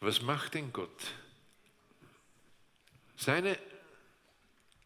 Was 0.00 0.22
macht 0.22 0.54
denn 0.54 0.72
Gott? 0.72 1.14
Seine 3.16 3.58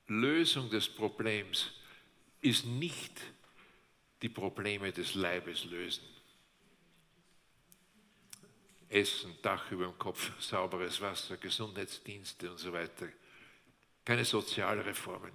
Lösung 0.06 0.70
des 0.70 0.88
Problems 0.88 1.72
ist 2.40 2.64
nicht 2.64 3.20
die 4.22 4.28
Probleme 4.28 4.92
des 4.92 5.14
Leibes 5.14 5.64
lösen. 5.64 6.04
Essen, 8.90 9.36
Dach 9.40 9.70
über 9.70 9.86
dem 9.86 9.98
Kopf, 9.98 10.30
sauberes 10.40 11.00
Wasser, 11.00 11.36
Gesundheitsdienste 11.36 12.50
und 12.50 12.58
so 12.58 12.72
weiter. 12.72 13.08
Keine 14.04 14.24
Sozialreformen. 14.24 15.32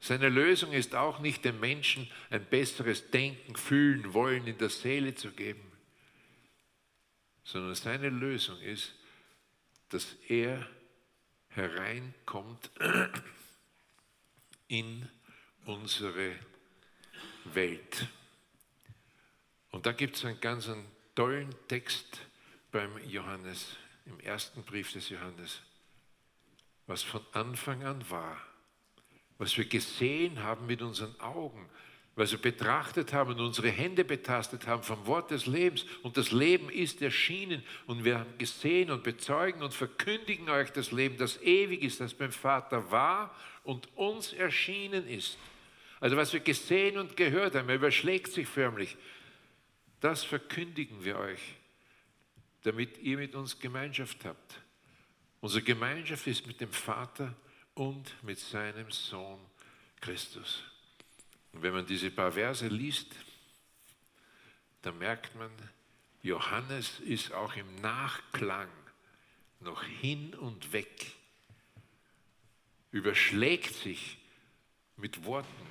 Seine 0.00 0.28
Lösung 0.28 0.72
ist 0.72 0.94
auch 0.94 1.18
nicht 1.20 1.44
dem 1.44 1.58
Menschen 1.58 2.08
ein 2.30 2.44
besseres 2.44 3.10
Denken, 3.10 3.56
Fühlen, 3.56 4.12
Wollen 4.14 4.46
in 4.46 4.58
der 4.58 4.70
Seele 4.70 5.14
zu 5.14 5.32
geben, 5.32 5.72
sondern 7.44 7.74
seine 7.74 8.08
Lösung 8.08 8.60
ist, 8.60 8.94
dass 9.88 10.16
er 10.28 10.68
hereinkommt 11.48 12.70
in 14.68 15.08
unsere 15.64 16.36
Welt. 17.44 18.06
Und 19.70 19.86
da 19.86 19.92
gibt 19.92 20.16
es 20.16 20.24
einen 20.24 20.40
ganz 20.40 20.70
tollen 21.14 21.54
Text 21.66 22.27
beim 22.70 22.90
Johannes, 23.08 23.76
im 24.06 24.20
ersten 24.20 24.62
Brief 24.62 24.92
des 24.92 25.08
Johannes, 25.08 25.60
was 26.86 27.02
von 27.02 27.20
Anfang 27.32 27.84
an 27.84 28.08
war, 28.10 28.38
was 29.38 29.56
wir 29.56 29.66
gesehen 29.66 30.42
haben 30.42 30.66
mit 30.66 30.82
unseren 30.82 31.18
Augen, 31.20 31.68
was 32.16 32.32
wir 32.32 32.40
betrachtet 32.40 33.12
haben 33.12 33.34
und 33.34 33.40
unsere 33.40 33.68
Hände 33.68 34.04
betastet 34.04 34.66
haben 34.66 34.82
vom 34.82 35.06
Wort 35.06 35.30
des 35.30 35.46
Lebens. 35.46 35.86
Und 36.02 36.16
das 36.16 36.32
Leben 36.32 36.68
ist 36.68 37.00
erschienen 37.00 37.62
und 37.86 38.04
wir 38.04 38.18
haben 38.18 38.38
gesehen 38.38 38.90
und 38.90 39.04
bezeugen 39.04 39.62
und 39.62 39.72
verkündigen 39.72 40.50
euch 40.50 40.72
das 40.72 40.90
Leben, 40.90 41.16
das 41.16 41.40
ewig 41.42 41.82
ist, 41.82 42.00
das 42.00 42.14
beim 42.14 42.32
Vater 42.32 42.90
war 42.90 43.32
und 43.62 43.88
uns 43.96 44.32
erschienen 44.32 45.06
ist. 45.06 45.38
Also 46.00 46.16
was 46.16 46.32
wir 46.32 46.40
gesehen 46.40 46.98
und 46.98 47.16
gehört 47.16 47.54
haben, 47.54 47.68
er 47.68 47.76
überschlägt 47.76 48.32
sich 48.32 48.48
förmlich. 48.48 48.96
Das 50.00 50.24
verkündigen 50.24 51.04
wir 51.04 51.18
euch, 51.18 51.54
damit 52.68 52.98
ihr 52.98 53.16
mit 53.16 53.34
uns 53.34 53.58
Gemeinschaft 53.58 54.26
habt. 54.26 54.60
Unsere 55.40 55.62
Gemeinschaft 55.62 56.26
ist 56.26 56.46
mit 56.46 56.60
dem 56.60 56.70
Vater 56.70 57.34
und 57.72 58.22
mit 58.22 58.38
seinem 58.38 58.90
Sohn 58.90 59.40
Christus. 60.02 60.64
Und 61.54 61.62
wenn 61.62 61.72
man 61.72 61.86
diese 61.86 62.10
paar 62.10 62.30
Verse 62.30 62.68
liest, 62.68 63.16
dann 64.82 64.98
merkt 64.98 65.34
man, 65.36 65.50
Johannes 66.22 67.00
ist 67.00 67.32
auch 67.32 67.56
im 67.56 67.74
Nachklang 67.76 68.68
noch 69.60 69.82
hin 69.82 70.34
und 70.34 70.74
weg, 70.74 71.06
überschlägt 72.90 73.74
sich 73.76 74.18
mit 74.98 75.24
Worten, 75.24 75.66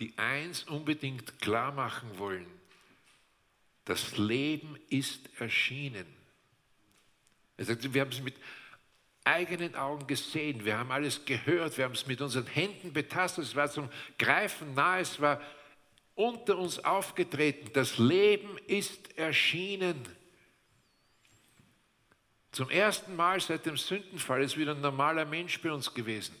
die 0.00 0.12
eins 0.18 0.64
unbedingt 0.64 1.40
klar 1.40 1.72
machen 1.72 2.18
wollen, 2.18 2.59
das 3.90 4.16
Leben 4.16 4.78
ist 4.88 5.28
erschienen. 5.40 6.06
Er 7.56 7.64
sagt, 7.64 7.92
wir 7.92 8.00
haben 8.02 8.12
es 8.12 8.22
mit 8.22 8.36
eigenen 9.24 9.74
Augen 9.74 10.06
gesehen, 10.06 10.64
wir 10.64 10.78
haben 10.78 10.92
alles 10.92 11.24
gehört, 11.24 11.76
wir 11.76 11.86
haben 11.86 11.94
es 11.94 12.06
mit 12.06 12.20
unseren 12.20 12.46
Händen 12.46 12.92
betastet, 12.92 13.42
es 13.42 13.56
war 13.56 13.68
zum 13.68 13.90
Greifen 14.16 14.74
nahe, 14.74 15.00
es 15.00 15.20
war 15.20 15.40
unter 16.14 16.56
uns 16.56 16.78
aufgetreten. 16.84 17.72
Das 17.72 17.98
Leben 17.98 18.58
ist 18.68 19.18
erschienen. 19.18 20.00
Zum 22.52 22.70
ersten 22.70 23.16
Mal 23.16 23.40
seit 23.40 23.66
dem 23.66 23.76
Sündenfall 23.76 24.44
ist 24.44 24.56
wieder 24.56 24.76
ein 24.76 24.80
normaler 24.80 25.24
Mensch 25.24 25.60
bei 25.60 25.72
uns 25.72 25.92
gewesen. 25.92 26.36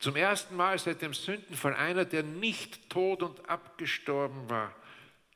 Zum 0.00 0.16
ersten 0.16 0.56
Mal 0.56 0.76
seit 0.76 1.02
dem 1.02 1.14
Sündenfall 1.14 1.76
einer, 1.76 2.04
der 2.04 2.24
nicht 2.24 2.90
tot 2.90 3.22
und 3.22 3.48
abgestorben 3.48 4.50
war. 4.50 4.74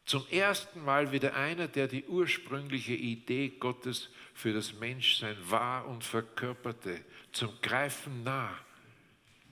Zum 0.07 0.25
ersten 0.31 0.85
Mal 0.85 1.11
wieder 1.11 1.35
einer, 1.35 1.67
der 1.67 1.89
die 1.89 2.05
ursprüngliche 2.05 2.95
Idee 2.95 3.49
Gottes 3.59 4.09
für 4.35 4.53
das 4.53 4.73
Menschsein 4.75 5.37
war 5.49 5.89
und 5.89 6.05
verkörperte, 6.05 7.05
zum 7.33 7.51
Greifen 7.61 8.23
nah. 8.23 8.57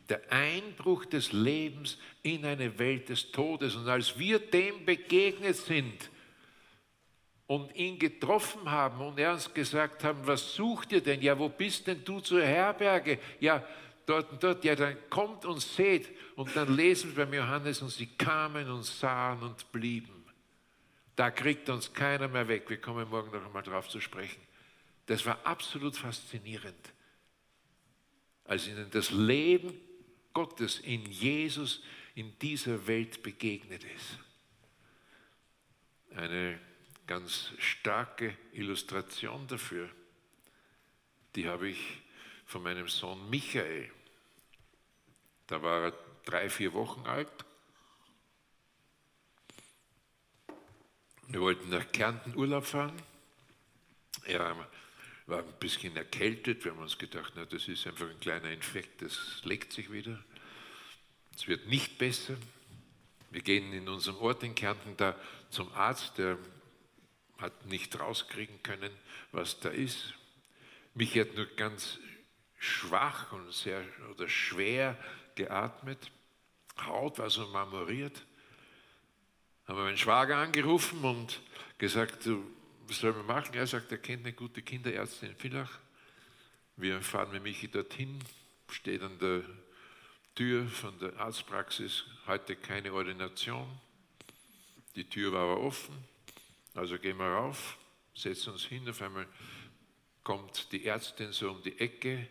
Der 0.08 0.20
Einbruch 0.30 1.06
des 1.06 1.32
Lebens 1.32 1.98
in 2.22 2.44
eine 2.44 2.78
Welt 2.78 3.08
des 3.08 3.32
Todes. 3.32 3.74
Und 3.74 3.88
als 3.88 4.16
wir 4.16 4.38
dem 4.38 4.84
begegnet 4.84 5.56
sind 5.56 6.08
und 7.48 7.74
ihn 7.74 7.98
getroffen 7.98 8.70
haben 8.70 9.00
und 9.00 9.18
er 9.18 9.32
uns 9.32 9.52
gesagt 9.52 10.04
haben, 10.04 10.24
was 10.24 10.54
sucht 10.54 10.92
ihr 10.92 11.00
denn? 11.00 11.20
Ja, 11.20 11.36
wo 11.36 11.48
bist 11.48 11.88
denn 11.88 12.04
du 12.04 12.20
zur 12.20 12.42
Herberge? 12.42 13.18
Ja, 13.40 13.64
dort 14.06 14.30
und 14.30 14.42
dort. 14.44 14.64
Ja, 14.64 14.76
dann 14.76 14.96
kommt 15.10 15.46
und 15.46 15.60
seht. 15.60 16.10
Und 16.36 16.54
dann 16.54 16.76
lesen 16.76 17.16
wir 17.16 17.24
beim 17.24 17.34
Johannes 17.34 17.82
und 17.82 17.90
sie 17.90 18.06
kamen 18.06 18.70
und 18.70 18.84
sahen 18.84 19.42
und 19.42 19.72
blieben. 19.72 20.13
Da 21.16 21.30
kriegt 21.30 21.68
uns 21.68 21.92
keiner 21.92 22.28
mehr 22.28 22.48
weg. 22.48 22.68
Wir 22.68 22.80
kommen 22.80 23.08
morgen 23.08 23.30
noch 23.30 23.44
einmal 23.44 23.62
drauf 23.62 23.88
zu 23.88 24.00
sprechen. 24.00 24.40
Das 25.06 25.24
war 25.26 25.38
absolut 25.44 25.96
faszinierend, 25.96 26.92
als 28.44 28.66
ihnen 28.66 28.90
das 28.90 29.10
Leben 29.10 29.78
Gottes 30.32 30.80
in 30.80 31.04
Jesus 31.06 31.82
in 32.14 32.36
dieser 32.38 32.86
Welt 32.86 33.22
begegnet 33.22 33.84
ist. 33.84 34.18
Eine 36.16 36.58
ganz 37.06 37.52
starke 37.58 38.36
Illustration 38.52 39.46
dafür, 39.46 39.90
die 41.36 41.48
habe 41.48 41.68
ich 41.68 42.02
von 42.46 42.62
meinem 42.62 42.88
Sohn 42.88 43.28
Michael. 43.30 43.90
Da 45.46 45.62
war 45.62 45.84
er 45.84 45.92
drei, 46.24 46.48
vier 46.48 46.72
Wochen 46.72 47.06
alt 47.06 47.44
Wir 51.28 51.40
wollten 51.40 51.70
nach 51.70 51.90
Kärnten 51.90 52.36
Urlaub 52.36 52.66
fahren. 52.66 52.92
Er 54.24 54.56
war 55.26 55.38
ein 55.38 55.58
bisschen 55.58 55.96
erkältet. 55.96 56.64
Wir 56.64 56.72
haben 56.72 56.80
uns 56.80 56.98
gedacht, 56.98 57.32
na, 57.34 57.46
das 57.46 57.66
ist 57.66 57.86
einfach 57.86 58.08
ein 58.08 58.20
kleiner 58.20 58.50
Infekt, 58.50 59.00
das 59.02 59.40
legt 59.44 59.72
sich 59.72 59.90
wieder. 59.90 60.22
Es 61.34 61.48
wird 61.48 61.66
nicht 61.66 61.98
besser. 61.98 62.36
Wir 63.30 63.40
gehen 63.40 63.72
in 63.72 63.88
unserem 63.88 64.18
Ort 64.18 64.42
in 64.42 64.54
Kärnten 64.54 64.96
da 64.96 65.16
zum 65.50 65.72
Arzt, 65.72 66.18
der 66.18 66.38
hat 67.38 67.66
nicht 67.66 67.98
rauskriegen 67.98 68.62
können, 68.62 68.92
was 69.32 69.58
da 69.60 69.70
ist. 69.70 70.14
Mich 70.94 71.18
hat 71.18 71.34
nur 71.34 71.46
ganz 71.56 71.98
schwach 72.58 73.32
und 73.32 73.52
sehr 73.52 73.82
oder 74.10 74.28
schwer 74.28 74.96
geatmet. 75.34 76.10
Haut 76.86 77.18
war 77.18 77.30
so 77.30 77.46
marmoriert 77.48 78.24
haben 79.66 79.78
wir 79.78 79.84
meinen 79.84 79.98
Schwager 79.98 80.36
angerufen 80.36 81.02
und 81.04 81.40
gesagt, 81.78 82.28
was 82.86 82.98
soll 82.98 83.12
man 83.12 83.26
machen? 83.26 83.54
Er 83.54 83.66
sagt, 83.66 83.90
er 83.92 83.98
kennt 83.98 84.24
eine 84.24 84.34
gute 84.34 84.62
Kinderärztin 84.62 85.30
in 85.30 85.36
Villach. 85.36 85.78
Wir 86.76 87.00
fahren 87.00 87.32
mit 87.32 87.42
Michi 87.42 87.68
dorthin, 87.68 88.18
steht 88.68 89.02
an 89.02 89.18
der 89.18 89.42
Tür 90.34 90.66
von 90.66 90.98
der 90.98 91.16
Arztpraxis, 91.18 92.04
heute 92.26 92.56
keine 92.56 92.92
Ordination. 92.92 93.66
Die 94.96 95.08
Tür 95.08 95.32
war 95.32 95.42
aber 95.42 95.60
offen, 95.60 95.94
also 96.74 96.98
gehen 96.98 97.16
wir 97.16 97.26
rauf, 97.26 97.78
setzen 98.14 98.52
uns 98.52 98.64
hin, 98.64 98.88
auf 98.88 99.00
einmal 99.00 99.26
kommt 100.22 100.72
die 100.72 100.84
Ärztin 100.84 101.32
so 101.32 101.50
um 101.50 101.62
die 101.62 101.78
Ecke, 101.78 102.28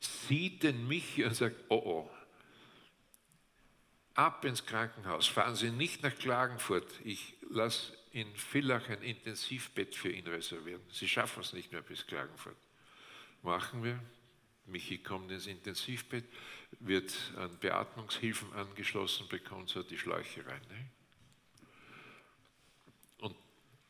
sieht 0.00 0.62
den 0.62 0.88
Michi 0.88 1.24
und 1.24 1.34
sagt, 1.34 1.56
oh 1.68 1.82
oh, 1.84 2.10
ab 4.20 4.44
ins 4.44 4.66
Krankenhaus, 4.66 5.26
fahren 5.26 5.56
Sie 5.56 5.70
nicht 5.70 6.02
nach 6.02 6.14
Klagenfurt, 6.14 6.92
ich 7.04 7.34
lasse 7.48 7.96
in 8.12 8.34
Villach 8.36 8.88
ein 8.90 9.02
Intensivbett 9.02 9.94
für 9.94 10.10
ihn 10.10 10.26
reservieren. 10.26 10.82
Sie 10.92 11.08
schaffen 11.08 11.40
es 11.40 11.54
nicht 11.54 11.72
mehr 11.72 11.80
bis 11.80 12.06
Klagenfurt. 12.06 12.56
Machen 13.42 13.82
wir. 13.82 13.98
Michi 14.66 14.98
kommt 14.98 15.30
ins 15.30 15.46
Intensivbett, 15.46 16.24
wird 16.80 17.12
an 17.36 17.56
Beatmungshilfen 17.60 18.52
angeschlossen, 18.52 19.26
bekommt 19.28 19.70
so 19.70 19.82
die 19.82 19.98
Schläuche 19.98 20.46
rein. 20.46 20.60
Ne? 20.68 20.90
Und 23.18 23.36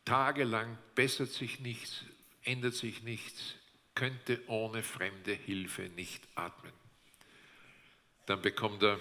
tagelang 0.05 0.77
bessert 0.95 1.29
sich 1.29 1.59
nichts, 1.59 2.05
ändert 2.43 2.75
sich 2.75 3.03
nichts, 3.03 3.55
könnte 3.95 4.41
ohne 4.47 4.81
fremde 4.81 5.33
Hilfe 5.33 5.83
nicht 5.89 6.25
atmen. 6.35 6.73
Dann 8.27 8.41
bekommt 8.41 8.81
er 8.81 8.97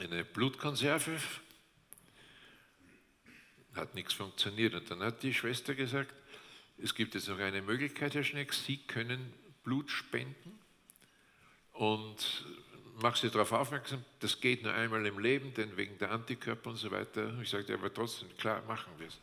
eine 0.00 0.24
Blutkonserve, 0.24 1.18
hat 3.74 3.94
nichts 3.94 4.14
funktioniert. 4.14 4.74
Und 4.74 4.90
dann 4.90 5.00
hat 5.00 5.22
die 5.22 5.34
Schwester 5.34 5.74
gesagt, 5.74 6.14
es 6.78 6.94
gibt 6.94 7.14
jetzt 7.14 7.28
noch 7.28 7.38
eine 7.38 7.62
Möglichkeit, 7.62 8.14
Herr 8.14 8.24
Schneck, 8.24 8.52
Sie 8.52 8.78
können 8.78 9.32
Blut 9.64 9.90
spenden 9.90 10.58
und 11.72 12.44
mache 13.00 13.18
Sie 13.18 13.30
darauf 13.30 13.52
aufmerksam, 13.52 14.04
das 14.20 14.40
geht 14.40 14.62
nur 14.62 14.72
einmal 14.72 15.04
im 15.06 15.18
Leben, 15.18 15.52
denn 15.54 15.76
wegen 15.76 15.98
der 15.98 16.10
Antikörper 16.10 16.70
und 16.70 16.76
so 16.76 16.90
weiter. 16.90 17.38
Ich 17.40 17.50
sagte, 17.50 17.74
aber 17.74 17.92
trotzdem, 17.92 18.28
klar, 18.36 18.62
machen 18.66 18.92
wir 18.98 19.08
es. 19.08 19.18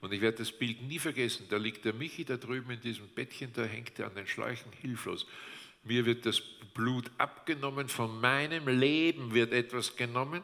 Und 0.00 0.12
ich 0.12 0.20
werde 0.20 0.38
das 0.38 0.52
Bild 0.52 0.82
nie 0.82 0.98
vergessen. 0.98 1.46
Da 1.48 1.56
liegt 1.56 1.84
der 1.84 1.94
Michi 1.94 2.24
da 2.24 2.36
drüben 2.36 2.70
in 2.70 2.80
diesem 2.80 3.08
Bettchen, 3.08 3.52
da 3.52 3.64
hängt 3.64 3.98
er 3.98 4.06
an 4.06 4.14
den 4.14 4.26
Schläuchen 4.26 4.70
hilflos. 4.72 5.26
Mir 5.84 6.06
wird 6.06 6.26
das 6.26 6.40
Blut 6.74 7.10
abgenommen, 7.18 7.88
von 7.88 8.20
meinem 8.20 8.66
Leben 8.68 9.32
wird 9.32 9.52
etwas 9.52 9.96
genommen 9.96 10.42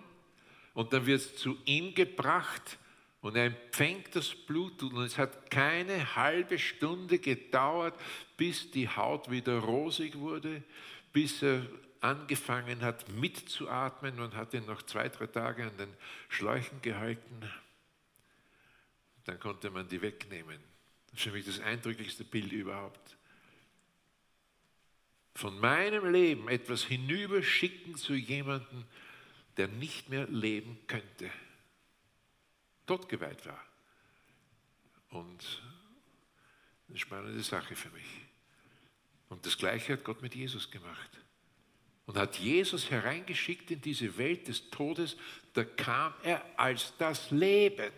und 0.75 0.93
dann 0.93 1.07
wird 1.07 1.21
es 1.21 1.37
zu 1.37 1.57
ihm 1.65 1.95
gebracht 1.95 2.79
und 3.21 3.37
er 3.37 3.47
empfängt 3.47 4.15
das 4.17 4.35
Blut 4.35 4.83
und 4.83 4.97
es 4.99 5.19
hat 5.19 5.51
keine 5.51 6.15
halbe 6.15 6.59
Stunde 6.59 7.19
gedauert, 7.19 7.99
bis 8.37 8.71
die 8.71 8.89
Haut 8.89 9.31
wieder 9.31 9.59
rosig 9.59 10.17
wurde, 10.17 10.63
bis 11.13 11.43
er 11.43 11.67
angefangen 12.01 12.81
hat 12.81 13.11
mitzuatmen 13.11 14.21
und 14.21 14.35
hat 14.35 14.55
ihn 14.55 14.65
noch 14.65 14.83
zwei, 14.83 15.09
drei 15.09 15.27
Tage 15.27 15.65
an 15.65 15.77
den 15.77 15.93
Schläuchen 16.29 16.81
gehalten. 16.81 17.43
Dann 19.25 19.39
konnte 19.39 19.71
man 19.71 19.87
die 19.87 20.01
wegnehmen. 20.01 20.59
Das 21.11 21.19
ist 21.19 21.25
für 21.25 21.33
mich 21.33 21.45
das 21.45 21.61
eindrücklichste 21.61 22.25
Bild 22.25 22.53
überhaupt. 22.53 23.19
Von 25.35 25.59
meinem 25.59 26.13
Leben 26.13 26.49
etwas 26.49 26.85
hinüberschicken 26.85 27.97
zu 27.97 28.15
jemandem, 28.15 28.85
der 29.57 29.69
nicht 29.69 30.09
mehr 30.09 30.27
leben 30.27 30.79
könnte, 30.87 31.31
totgeweiht 32.87 33.47
war. 33.47 33.65
Und 35.11 35.63
eine 36.89 36.99
spannende 36.99 37.43
Sache 37.43 37.77
für 37.77 37.91
mich. 37.91 38.07
Und 39.29 39.47
das 39.47 39.57
Gleiche 39.57 39.95
hat 39.95 40.05
Gott 40.05 40.23
mit 40.23 40.35
Jesus 40.35 40.71
gemacht. 40.71 41.11
Und 42.07 42.17
hat 42.17 42.37
Jesus 42.39 42.91
hereingeschickt 42.91 43.71
in 43.71 43.81
diese 43.81 44.19
Welt 44.19 44.49
des 44.49 44.69
Todes, 44.71 45.17
da 45.53 45.63
kam 45.63 46.13
er 46.25 46.45
als 46.59 46.93
das 46.99 47.31
Leben. 47.31 47.93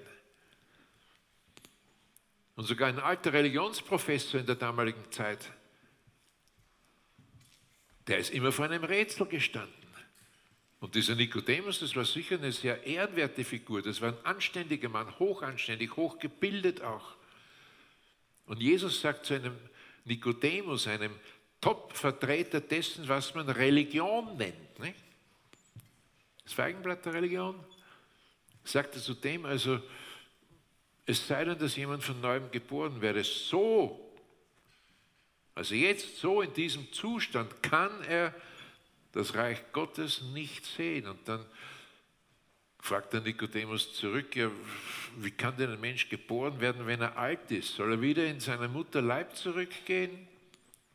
Und 2.54 2.66
sogar 2.66 2.88
ein 2.88 2.98
alter 2.98 3.32
Religionsprofessor 3.32 4.40
in 4.40 4.46
der 4.46 4.56
damaligen 4.56 5.10
Zeit, 5.10 5.50
der 8.06 8.18
ist 8.18 8.30
immer 8.30 8.52
vor 8.52 8.64
einem 8.64 8.84
Rätsel 8.84 9.26
gestanden. 9.26 9.82
Und 10.80 10.96
dieser 10.96 11.14
Nikodemus, 11.14 11.78
das 11.78 11.94
war 11.94 12.04
sicher 12.04 12.36
eine 12.36 12.50
sehr 12.50 12.84
ehrenwerte 12.84 13.44
Figur. 13.44 13.82
Das 13.82 14.00
war 14.00 14.08
ein 14.08 14.24
anständiger 14.24 14.88
Mann, 14.88 15.16
hochanständig, 15.20 15.94
hochgebildet 15.94 16.82
auch. 16.82 17.14
Und 18.46 18.60
Jesus 18.60 19.00
sagt 19.00 19.26
zu 19.26 19.34
einem 19.34 19.56
Nikodemus, 20.04 20.88
einem 20.88 21.14
Top-Vertreter 21.60 22.60
dessen, 22.60 23.06
was 23.06 23.32
man 23.32 23.48
Religion 23.48 24.36
nennt. 24.36 24.78
Nicht? 24.80 24.98
Das 26.42 26.52
Feigenblatt 26.52 27.04
der 27.06 27.14
Religion. 27.14 27.64
Sagt 28.64 28.96
er 28.96 29.02
zu 29.02 29.14
dem, 29.14 29.46
also 29.46 29.80
es 31.06 31.24
sei 31.26 31.44
denn, 31.44 31.58
dass 31.60 31.76
jemand 31.76 32.02
von 32.02 32.20
neuem 32.20 32.50
geboren 32.50 33.00
wäre, 33.00 33.22
so, 33.22 34.01
also 35.54 35.74
jetzt 35.74 36.18
so 36.18 36.40
in 36.40 36.52
diesem 36.54 36.92
Zustand 36.92 37.62
kann 37.62 37.90
er 38.04 38.34
das 39.12 39.34
Reich 39.34 39.60
Gottes 39.72 40.22
nicht 40.32 40.64
sehen. 40.64 41.06
Und 41.06 41.28
dann 41.28 41.44
fragt 42.80 43.12
der 43.12 43.20
Nikodemus 43.20 43.94
zurück, 43.94 44.34
ja, 44.34 44.50
wie 45.18 45.30
kann 45.30 45.56
denn 45.56 45.70
ein 45.70 45.80
Mensch 45.80 46.08
geboren 46.08 46.60
werden, 46.60 46.86
wenn 46.86 47.00
er 47.00 47.16
alt 47.16 47.50
ist? 47.50 47.74
Soll 47.74 47.92
er 47.92 48.00
wieder 48.00 48.26
in 48.26 48.40
seine 48.40 48.68
Mutter 48.68 49.02
Leib 49.02 49.36
zurückgehen? 49.36 50.26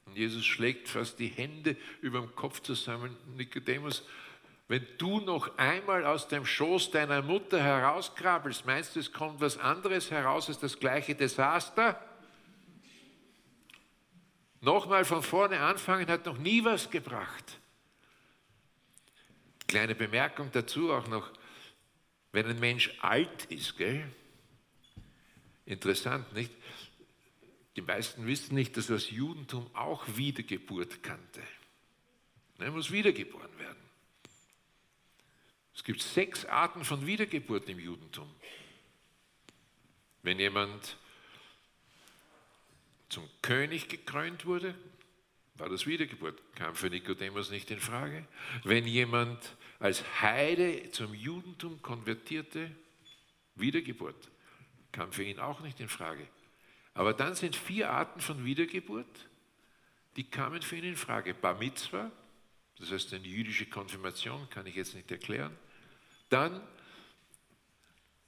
Und 0.06 0.18
Jesus 0.18 0.46
schlägt 0.46 0.90
fast 0.90 1.20
die 1.20 1.28
Hände 1.28 1.76
über 2.02 2.20
dem 2.20 2.36
Kopf 2.36 2.62
zusammen. 2.62 3.16
Nikodemus, 3.36 4.04
wenn 4.68 4.86
du 4.98 5.20
noch 5.20 5.58
einmal 5.58 6.06
aus 6.06 6.28
dem 6.28 6.46
Schoß 6.46 6.92
deiner 6.92 7.22
Mutter 7.22 7.62
herauskrabbelst, 7.62 8.66
meinst 8.66 8.96
du, 8.96 9.00
es 9.00 9.14
kommt 9.14 9.40
was 9.40 9.58
anderes 9.58 10.10
heraus 10.12 10.50
als 10.50 10.60
das 10.60 10.80
gleiche 10.80 11.14
Desaster? 11.14 12.02
Nochmal 14.62 15.06
von 15.06 15.22
vorne 15.22 15.60
anfangen 15.60 16.08
hat 16.08 16.26
noch 16.26 16.38
nie 16.38 16.64
was 16.64 16.90
gebracht. 16.90 17.60
Kleine 19.68 19.96
Bemerkung 19.96 20.52
dazu 20.52 20.92
auch 20.92 21.08
noch. 21.08 21.32
Wenn 22.32 22.46
ein 22.48 22.60
Mensch 22.60 22.92
alt 23.02 23.46
ist, 23.46 23.78
gell? 23.78 24.12
interessant, 25.68 26.34
nicht? 26.34 26.52
Die 27.76 27.82
meisten 27.82 28.26
wissen 28.26 28.56
nicht, 28.56 28.76
dass 28.76 28.88
das 28.88 29.12
Judentum 29.12 29.70
auch 29.76 30.04
Wiedergeburt 30.16 31.04
kannte. 31.04 31.44
Er 32.58 32.72
muss 32.72 32.90
wiedergeboren 32.90 33.60
werden. 33.60 33.78
Es 35.76 35.84
gibt 35.84 36.02
sechs 36.02 36.44
Arten 36.46 36.84
von 36.84 37.06
Wiedergeburt 37.06 37.70
im 37.70 37.78
Judentum. 37.78 38.34
Wenn 40.24 40.40
jemand 40.40 40.98
zum 43.10 43.28
König 43.42 43.90
gekrönt 43.90 44.46
wurde, 44.46 44.76
war 45.56 45.70
das 45.70 45.88
Wiedergeburt, 45.88 46.40
kam 46.56 46.76
für 46.76 46.90
Nikodemus 46.90 47.50
nicht 47.50 47.72
in 47.72 47.80
Frage. 47.80 48.28
Wenn 48.64 48.86
jemand 48.86 49.56
als 49.80 50.04
Heide 50.22 50.92
zum 50.92 51.14
Judentum 51.14 51.82
konvertierte, 51.82 52.72
Wiedergeburt, 53.56 54.30
kam 54.92 55.12
für 55.12 55.24
ihn 55.24 55.40
auch 55.40 55.62
nicht 55.62 55.80
in 55.80 55.90
Frage. 55.90 56.28
Aber 56.94 57.14
dann 57.14 57.36
sind 57.36 57.56
vier 57.56 57.92
Arten 57.92 58.22
von 58.22 58.44
Wiedergeburt, 58.46 59.28
die 60.16 60.24
kamen 60.24 60.62
für 60.62 60.78
ihn 60.78 60.84
in 60.84 60.96
Frage. 60.96 61.34
Bar 61.34 61.58
Mitzvah, 61.58 62.12
das 62.80 62.92
heißt 62.92 63.14
eine 63.14 63.26
jüdische 63.26 63.68
Konfirmation, 63.68 64.50
kann 64.50 64.66
ich 64.66 64.76
jetzt 64.76 64.96
nicht 64.96 65.10
erklären. 65.12 65.56
Dann, 66.30 66.62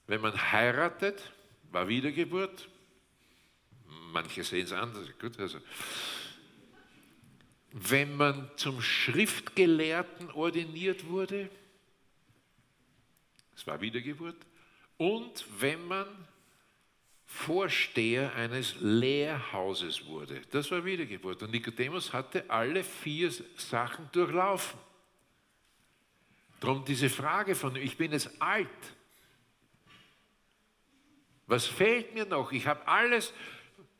wenn 0.07 0.21
man 0.21 0.51
heiratet, 0.51 1.31
war 1.71 1.87
Wiedergeburt. 1.87 2.69
Manche 4.11 4.43
sehen 4.43 4.65
es 4.65 4.71
anders. 4.71 5.07
Gut, 5.19 5.39
also 5.39 5.59
wenn 7.71 8.17
man 8.17 8.49
zum 8.55 8.81
Schriftgelehrten 8.81 10.31
ordiniert 10.31 11.07
wurde, 11.07 11.49
das 13.53 13.67
war 13.67 13.79
Wiedergeburt, 13.81 14.37
und 14.97 15.45
wenn 15.59 15.85
man 15.87 16.07
Vorsteher 17.25 18.33
eines 18.33 18.75
Lehrhauses 18.79 20.07
wurde, 20.07 20.41
das 20.49 20.71
war 20.71 20.83
Wiedergeburt. 20.83 21.43
Und 21.43 21.51
Nikodemus 21.51 22.11
hatte 22.11 22.49
alle 22.49 22.83
vier 22.83 23.31
Sachen 23.55 24.09
durchlaufen. 24.11 24.79
Darum 26.59 26.83
diese 26.83 27.07
Frage 27.07 27.53
von, 27.53 27.75
ich 27.75 27.97
bin 27.97 28.11
jetzt 28.11 28.41
alt, 28.41 28.67
was 31.45 31.67
fehlt 31.67 32.13
mir 32.15 32.25
noch? 32.25 32.51
Ich 32.51 32.65
habe 32.65 32.87
alles 32.87 33.31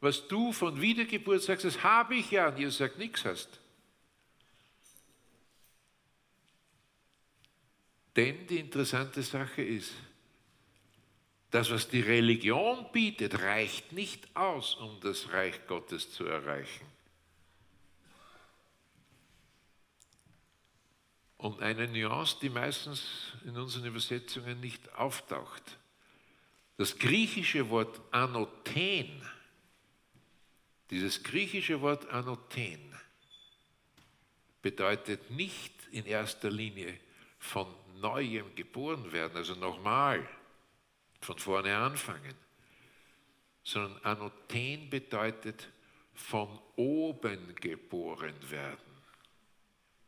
was 0.01 0.27
du 0.27 0.53
von 0.53 0.79
Wiedergeburt 0.79 1.41
sagst, 1.43 1.65
das 1.65 1.83
habe 1.83 2.15
ich 2.15 2.31
ja. 2.31 2.47
Und 2.47 2.57
Jesus 2.57 2.77
sagt, 2.77 2.97
nichts 2.97 3.25
hast. 3.25 3.59
Denn 8.15 8.47
die 8.47 8.59
interessante 8.59 9.21
Sache 9.23 9.61
ist, 9.61 9.93
Das, 11.51 11.71
was 11.71 11.89
die 11.89 12.01
Religion 12.01 12.91
bietet, 12.91 13.41
reicht 13.41 13.91
nicht 13.91 14.35
aus, 14.35 14.75
um 14.75 14.99
das 15.01 15.31
Reich 15.33 15.65
Gottes 15.65 16.11
zu 16.11 16.25
erreichen. 16.25 16.85
Und 21.37 21.61
eine 21.61 21.87
Nuance, 21.87 22.37
die 22.41 22.49
meistens 22.49 23.33
in 23.45 23.57
unseren 23.57 23.85
Übersetzungen 23.85 24.59
nicht 24.59 24.93
auftaucht. 24.93 25.63
Das 26.77 26.99
griechische 26.99 27.69
Wort 27.69 27.99
Anothen, 28.11 29.21
dieses 30.89 31.23
griechische 31.23 31.81
Wort 31.81 32.07
Anothen, 32.09 32.89
bedeutet 34.61 35.31
nicht 35.31 35.73
in 35.91 36.05
erster 36.05 36.49
Linie 36.49 36.99
von 37.37 37.67
neuem 37.99 38.53
geboren 38.55 39.11
werden, 39.11 39.37
also 39.37 39.55
nochmal 39.55 40.27
von 41.21 41.37
vorne 41.37 41.75
anfangen, 41.75 42.35
sondern 43.63 43.97
Anothen 44.03 44.89
bedeutet 44.89 45.69
von 46.13 46.59
oben 46.75 47.55
geboren 47.55 48.35
werden. 48.49 48.89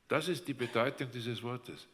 Das 0.08 0.28
ist 0.28 0.48
die 0.48 0.54
Bedeutung 0.54 1.10
dieses 1.12 1.42
Wortes. 1.42 1.88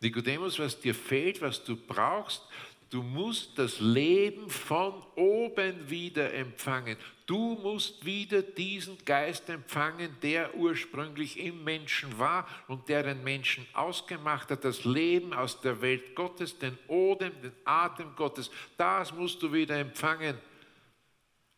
Nikodemus, 0.00 0.58
was 0.60 0.78
dir 0.78 0.94
fehlt, 0.94 1.40
was 1.40 1.64
du 1.64 1.76
brauchst, 1.76 2.42
du 2.90 3.02
musst 3.02 3.58
das 3.58 3.80
Leben 3.80 4.48
von 4.50 5.02
oben 5.14 5.90
wieder 5.90 6.32
empfangen. 6.32 6.96
Du 7.26 7.58
musst 7.62 8.04
wieder 8.04 8.40
diesen 8.40 8.96
Geist 9.04 9.48
empfangen, 9.50 10.16
der 10.22 10.54
ursprünglich 10.54 11.38
im 11.38 11.62
Menschen 11.64 12.18
war 12.18 12.48
und 12.68 12.88
der 12.88 13.02
den 13.02 13.22
Menschen 13.22 13.66
ausgemacht 13.74 14.50
hat, 14.50 14.64
das 14.64 14.84
Leben 14.84 15.34
aus 15.34 15.60
der 15.60 15.80
Welt 15.82 16.14
Gottes, 16.14 16.58
den 16.58 16.78
Odem, 16.86 17.32
den 17.42 17.52
Atem 17.64 18.16
Gottes. 18.16 18.50
Das 18.76 19.12
musst 19.12 19.42
du 19.42 19.52
wieder 19.52 19.76
empfangen. 19.76 20.38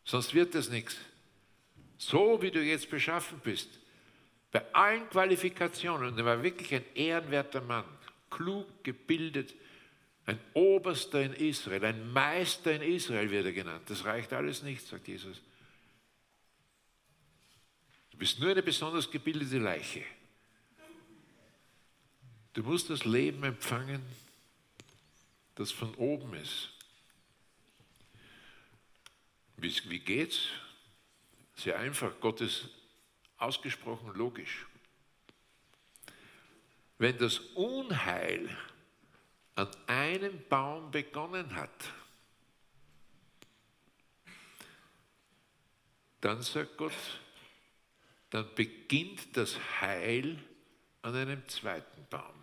Sonst 0.03 0.33
wird 0.33 0.55
das 0.55 0.69
nichts. 0.69 0.97
So 1.97 2.41
wie 2.41 2.51
du 2.51 2.61
jetzt 2.61 2.89
beschaffen 2.89 3.39
bist. 3.43 3.79
Bei 4.51 4.65
allen 4.73 5.09
Qualifikationen, 5.09 6.17
er 6.17 6.25
war 6.25 6.43
wirklich 6.43 6.73
ein 6.75 6.83
ehrenwerter 6.93 7.61
Mann, 7.61 7.85
klug, 8.29 8.83
gebildet, 8.83 9.53
ein 10.25 10.39
Oberster 10.53 11.23
in 11.23 11.33
Israel, 11.33 11.83
ein 11.85 12.11
Meister 12.11 12.73
in 12.73 12.81
Israel 12.81 13.29
wird 13.31 13.45
er 13.45 13.53
genannt. 13.53 13.89
Das 13.89 14.05
reicht 14.05 14.33
alles 14.33 14.61
nicht, 14.61 14.85
sagt 14.85 15.07
Jesus. 15.07 15.41
Du 18.11 18.17
bist 18.17 18.39
nur 18.39 18.51
eine 18.51 18.61
besonders 18.61 19.09
gebildete 19.09 19.57
Leiche. 19.57 20.03
Du 22.53 22.63
musst 22.63 22.89
das 22.89 23.05
Leben 23.05 23.43
empfangen, 23.43 24.01
das 25.55 25.71
von 25.71 25.95
oben 25.95 26.33
ist. 26.35 26.69
Wie, 29.57 29.73
wie 29.89 29.99
geht's? 29.99 30.47
Sehr 31.55 31.79
einfach. 31.79 32.19
Gottes 32.19 32.69
ausgesprochen 33.37 34.13
logisch. 34.15 34.65
Wenn 36.97 37.17
das 37.17 37.39
Unheil 37.55 38.55
an 39.55 39.69
einem 39.87 40.41
Baum 40.47 40.91
begonnen 40.91 41.55
hat, 41.55 41.91
dann 46.21 46.41
sagt 46.41 46.77
Gott, 46.77 46.93
dann 48.29 48.47
beginnt 48.55 49.35
das 49.35 49.57
Heil 49.81 50.41
an 51.01 51.15
einem 51.15 51.47
zweiten 51.47 52.05
Baum, 52.09 52.35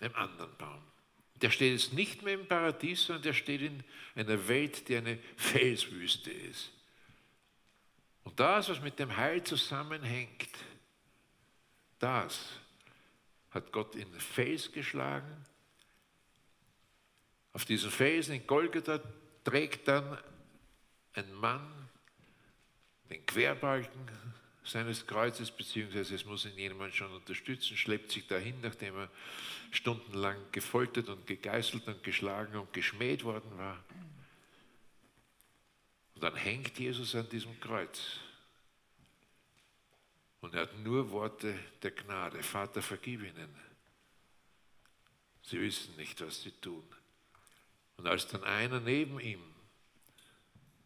einem 0.00 0.14
anderen 0.14 0.56
Baum. 0.56 0.82
Der 1.36 1.50
steht 1.50 1.72
jetzt 1.72 1.92
nicht 1.92 2.22
mehr 2.22 2.34
im 2.34 2.46
Paradies, 2.46 3.06
sondern 3.06 3.22
der 3.22 3.32
steht 3.32 3.62
in 3.62 3.82
einer 4.14 4.48
Welt, 4.48 4.88
die 4.88 4.96
eine 4.96 5.18
Felswüste 5.36 6.30
ist. 6.30 6.72
Und 8.24 8.38
das, 8.38 8.68
was 8.68 8.80
mit 8.80 8.98
dem 8.98 9.16
Heil 9.16 9.42
zusammenhängt, 9.42 10.50
das 11.98 12.50
hat 13.50 13.72
Gott 13.72 13.94
in 13.94 14.10
den 14.10 14.20
Fels 14.20 14.72
geschlagen. 14.72 15.44
Auf 17.52 17.64
diesen 17.64 17.90
Felsen 17.90 18.34
in 18.34 18.46
Golgatha 18.46 19.00
trägt 19.44 19.88
dann 19.88 20.18
ein 21.14 21.32
Mann 21.34 21.88
den 23.10 23.24
Querbalken 23.24 24.08
seines 24.64 25.06
Kreuzes, 25.06 25.50
beziehungsweise 25.50 26.14
es 26.14 26.26
muss 26.26 26.44
ihn 26.44 26.56
jemand 26.58 26.94
schon 26.94 27.12
unterstützen, 27.12 27.76
schleppt 27.76 28.12
sich 28.12 28.26
dahin, 28.26 28.60
nachdem 28.60 28.96
er 28.96 29.10
stundenlang 29.70 30.36
gefoltert 30.52 31.08
und 31.08 31.26
gegeißelt 31.26 31.88
und 31.88 32.02
geschlagen 32.02 32.56
und 32.56 32.72
geschmäht 32.72 33.24
worden 33.24 33.56
war. 33.56 33.82
Und 36.14 36.22
dann 36.22 36.36
hängt 36.36 36.78
Jesus 36.78 37.14
an 37.14 37.28
diesem 37.30 37.58
Kreuz. 37.60 38.20
Und 40.40 40.54
er 40.54 40.62
hat 40.62 40.78
nur 40.78 41.10
Worte 41.10 41.58
der 41.82 41.90
Gnade. 41.90 42.42
Vater, 42.42 42.82
vergib 42.82 43.22
ihnen. 43.22 43.54
Sie 45.42 45.60
wissen 45.60 45.96
nicht, 45.96 46.20
was 46.20 46.42
sie 46.42 46.52
tun. 46.52 46.84
Und 47.96 48.06
als 48.06 48.28
dann 48.28 48.44
einer 48.44 48.80
neben 48.80 49.18
ihm 49.18 49.42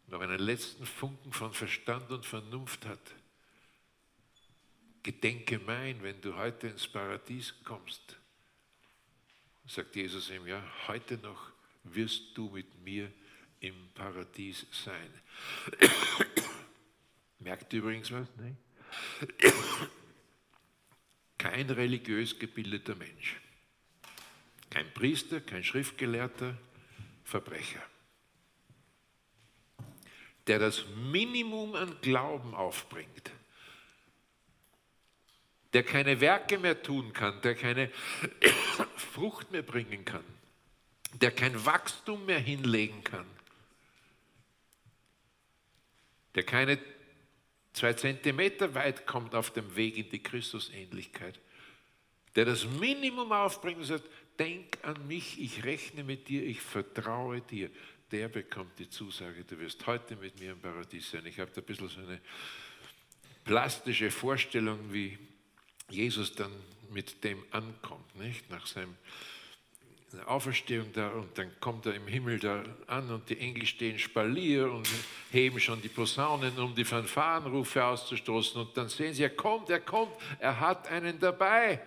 noch 0.07 0.21
einen 0.21 0.39
letzten 0.39 0.87
Funken 0.87 1.33
von 1.33 1.53
Verstand 1.53 2.11
und 2.11 2.25
Vernunft 2.25 2.87
hat, 2.87 3.15
gedenke 5.03 5.59
mein, 5.59 6.03
wenn 6.03 6.21
du 6.21 6.37
heute 6.37 6.69
ins 6.69 6.87
Paradies 6.87 7.55
kommst, 7.65 8.19
sagt 9.67 9.97
Jesus 9.97 10.31
ihm, 10.31 10.47
ja, 10.47 10.63
heute 10.87 11.19
noch 11.19 11.51
wirst 11.85 12.37
du 12.37 12.49
mit 12.51 12.83
mir 12.83 13.13
im 13.61 13.91
Paradies 13.95 14.67
sein. 14.71 15.13
Merkt 17.39 17.73
ihr 17.73 17.81
übrigens 17.81 18.11
was? 18.13 18.29
Nein? 18.37 18.57
Kein 21.39 21.71
religiös 21.71 22.39
gebildeter 22.39 22.95
Mensch, 22.95 23.41
kein 24.71 24.93
Priester, 24.95 25.41
kein 25.41 25.65
Schriftgelehrter, 25.65 26.57
Verbrecher, 27.25 27.83
der 30.47 30.59
das 30.59 30.87
Minimum 31.11 31.75
an 31.75 31.97
Glauben 32.01 32.55
aufbringt, 32.55 33.33
der 35.73 35.83
keine 35.83 36.21
Werke 36.21 36.59
mehr 36.59 36.83
tun 36.83 37.13
kann, 37.13 37.41
der 37.43 37.55
keine 37.55 37.91
Frucht 38.97 39.51
mehr 39.51 39.63
bringen 39.63 40.05
kann, 40.05 40.25
der 41.15 41.31
kein 41.31 41.65
Wachstum 41.65 42.27
mehr 42.27 42.39
hinlegen 42.39 43.03
kann, 43.05 43.27
der 46.35 46.45
keine 46.45 46.79
zwei 47.73 47.93
Zentimeter 47.95 48.75
weit 48.75 49.07
kommt 49.07 49.35
auf 49.35 49.51
dem 49.51 49.77
Weg 49.77 49.97
in 49.97 50.11
die 50.11 50.23
Christusähnlichkeit, 50.23 51.39
der 52.35 52.45
das 52.45 52.67
Minimum 52.67 53.33
aufbringt 53.33 53.79
und 53.79 53.85
sagt, 53.85 54.09
denk 54.39 54.79
an 54.83 55.07
mich, 55.07 55.41
ich 55.41 55.65
rechne 55.65 56.05
mit 56.05 56.29
dir, 56.29 56.45
ich 56.45 56.61
vertraue 56.61 57.41
dir, 57.41 57.71
der 58.11 58.29
bekommt 58.29 58.79
die 58.79 58.91
Zusage, 58.91 59.45
du 59.45 59.59
wirst 59.59 59.87
heute 59.87 60.17
mit 60.17 60.39
mir 60.39 60.53
im 60.53 60.61
Paradies 60.61 61.11
sein. 61.11 61.25
Ich 61.27 61.41
habe 61.41 61.51
da 61.55 61.61
ein 61.61 61.65
bisschen 61.65 61.89
so 61.89 62.01
eine 62.01 62.21
plastische 63.45 64.11
Vorstellung, 64.11 64.93
wie 64.93 65.19
Jesus 65.89 66.35
dann 66.35 66.53
mit 66.91 67.25
dem 67.25 67.43
ankommt, 67.51 68.15
nicht? 68.17 68.51
Nach 68.51 68.67
seinem 68.67 68.97
Auferstehung 70.27 70.93
da 70.93 71.09
und 71.11 71.37
dann 71.39 71.51
kommt 71.61 71.87
er 71.87 71.95
im 71.95 72.07
Himmel 72.07 72.39
da 72.39 72.63
an 72.87 73.11
und 73.11 73.29
die 73.29 73.39
Engel 73.39 73.67
stehen 73.67 73.99
Spalier 73.99 74.71
und 74.71 74.89
heben 75.31 75.59
schon 75.59 75.81
die 75.81 75.89
Posaunen, 75.89 76.59
um 76.59 76.75
die 76.75 76.85
Fanfarenrufe 76.85 77.85
auszustoßen 77.85 78.61
und 78.61 78.77
dann 78.77 78.89
sehen 78.89 79.15
sie, 79.15 79.23
er 79.23 79.31
kommt, 79.31 79.71
er 79.71 79.81
kommt, 79.81 80.13
er 80.39 80.61
hat 80.61 80.89
einen 80.89 81.19
dabei. 81.19 81.81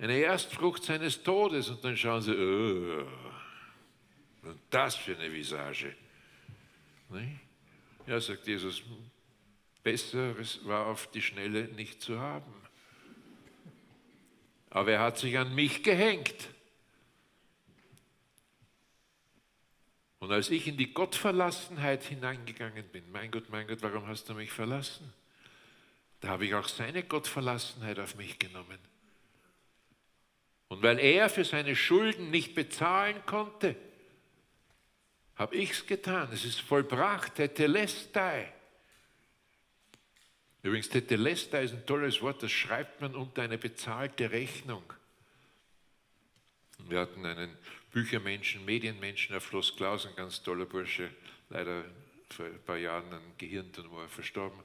Eine 0.00 0.18
Erstfrucht 0.18 0.84
seines 0.84 1.22
Todes 1.22 1.70
und 1.70 1.82
dann 1.82 1.96
schauen 1.96 2.22
sie, 2.22 2.32
oh, 2.32 3.06
und 4.46 4.60
das 4.70 4.94
für 4.94 5.16
eine 5.16 5.32
Visage. 5.32 5.94
Ja, 8.06 8.20
sagt 8.20 8.46
Jesus, 8.46 8.82
Besseres 9.82 10.60
war 10.64 10.86
auf 10.86 11.10
die 11.10 11.22
Schnelle 11.22 11.64
nicht 11.68 12.02
zu 12.02 12.18
haben. 12.18 12.65
Aber 14.70 14.92
er 14.92 15.00
hat 15.00 15.18
sich 15.18 15.38
an 15.38 15.54
mich 15.54 15.82
gehängt. 15.82 16.48
Und 20.18 20.32
als 20.32 20.50
ich 20.50 20.66
in 20.66 20.76
die 20.76 20.92
Gottverlassenheit 20.92 22.02
hineingegangen 22.02 22.84
bin, 22.88 23.10
mein 23.12 23.30
Gott, 23.30 23.48
mein 23.50 23.66
Gott, 23.66 23.82
warum 23.82 24.06
hast 24.06 24.28
du 24.28 24.34
mich 24.34 24.50
verlassen? 24.50 25.12
Da 26.20 26.28
habe 26.28 26.46
ich 26.46 26.54
auch 26.54 26.68
seine 26.68 27.02
Gottverlassenheit 27.02 27.98
auf 27.98 28.16
mich 28.16 28.38
genommen. 28.38 28.78
Und 30.68 30.82
weil 30.82 30.98
er 30.98 31.28
für 31.28 31.44
seine 31.44 31.76
Schulden 31.76 32.30
nicht 32.30 32.54
bezahlen 32.54 33.24
konnte, 33.26 33.76
habe 35.36 35.54
ich 35.54 35.72
es 35.72 35.86
getan. 35.86 36.28
Es 36.32 36.44
ist 36.44 36.60
vollbracht, 36.60 37.36
Tetelestai. 37.36 38.52
Übrigens, 40.66 40.88
Tetelesta 40.88 41.60
ist 41.60 41.74
ein 41.74 41.86
tolles 41.86 42.20
Wort, 42.22 42.42
das 42.42 42.50
schreibt 42.50 43.00
man 43.00 43.14
unter 43.14 43.42
eine 43.42 43.56
bezahlte 43.56 44.32
Rechnung. 44.32 44.82
Wir 46.88 46.98
hatten 46.98 47.24
einen 47.24 47.56
Büchermenschen, 47.92 48.64
Medienmenschen 48.64 49.36
auf 49.36 49.46
Schloss 49.46 49.76
Klaus, 49.76 50.06
ein 50.06 50.16
ganz 50.16 50.42
toller 50.42 50.64
Bursche, 50.64 51.08
leider 51.50 51.84
vor 52.30 52.46
ein 52.46 52.60
paar 52.66 52.78
Jahren 52.78 53.12
an 53.12 53.22
Gehirntumor 53.38 54.08
verstorben. 54.08 54.58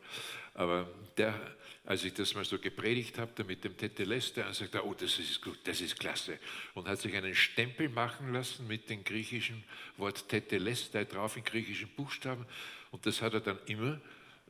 Aber 0.56 0.90
der, 1.18 1.40
als 1.86 2.04
ich 2.04 2.16
das 2.16 2.34
mal 2.34 2.46
so 2.46 2.58
gepredigt 2.58 3.20
habe, 3.20 3.44
mit 3.44 3.64
dem 3.64 3.78
Teteleste, 3.78 4.42
er 4.42 4.56
sagt, 4.56 4.76
oh, 4.78 4.96
das 4.96 5.20
ist 5.20 5.40
gut, 5.40 5.60
das 5.66 5.82
ist 5.82 6.00
klasse. 6.00 6.40
Und 6.74 6.88
hat 6.88 7.00
sich 7.00 7.16
einen 7.16 7.36
Stempel 7.36 7.90
machen 7.90 8.34
lassen 8.34 8.68
mit 8.68 8.90
dem 8.90 9.04
griechischen 9.04 9.64
Wort 9.98 10.28
Teteleste 10.28 11.06
drauf 11.06 11.38
in 11.38 11.44
griechischen 11.44 11.90
Buchstaben. 11.90 12.48
Und 12.90 13.06
das 13.06 13.22
hat 13.22 13.36
er 13.36 13.42
dann 13.42 13.60
immer 13.68 14.02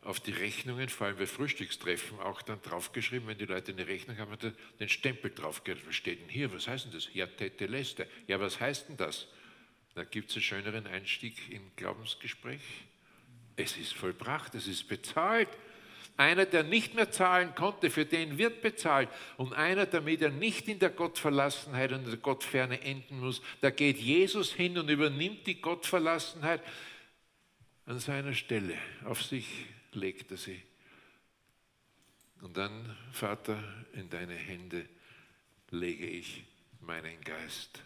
auf 0.04 0.20
die 0.20 0.32
Rechnungen, 0.32 0.89
vor 0.89 1.08
allem 1.08 1.18
bei 1.18 1.28
Frühstückstreffen, 1.28 2.20
auch 2.20 2.41
dann 2.41 2.62
draufgeschrieben, 2.62 3.28
wenn 3.28 3.38
die 3.38 3.45
Leute 3.45 3.72
eine 3.72 3.88
Rechnung 3.88 4.18
haben, 4.18 4.32
hat 4.32 4.43
er 4.43 4.54
den 4.80 4.89
Stempel 4.89 5.32
draufgeschrieben. 5.32 5.88
Was 5.88 5.95
steht 5.95 6.22
denn 6.22 6.30
hier? 6.30 6.52
Was 6.54 6.68
heißt 6.68 6.86
denn 6.86 6.93
das? 6.93 7.10
Ja, 7.14 7.28
Teteleste. 7.28 8.08
Ja, 8.28 8.39
was 8.39 8.60
heißt 8.60 8.89
denn 8.89 8.97
das? 8.97 9.28
Da 9.93 10.04
gibt 10.04 10.30
es 10.30 10.36
einen 10.36 10.43
schöneren 10.43 10.88
Einstieg 10.88 11.36
in 11.52 11.62
Glaubensgespräch. 11.76 12.62
Es 13.56 13.78
ist 13.78 13.93
vollbracht, 13.93 14.56
es 14.56 14.68
ist 14.68 14.88
bezahlt. 14.88 15.49
Einer, 16.18 16.45
der 16.45 16.64
nicht 16.64 16.95
mehr 16.95 17.12
zahlen 17.12 17.54
konnte, 17.56 17.89
für 17.89 18.06
den 18.06 18.38
wird 18.38 18.62
bezahlt. 18.62 19.10
Und 19.38 19.54
einer, 19.54 19.86
damit 19.86 20.22
er 20.22 20.30
nicht 20.30 20.68
in 20.68 20.80
der 20.80 20.89
Gottverlassenheit 20.89 21.91
und 21.91 22.08
der 22.08 22.18
Gottferne 22.18 22.82
enden 22.82 23.20
muss, 23.20 23.41
da 23.62 23.70
geht 23.70 23.97
Jesus 23.97 24.52
hin 24.52 24.78
und 24.78 24.89
übernimmt 24.89 25.45
die 25.45 25.62
Gottverlassenheit 25.62 26.62
an 27.86 27.99
seiner 27.99 28.34
Stelle. 28.34 28.76
Auf 29.06 29.24
sich 29.24 29.47
legt 29.96 30.32
er 30.32 30.38
sie. 30.38 30.62
Und 32.42 32.58
dann, 32.58 32.98
Vater, 33.12 33.64
in 33.94 34.10
deine 34.10 34.34
Hände 34.34 34.88
lege 35.70 36.08
ich 36.08 36.44
meinen 36.82 37.22
Geist. 37.22 37.84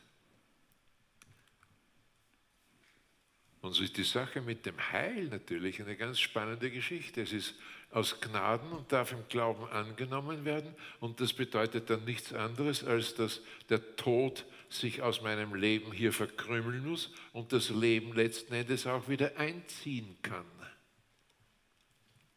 Und 3.62 3.74
so 3.74 3.84
ist 3.84 3.98
die 3.98 4.04
Sache 4.04 4.42
mit 4.42 4.66
dem 4.68 4.78
Heil 4.92 5.26
natürlich 5.26 5.82
eine 5.82 5.98
ganz 5.98 6.20
spannende 6.20 6.70
Geschichte. 6.70 7.24
Es 7.24 7.34
ist 7.34 7.56
aus 7.90 8.22
Gnaden 8.22 8.72
und 8.72 8.92
darf 8.92 9.12
im 9.12 9.28
Glauben 9.28 9.66
angenommen 9.66 10.46
werden. 10.46 10.76
Und 11.00 11.20
das 11.20 11.34
bedeutet 11.34 11.90
dann 11.90 12.06
nichts 12.06 12.32
anderes, 12.32 12.84
als 12.84 13.16
dass 13.16 13.42
der 13.70 13.96
Tod 13.96 14.46
sich 14.70 15.02
aus 15.02 15.22
meinem 15.22 15.56
Leben 15.56 15.92
hier 15.92 16.14
verkrümmeln 16.14 16.86
muss 16.86 17.12
und 17.34 17.54
das 17.54 17.70
Leben 17.70 18.14
letzten 18.14 18.54
Endes 18.54 18.86
auch 18.86 19.10
wieder 19.10 19.38
einziehen 19.38 20.16
kann. 20.22 20.46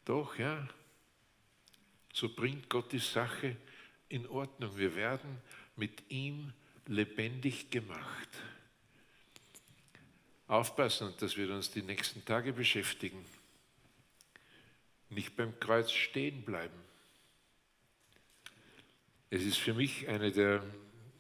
Doch, 0.08 0.38
ja, 0.38 0.66
so 2.14 2.30
bringt 2.30 2.70
Gott 2.70 2.92
die 2.92 2.98
Sache 2.98 3.56
in 4.08 4.26
Ordnung. 4.26 4.74
Wir 4.78 4.96
werden 4.96 5.36
mit 5.76 6.10
ihm 6.10 6.54
lebendig 6.86 7.70
gemacht 7.70 8.28
aufpassen, 10.46 11.08
und 11.08 11.20
das 11.20 11.36
wird 11.36 11.50
uns 11.50 11.72
die 11.72 11.82
nächsten 11.82 12.24
Tage 12.24 12.54
beschäftigen. 12.54 13.22
Nicht 15.10 15.36
beim 15.36 15.60
Kreuz 15.60 15.92
stehen 15.92 16.42
bleiben. 16.42 16.80
Es 19.28 19.42
ist 19.42 19.58
für 19.58 19.74
mich 19.74 20.08
eine 20.08 20.32
der 20.32 20.64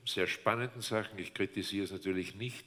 sehr 0.06 0.26
spannenden 0.26 0.80
Sachen, 0.80 1.18
ich 1.18 1.34
kritisiere 1.34 1.84
es 1.84 1.92
natürlich 1.92 2.36
nicht, 2.36 2.64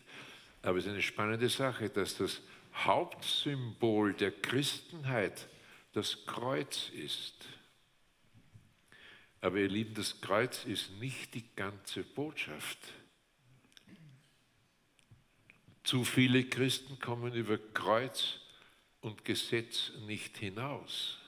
aber 0.61 0.77
es 0.77 0.85
ist 0.85 0.91
eine 0.91 1.01
spannende 1.01 1.49
Sache, 1.49 1.89
dass 1.89 2.17
das 2.17 2.43
Hauptsymbol 2.75 4.13
der 4.13 4.31
Christenheit 4.31 5.47
das 5.93 6.25
Kreuz 6.25 6.89
ist. 6.89 7.45
Aber 9.41 9.57
ihr 9.57 9.69
Lieben, 9.69 9.93
das 9.95 10.21
Kreuz 10.21 10.65
ist 10.65 10.91
nicht 10.99 11.33
die 11.33 11.45
ganze 11.55 12.03
Botschaft. 12.03 12.77
Zu 15.83 16.03
viele 16.03 16.43
Christen 16.43 16.99
kommen 16.99 17.33
über 17.33 17.57
Kreuz 17.57 18.39
und 19.01 19.25
Gesetz 19.25 19.91
nicht 20.05 20.37
hinaus. 20.37 21.20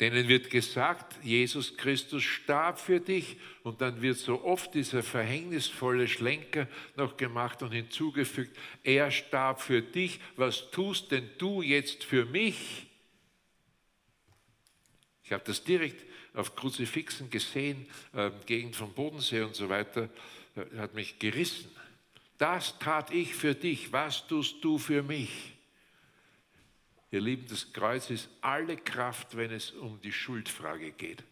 Denen 0.00 0.28
wird 0.28 0.48
gesagt, 0.48 1.22
Jesus 1.22 1.76
Christus 1.76 2.22
starb 2.22 2.80
für 2.80 3.00
dich 3.00 3.36
und 3.62 3.82
dann 3.82 4.00
wird 4.00 4.16
so 4.16 4.42
oft 4.42 4.74
dieser 4.74 5.02
verhängnisvolle 5.02 6.08
Schlenker 6.08 6.66
noch 6.96 7.18
gemacht 7.18 7.62
und 7.62 7.72
hinzugefügt, 7.72 8.56
er 8.82 9.10
starb 9.10 9.60
für 9.60 9.82
dich, 9.82 10.18
was 10.36 10.70
tust 10.70 11.10
denn 11.10 11.28
du 11.36 11.60
jetzt 11.60 12.02
für 12.02 12.24
mich? 12.24 12.86
Ich 15.22 15.32
habe 15.32 15.44
das 15.44 15.62
direkt 15.62 16.02
auf 16.32 16.56
Kruzifixen 16.56 17.28
gesehen, 17.28 17.86
äh, 18.14 18.30
Gegend 18.46 18.76
vom 18.76 18.94
Bodensee 18.94 19.42
und 19.42 19.54
so 19.54 19.68
weiter, 19.68 20.08
äh, 20.56 20.78
hat 20.78 20.94
mich 20.94 21.18
gerissen. 21.18 21.70
Das 22.38 22.78
tat 22.78 23.12
ich 23.12 23.34
für 23.34 23.54
dich, 23.54 23.92
was 23.92 24.26
tust 24.26 24.64
du 24.64 24.78
für 24.78 25.02
mich? 25.02 25.52
Ihr 27.10 27.20
Lieben, 27.20 27.46
das 27.48 27.72
Kreuz 27.72 28.10
ist 28.10 28.28
alle 28.40 28.76
Kraft, 28.76 29.36
wenn 29.36 29.50
es 29.50 29.72
um 29.72 30.00
die 30.00 30.12
Schuldfrage 30.12 30.92
geht. 30.92 31.24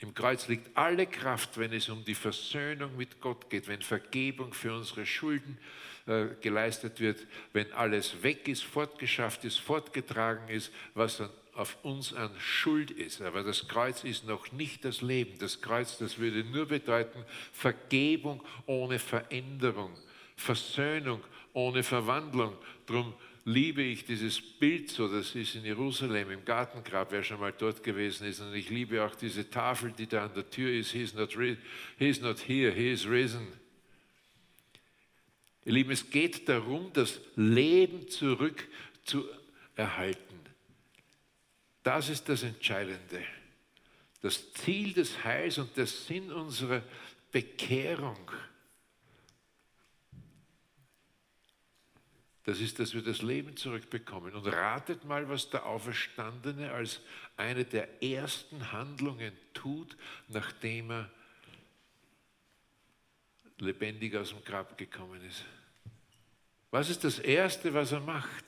Im 0.00 0.14
Kreuz 0.14 0.46
liegt 0.46 0.76
alle 0.76 1.06
Kraft, 1.06 1.58
wenn 1.58 1.72
es 1.72 1.88
um 1.88 2.04
die 2.04 2.14
Versöhnung 2.14 2.96
mit 2.96 3.20
Gott 3.20 3.50
geht, 3.50 3.66
wenn 3.66 3.82
Vergebung 3.82 4.54
für 4.54 4.72
unsere 4.72 5.04
Schulden 5.04 5.58
äh, 6.06 6.26
geleistet 6.40 7.00
wird, 7.00 7.26
wenn 7.52 7.72
alles 7.72 8.22
weg 8.22 8.46
ist, 8.46 8.62
fortgeschafft 8.62 9.44
ist, 9.44 9.58
fortgetragen 9.58 10.48
ist, 10.48 10.72
was 10.94 11.20
an 11.20 11.30
auf 11.58 11.76
uns 11.82 12.14
an 12.14 12.30
Schuld 12.38 12.92
ist. 12.92 13.20
Aber 13.20 13.42
das 13.42 13.66
Kreuz 13.66 14.04
ist 14.04 14.24
noch 14.24 14.52
nicht 14.52 14.84
das 14.84 15.02
Leben. 15.02 15.38
Das 15.40 15.60
Kreuz, 15.60 15.98
das 15.98 16.18
würde 16.18 16.44
nur 16.44 16.66
bedeuten 16.66 17.24
Vergebung 17.52 18.40
ohne 18.66 19.00
Veränderung, 19.00 19.92
Versöhnung 20.36 21.20
ohne 21.52 21.82
Verwandlung. 21.82 22.56
Darum 22.86 23.12
liebe 23.48 23.82
ich 23.82 24.04
dieses 24.04 24.40
Bild 24.40 24.90
so, 24.90 25.08
das 25.08 25.34
ist 25.34 25.54
in 25.54 25.64
Jerusalem 25.64 26.30
im 26.30 26.44
Gartengrab, 26.44 27.10
wer 27.12 27.22
schon 27.22 27.40
mal 27.40 27.52
dort 27.52 27.82
gewesen 27.82 28.26
ist. 28.26 28.40
Und 28.40 28.54
ich 28.54 28.68
liebe 28.68 29.02
auch 29.02 29.14
diese 29.14 29.48
Tafel, 29.48 29.92
die 29.92 30.06
da 30.06 30.26
an 30.26 30.34
der 30.34 30.48
Tür 30.50 30.70
ist. 30.70 30.92
He 30.92 31.02
is 31.02 31.14
not, 31.14 31.32
he 31.32 31.56
is 31.98 32.20
not 32.20 32.38
here, 32.46 32.70
he 32.72 32.92
is 32.92 33.08
risen. 33.08 33.46
Ihr 35.64 35.72
Lieben, 35.72 35.90
es 35.90 36.10
geht 36.10 36.48
darum, 36.48 36.92
das 36.92 37.20
Leben 37.36 38.08
zurück 38.08 38.68
zu 39.04 39.26
erhalten. 39.76 40.40
Das 41.82 42.10
ist 42.10 42.28
das 42.28 42.42
Entscheidende. 42.42 43.24
Das 44.20 44.52
Ziel 44.52 44.92
des 44.92 45.24
Heils 45.24 45.56
und 45.58 45.74
der 45.76 45.86
Sinn 45.86 46.30
unserer 46.32 46.82
Bekehrung. 47.32 48.30
Das 52.48 52.60
ist, 52.60 52.78
dass 52.78 52.94
wir 52.94 53.02
das 53.02 53.20
Leben 53.20 53.58
zurückbekommen. 53.58 54.32
Und 54.32 54.46
ratet 54.46 55.04
mal, 55.04 55.28
was 55.28 55.50
der 55.50 55.66
Auferstandene 55.66 56.72
als 56.72 57.02
eine 57.36 57.66
der 57.66 58.02
ersten 58.02 58.72
Handlungen 58.72 59.36
tut, 59.52 59.98
nachdem 60.28 60.90
er 60.90 61.10
lebendig 63.58 64.16
aus 64.16 64.30
dem 64.30 64.42
Grab 64.44 64.78
gekommen 64.78 65.22
ist. 65.26 65.44
Was 66.70 66.88
ist 66.88 67.04
das 67.04 67.18
Erste, 67.18 67.74
was 67.74 67.92
er 67.92 68.00
macht? 68.00 68.46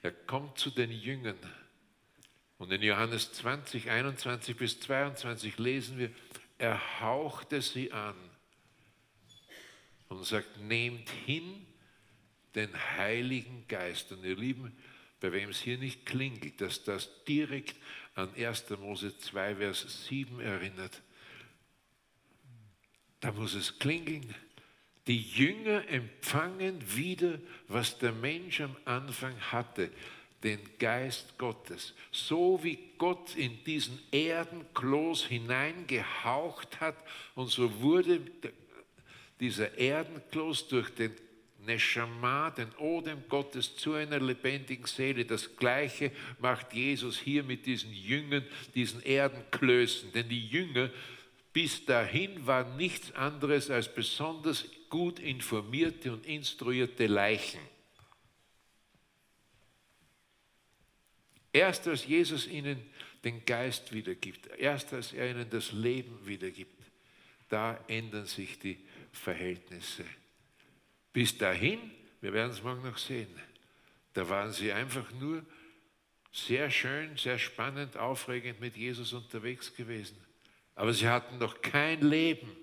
Er 0.00 0.12
kommt 0.12 0.56
zu 0.56 0.70
den 0.70 0.90
Jüngern. 0.90 1.36
Und 2.56 2.72
in 2.72 2.80
Johannes 2.80 3.34
20, 3.34 3.90
21 3.90 4.56
bis 4.56 4.80
22 4.80 5.58
lesen 5.58 5.98
wir, 5.98 6.10
er 6.56 7.02
hauchte 7.02 7.60
sie 7.60 7.92
an 7.92 8.14
und 10.08 10.24
sagt, 10.24 10.60
nehmt 10.60 11.08
hin 11.10 11.66
den 12.54 12.70
Heiligen 12.96 13.64
Geist. 13.68 14.12
Und 14.12 14.24
ihr 14.24 14.36
Lieben, 14.36 14.76
bei 15.20 15.32
wem 15.32 15.50
es 15.50 15.60
hier 15.60 15.78
nicht 15.78 16.06
klingelt, 16.06 16.60
dass 16.60 16.84
das 16.84 17.24
direkt 17.24 17.76
an 18.14 18.34
1. 18.34 18.70
Mose 18.80 19.16
2, 19.16 19.56
Vers 19.56 20.06
7 20.06 20.40
erinnert, 20.40 21.02
da 23.20 23.32
muss 23.32 23.54
es 23.54 23.78
klingeln. 23.78 24.34
Die 25.06 25.22
Jünger 25.22 25.88
empfangen 25.88 26.80
wieder, 26.96 27.38
was 27.68 27.98
der 27.98 28.12
Mensch 28.12 28.60
am 28.60 28.76
Anfang 28.84 29.38
hatte, 29.52 29.90
den 30.42 30.60
Geist 30.78 31.38
Gottes. 31.38 31.94
So 32.10 32.62
wie 32.62 32.78
Gott 32.98 33.34
in 33.36 33.62
diesen 33.64 33.98
Erdenkloß 34.12 35.26
hineingehaucht 35.26 36.80
hat 36.80 36.96
und 37.34 37.48
so 37.48 37.80
wurde 37.80 38.20
dieser 39.40 39.76
Erdenkloß 39.78 40.68
durch 40.68 40.90
den 40.90 41.12
Neshama, 41.66 42.50
den 42.50 42.72
Odem 42.76 43.24
Gottes, 43.28 43.76
zu 43.76 43.94
einer 43.94 44.20
lebendigen 44.20 44.86
Seele. 44.86 45.24
Das 45.24 45.56
Gleiche 45.56 46.12
macht 46.38 46.72
Jesus 46.72 47.18
hier 47.18 47.42
mit 47.42 47.66
diesen 47.66 47.92
Jüngern, 47.92 48.44
diesen 48.74 49.02
Erdenklößen. 49.02 50.12
Denn 50.12 50.28
die 50.28 50.46
Jünger 50.46 50.90
bis 51.52 51.84
dahin 51.84 52.46
waren 52.46 52.76
nichts 52.76 53.12
anderes 53.12 53.70
als 53.70 53.92
besonders 53.92 54.66
gut 54.88 55.18
informierte 55.18 56.12
und 56.12 56.26
instruierte 56.26 57.06
Leichen. 57.06 57.60
Erst 61.52 61.88
als 61.88 62.06
Jesus 62.06 62.46
ihnen 62.46 62.78
den 63.24 63.44
Geist 63.46 63.92
wiedergibt, 63.92 64.46
erst 64.58 64.92
als 64.92 65.14
er 65.14 65.30
ihnen 65.30 65.48
das 65.48 65.72
Leben 65.72 66.26
wiedergibt, 66.26 66.76
da 67.48 67.82
ändern 67.88 68.26
sich 68.26 68.58
die 68.58 68.76
Verhältnisse. 69.16 70.04
Bis 71.12 71.36
dahin, 71.36 71.90
wir 72.20 72.32
werden 72.32 72.52
es 72.52 72.62
morgen 72.62 72.82
noch 72.82 72.98
sehen, 72.98 73.28
da 74.12 74.28
waren 74.28 74.52
sie 74.52 74.72
einfach 74.72 75.10
nur 75.12 75.44
sehr 76.32 76.70
schön, 76.70 77.16
sehr 77.16 77.38
spannend, 77.38 77.96
aufregend 77.96 78.60
mit 78.60 78.76
Jesus 78.76 79.12
unterwegs 79.12 79.74
gewesen. 79.74 80.18
Aber 80.74 80.92
sie 80.92 81.08
hatten 81.08 81.38
noch 81.38 81.62
kein 81.62 82.02
Leben. 82.02 82.54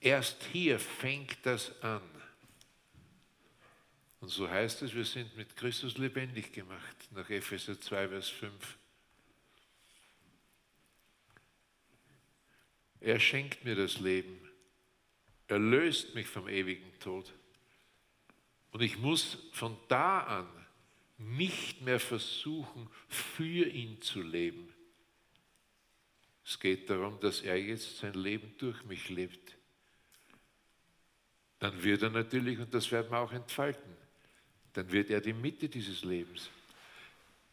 Erst 0.00 0.42
hier 0.52 0.80
fängt 0.80 1.38
das 1.44 1.80
an. 1.82 2.02
Und 4.20 4.28
so 4.28 4.48
heißt 4.48 4.82
es, 4.82 4.94
wir 4.94 5.04
sind 5.04 5.36
mit 5.36 5.56
Christus 5.56 5.98
lebendig 5.98 6.52
gemacht, 6.52 6.96
nach 7.10 7.28
Epheser 7.30 7.80
2, 7.80 8.08
Vers 8.08 8.28
5. 8.28 8.78
Er 13.00 13.18
schenkt 13.18 13.64
mir 13.64 13.74
das 13.74 13.98
Leben. 13.98 14.51
Er 15.48 15.58
löst 15.58 16.14
mich 16.14 16.26
vom 16.26 16.48
ewigen 16.48 16.98
Tod. 16.98 17.32
Und 18.70 18.80
ich 18.80 18.98
muss 18.98 19.38
von 19.52 19.76
da 19.88 20.20
an 20.20 20.48
nicht 21.18 21.82
mehr 21.82 22.00
versuchen, 22.00 22.88
für 23.08 23.66
ihn 23.66 24.00
zu 24.00 24.22
leben. 24.22 24.72
Es 26.44 26.58
geht 26.58 26.90
darum, 26.90 27.20
dass 27.20 27.42
er 27.42 27.60
jetzt 27.60 27.98
sein 27.98 28.14
Leben 28.14 28.54
durch 28.58 28.82
mich 28.84 29.08
lebt. 29.08 29.56
Dann 31.60 31.82
wird 31.82 32.02
er 32.02 32.10
natürlich, 32.10 32.58
und 32.58 32.74
das 32.74 32.90
werden 32.90 33.10
wir 33.12 33.18
auch 33.18 33.32
entfalten, 33.32 33.96
dann 34.72 34.90
wird 34.90 35.10
er 35.10 35.20
die 35.20 35.32
Mitte 35.32 35.68
dieses 35.68 36.02
Lebens. 36.02 36.50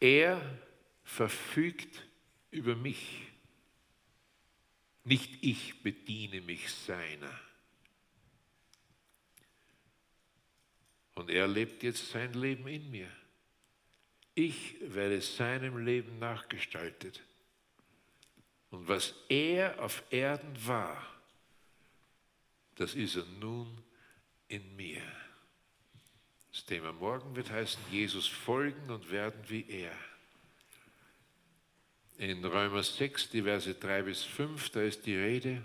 Er 0.00 0.40
verfügt 1.04 2.04
über 2.50 2.74
mich. 2.74 3.28
Nicht 5.04 5.42
ich 5.42 5.82
bediene 5.82 6.40
mich 6.40 6.70
seiner. 6.70 7.38
Und 11.20 11.28
er 11.28 11.46
lebt 11.46 11.82
jetzt 11.82 12.12
sein 12.12 12.32
Leben 12.32 12.66
in 12.66 12.90
mir. 12.90 13.10
Ich 14.34 14.76
werde 14.80 15.20
seinem 15.20 15.84
Leben 15.84 16.18
nachgestaltet. 16.18 17.20
Und 18.70 18.88
was 18.88 19.14
er 19.28 19.82
auf 19.84 20.02
Erden 20.08 20.66
war, 20.66 21.06
das 22.76 22.94
ist 22.94 23.16
er 23.16 23.26
nun 23.38 23.82
in 24.48 24.74
mir. 24.76 25.02
Das 26.52 26.64
Thema 26.64 26.90
morgen 26.94 27.36
wird 27.36 27.50
heißen, 27.50 27.82
Jesus 27.90 28.26
folgen 28.26 28.88
und 28.88 29.10
werden 29.10 29.44
wie 29.48 29.68
er. 29.68 29.94
In 32.16 32.42
Römer 32.42 32.82
6, 32.82 33.28
die 33.28 33.42
Verse 33.42 33.74
3 33.74 34.02
bis 34.04 34.22
5, 34.22 34.70
da 34.70 34.80
ist 34.80 35.04
die 35.04 35.16
Rede 35.16 35.62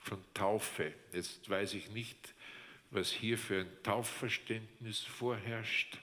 von 0.00 0.18
Taufe. 0.34 0.92
Jetzt 1.12 1.48
weiß 1.48 1.74
ich 1.74 1.90
nicht, 1.90 2.34
was 2.90 3.10
hier 3.12 3.38
für 3.38 3.60
ein 3.60 3.82
Taufverständnis 3.82 5.00
vorherrscht. 5.00 5.98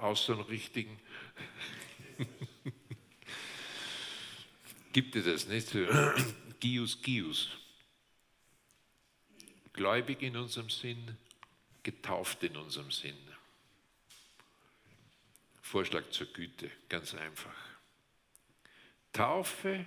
Außer 0.00 0.32
einen 0.34 0.42
richtigen. 0.42 0.98
Gibt 4.92 5.16
es 5.16 5.24
das 5.24 5.46
nicht? 5.46 5.76
Gius, 6.60 7.00
Gius 7.02 7.60
gläubig 9.80 10.20
in 10.20 10.36
unserem 10.36 10.68
Sinn, 10.68 11.16
getauft 11.82 12.42
in 12.42 12.54
unserem 12.54 12.90
Sinn. 12.90 13.16
Vorschlag 15.62 16.10
zur 16.10 16.26
Güte, 16.26 16.70
ganz 16.90 17.14
einfach. 17.14 17.56
Taufe 19.12 19.86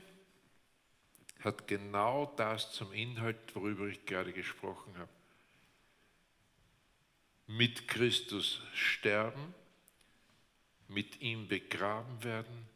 hat 1.44 1.68
genau 1.68 2.34
das 2.38 2.72
zum 2.72 2.94
Inhalt, 2.94 3.38
worüber 3.56 3.88
ich 3.88 4.06
gerade 4.06 4.34
gesprochen 4.34 4.98
habe. 4.98 5.10
Mit 7.48 7.88
Christus 7.88 8.62
sterben, 8.74 9.54
mit 10.88 11.22
ihm 11.22 11.48
begraben 11.48 12.24
werden 12.24 12.68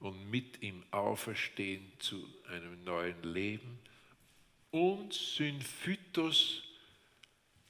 und 0.00 0.30
mit 0.30 0.62
ihm 0.62 0.82
auferstehen 0.90 1.92
zu 1.98 2.26
einem 2.48 2.82
neuen 2.84 3.22
Leben 3.22 3.78
und 4.70 5.12
Symphytos 5.12 6.62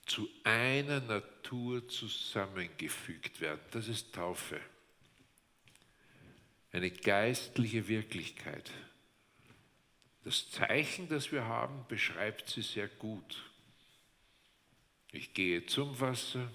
zu 0.06 0.28
einer 0.42 1.00
Natur 1.00 1.86
zusammengefügt 1.88 3.40
werden. 3.40 3.60
Das 3.70 3.88
ist 3.88 4.14
Taufe. 4.14 4.60
Eine 6.72 6.90
geistliche 6.90 7.88
Wirklichkeit. 7.88 8.70
Das 10.24 10.50
Zeichen, 10.50 11.08
das 11.08 11.32
wir 11.32 11.44
haben, 11.44 11.84
beschreibt 11.86 12.48
sie 12.48 12.62
sehr 12.62 12.88
gut. 12.88 13.44
Ich 15.12 15.34
gehe 15.34 15.64
zum 15.66 16.00
Wasser, 16.00 16.50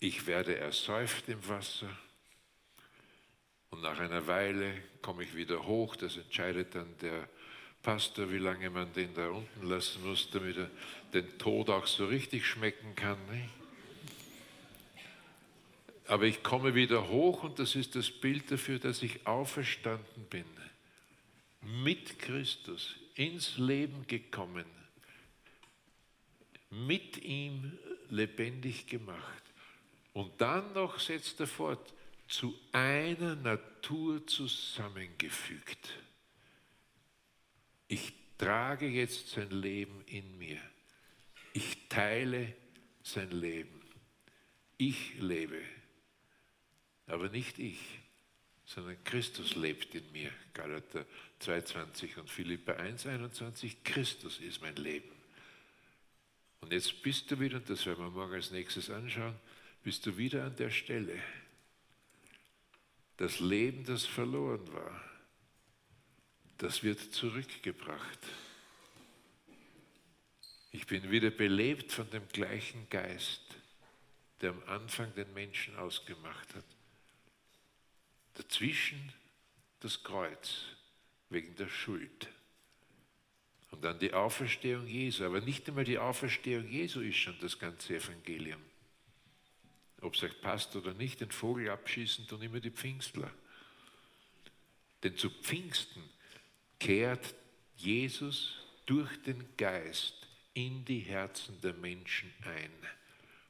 ich 0.00 0.26
werde 0.26 0.56
ersäuft 0.56 1.28
im 1.28 1.46
Wasser 1.48 1.88
und 3.70 3.82
nach 3.82 3.98
einer 4.00 4.26
Weile 4.26 4.74
komme 5.00 5.22
ich 5.22 5.34
wieder 5.34 5.64
hoch. 5.64 5.94
Das 5.96 6.16
entscheidet 6.16 6.74
dann 6.74 6.96
der 6.98 7.28
Pastor, 7.82 8.30
wie 8.30 8.38
lange 8.38 8.68
man 8.68 8.92
den 8.92 9.14
da 9.14 9.28
unten 9.28 9.66
lassen 9.66 10.04
muss, 10.04 10.28
damit 10.30 10.56
er 10.56 10.70
den 11.14 11.38
Tod 11.38 11.70
auch 11.70 11.86
so 11.86 12.06
richtig 12.06 12.46
schmecken 12.46 12.94
kann. 12.96 13.18
Ne? 13.30 13.48
Aber 16.08 16.24
ich 16.24 16.42
komme 16.42 16.74
wieder 16.74 17.08
hoch 17.08 17.44
und 17.44 17.60
das 17.60 17.76
ist 17.76 17.94
das 17.94 18.10
Bild 18.10 18.50
dafür, 18.50 18.80
dass 18.80 19.02
ich 19.02 19.26
auferstanden 19.26 20.24
bin. 20.28 20.59
Mit 21.62 22.18
Christus 22.18 22.96
ins 23.14 23.58
Leben 23.58 24.06
gekommen. 24.06 24.66
Mit 26.70 27.22
ihm 27.22 27.78
lebendig 28.08 28.86
gemacht. 28.86 29.42
Und 30.12 30.40
dann 30.40 30.72
noch 30.72 30.98
setzt 30.98 31.40
er 31.40 31.46
fort, 31.46 31.94
zu 32.28 32.58
einer 32.72 33.34
Natur 33.34 34.26
zusammengefügt. 34.26 35.98
Ich 37.88 38.12
trage 38.38 38.86
jetzt 38.86 39.30
sein 39.30 39.50
Leben 39.50 40.02
in 40.06 40.38
mir. 40.38 40.60
Ich 41.52 41.88
teile 41.88 42.54
sein 43.02 43.32
Leben. 43.32 43.80
Ich 44.78 45.14
lebe. 45.18 45.60
Aber 47.06 47.28
nicht 47.28 47.58
ich, 47.58 47.80
sondern 48.74 49.02
Christus 49.04 49.54
lebt 49.54 49.94
in 49.94 50.12
mir. 50.12 50.30
Galater 50.54 51.04
2,20 51.40 52.20
und 52.20 52.30
Philippa 52.30 52.72
1,21. 52.72 53.76
Christus 53.82 54.38
ist 54.40 54.60
mein 54.60 54.76
Leben. 54.76 55.10
Und 56.60 56.72
jetzt 56.72 57.02
bist 57.02 57.30
du 57.30 57.40
wieder, 57.40 57.56
und 57.56 57.68
das 57.68 57.86
werden 57.86 58.04
wir 58.04 58.10
morgen 58.10 58.34
als 58.34 58.50
nächstes 58.50 58.90
anschauen, 58.90 59.34
bist 59.82 60.04
du 60.06 60.16
wieder 60.16 60.44
an 60.44 60.54
der 60.56 60.70
Stelle. 60.70 61.20
Das 63.16 63.40
Leben, 63.40 63.84
das 63.84 64.04
verloren 64.06 64.72
war 64.72 65.10
das 66.60 66.82
wird 66.82 67.00
zurückgebracht. 67.14 68.18
Ich 70.72 70.86
bin 70.86 71.10
wieder 71.10 71.30
belebt 71.30 71.90
von 71.90 72.08
dem 72.10 72.28
gleichen 72.28 72.86
Geist, 72.90 73.42
der 74.42 74.50
am 74.50 74.62
Anfang 74.64 75.14
den 75.14 75.32
Menschen 75.32 75.74
ausgemacht 75.76 76.54
hat. 76.54 76.64
Dazwischen 78.40 79.12
das 79.80 80.02
Kreuz 80.02 80.64
wegen 81.28 81.54
der 81.56 81.68
Schuld. 81.68 82.28
Und 83.70 83.84
dann 83.84 83.98
die 83.98 84.14
Auferstehung 84.14 84.86
Jesu. 84.86 85.24
Aber 85.24 85.42
nicht 85.42 85.68
einmal 85.68 85.84
die 85.84 85.98
Auferstehung 85.98 86.66
Jesu 86.66 87.00
ist 87.00 87.18
schon 87.18 87.38
das 87.40 87.58
ganze 87.58 87.96
Evangelium. 87.96 88.62
Ob 90.00 90.14
es 90.14 90.22
euch 90.22 90.40
passt 90.40 90.74
oder 90.74 90.94
nicht, 90.94 91.20
den 91.20 91.30
Vogel 91.30 91.68
abschießen 91.68 92.26
tun 92.28 92.40
immer 92.40 92.60
die 92.60 92.70
Pfingstler. 92.70 93.30
Denn 95.02 95.18
zu 95.18 95.28
Pfingsten 95.28 96.02
kehrt 96.78 97.34
Jesus 97.76 98.54
durch 98.86 99.22
den 99.22 99.54
Geist 99.58 100.28
in 100.54 100.82
die 100.86 101.00
Herzen 101.00 101.60
der 101.60 101.74
Menschen 101.74 102.32
ein. 102.42 102.72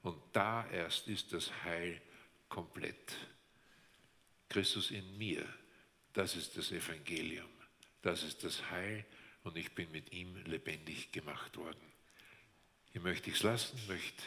Und 0.03 0.21
da 0.33 0.69
erst 0.69 1.07
ist 1.07 1.33
das 1.33 1.53
Heil 1.63 2.01
komplett. 2.49 3.17
Christus 4.51 4.91
in 4.91 5.17
mir, 5.17 5.47
das 6.13 6.37
ist 6.37 6.57
das 6.59 6.73
Evangelium, 6.73 7.49
das 8.03 8.25
ist 8.25 8.45
das 8.45 8.71
Heil 8.71 9.07
und 9.45 9.57
ich 9.57 9.75
bin 9.75 9.91
mit 9.93 10.13
ihm 10.13 10.37
lebendig 10.45 11.13
gemacht 11.13 11.57
worden. 11.57 11.81
Hier 12.93 13.01
möchte 13.01 13.31
ich 13.31 13.37
es 13.37 13.43
lassen, 13.45 13.81
möchte 13.87 14.23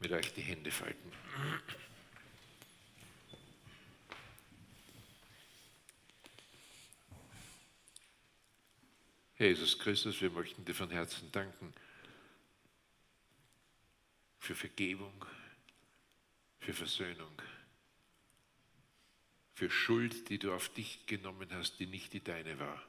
mit 0.00 0.10
euch 0.10 0.32
die 0.32 0.40
Hände 0.40 0.70
falten. 0.70 1.12
Jesus 9.38 9.78
Christus, 9.78 10.20
wir 10.20 10.30
möchten 10.30 10.64
dir 10.64 10.74
von 10.74 10.90
Herzen 10.90 11.30
danken 11.30 11.74
für 14.38 14.54
Vergebung, 14.54 15.26
für 16.60 16.72
Versöhnung. 16.72 17.32
Für 19.54 19.70
Schuld, 19.70 20.28
die 20.28 20.38
du 20.38 20.52
auf 20.52 20.68
dich 20.70 21.06
genommen 21.06 21.48
hast, 21.52 21.78
die 21.78 21.86
nicht 21.86 22.12
die 22.12 22.22
deine 22.22 22.58
war. 22.58 22.82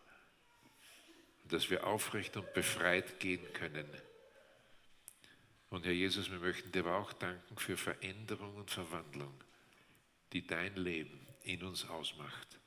Und 1.44 1.54
dass 1.54 1.70
wir 1.70 1.86
aufrecht 1.86 2.38
und 2.38 2.54
befreit 2.54 3.20
gehen 3.20 3.46
können. 3.54 3.88
Und 5.70 5.86
Herr 5.86 5.92
Jesus, 5.92 6.32
wir 6.32 6.40
möchten 6.40 6.72
dir 6.72 6.86
aber 6.86 6.98
auch 6.98 7.14
danken 7.14 7.58
für 7.58 7.76
Veränderung 7.76 8.56
und 8.56 8.70
Verwandlung, 8.72 9.34
die 10.32 10.46
dein 10.46 10.76
Leben 10.76 11.28
in 11.44 11.64
uns 11.64 11.86
ausmacht. 11.90 12.60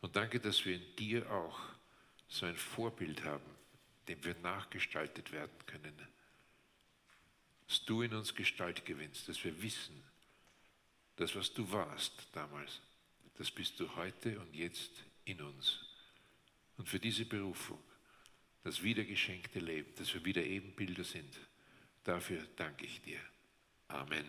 Und 0.00 0.16
danke, 0.16 0.40
dass 0.40 0.64
wir 0.64 0.76
in 0.76 0.96
dir 0.96 1.30
auch 1.30 1.60
so 2.28 2.46
ein 2.46 2.56
Vorbild 2.56 3.24
haben, 3.24 3.54
dem 4.08 4.22
wir 4.24 4.34
nachgestaltet 4.36 5.32
werden 5.32 5.66
können. 5.66 5.94
Dass 7.66 7.84
du 7.84 8.02
in 8.02 8.14
uns 8.14 8.34
Gestalt 8.34 8.84
gewinnst, 8.84 9.28
dass 9.28 9.42
wir 9.44 9.60
wissen, 9.62 10.02
das, 11.16 11.34
was 11.34 11.52
du 11.52 11.70
warst 11.70 12.28
damals, 12.32 12.80
das 13.38 13.50
bist 13.52 13.78
du 13.78 13.94
heute 13.96 14.38
und 14.40 14.54
jetzt 14.54 15.04
in 15.24 15.40
uns. 15.40 15.86
Und 16.76 16.88
für 16.88 16.98
diese 16.98 17.24
Berufung, 17.24 17.78
das 18.64 18.82
wiedergeschenkte 18.82 19.60
Leben, 19.60 19.94
dass 19.96 20.12
wir 20.12 20.24
wieder 20.24 20.42
Ebenbilder 20.42 21.04
sind, 21.04 21.38
dafür 22.04 22.44
danke 22.56 22.84
ich 22.84 23.00
dir. 23.00 23.20
Amen. 23.88 24.26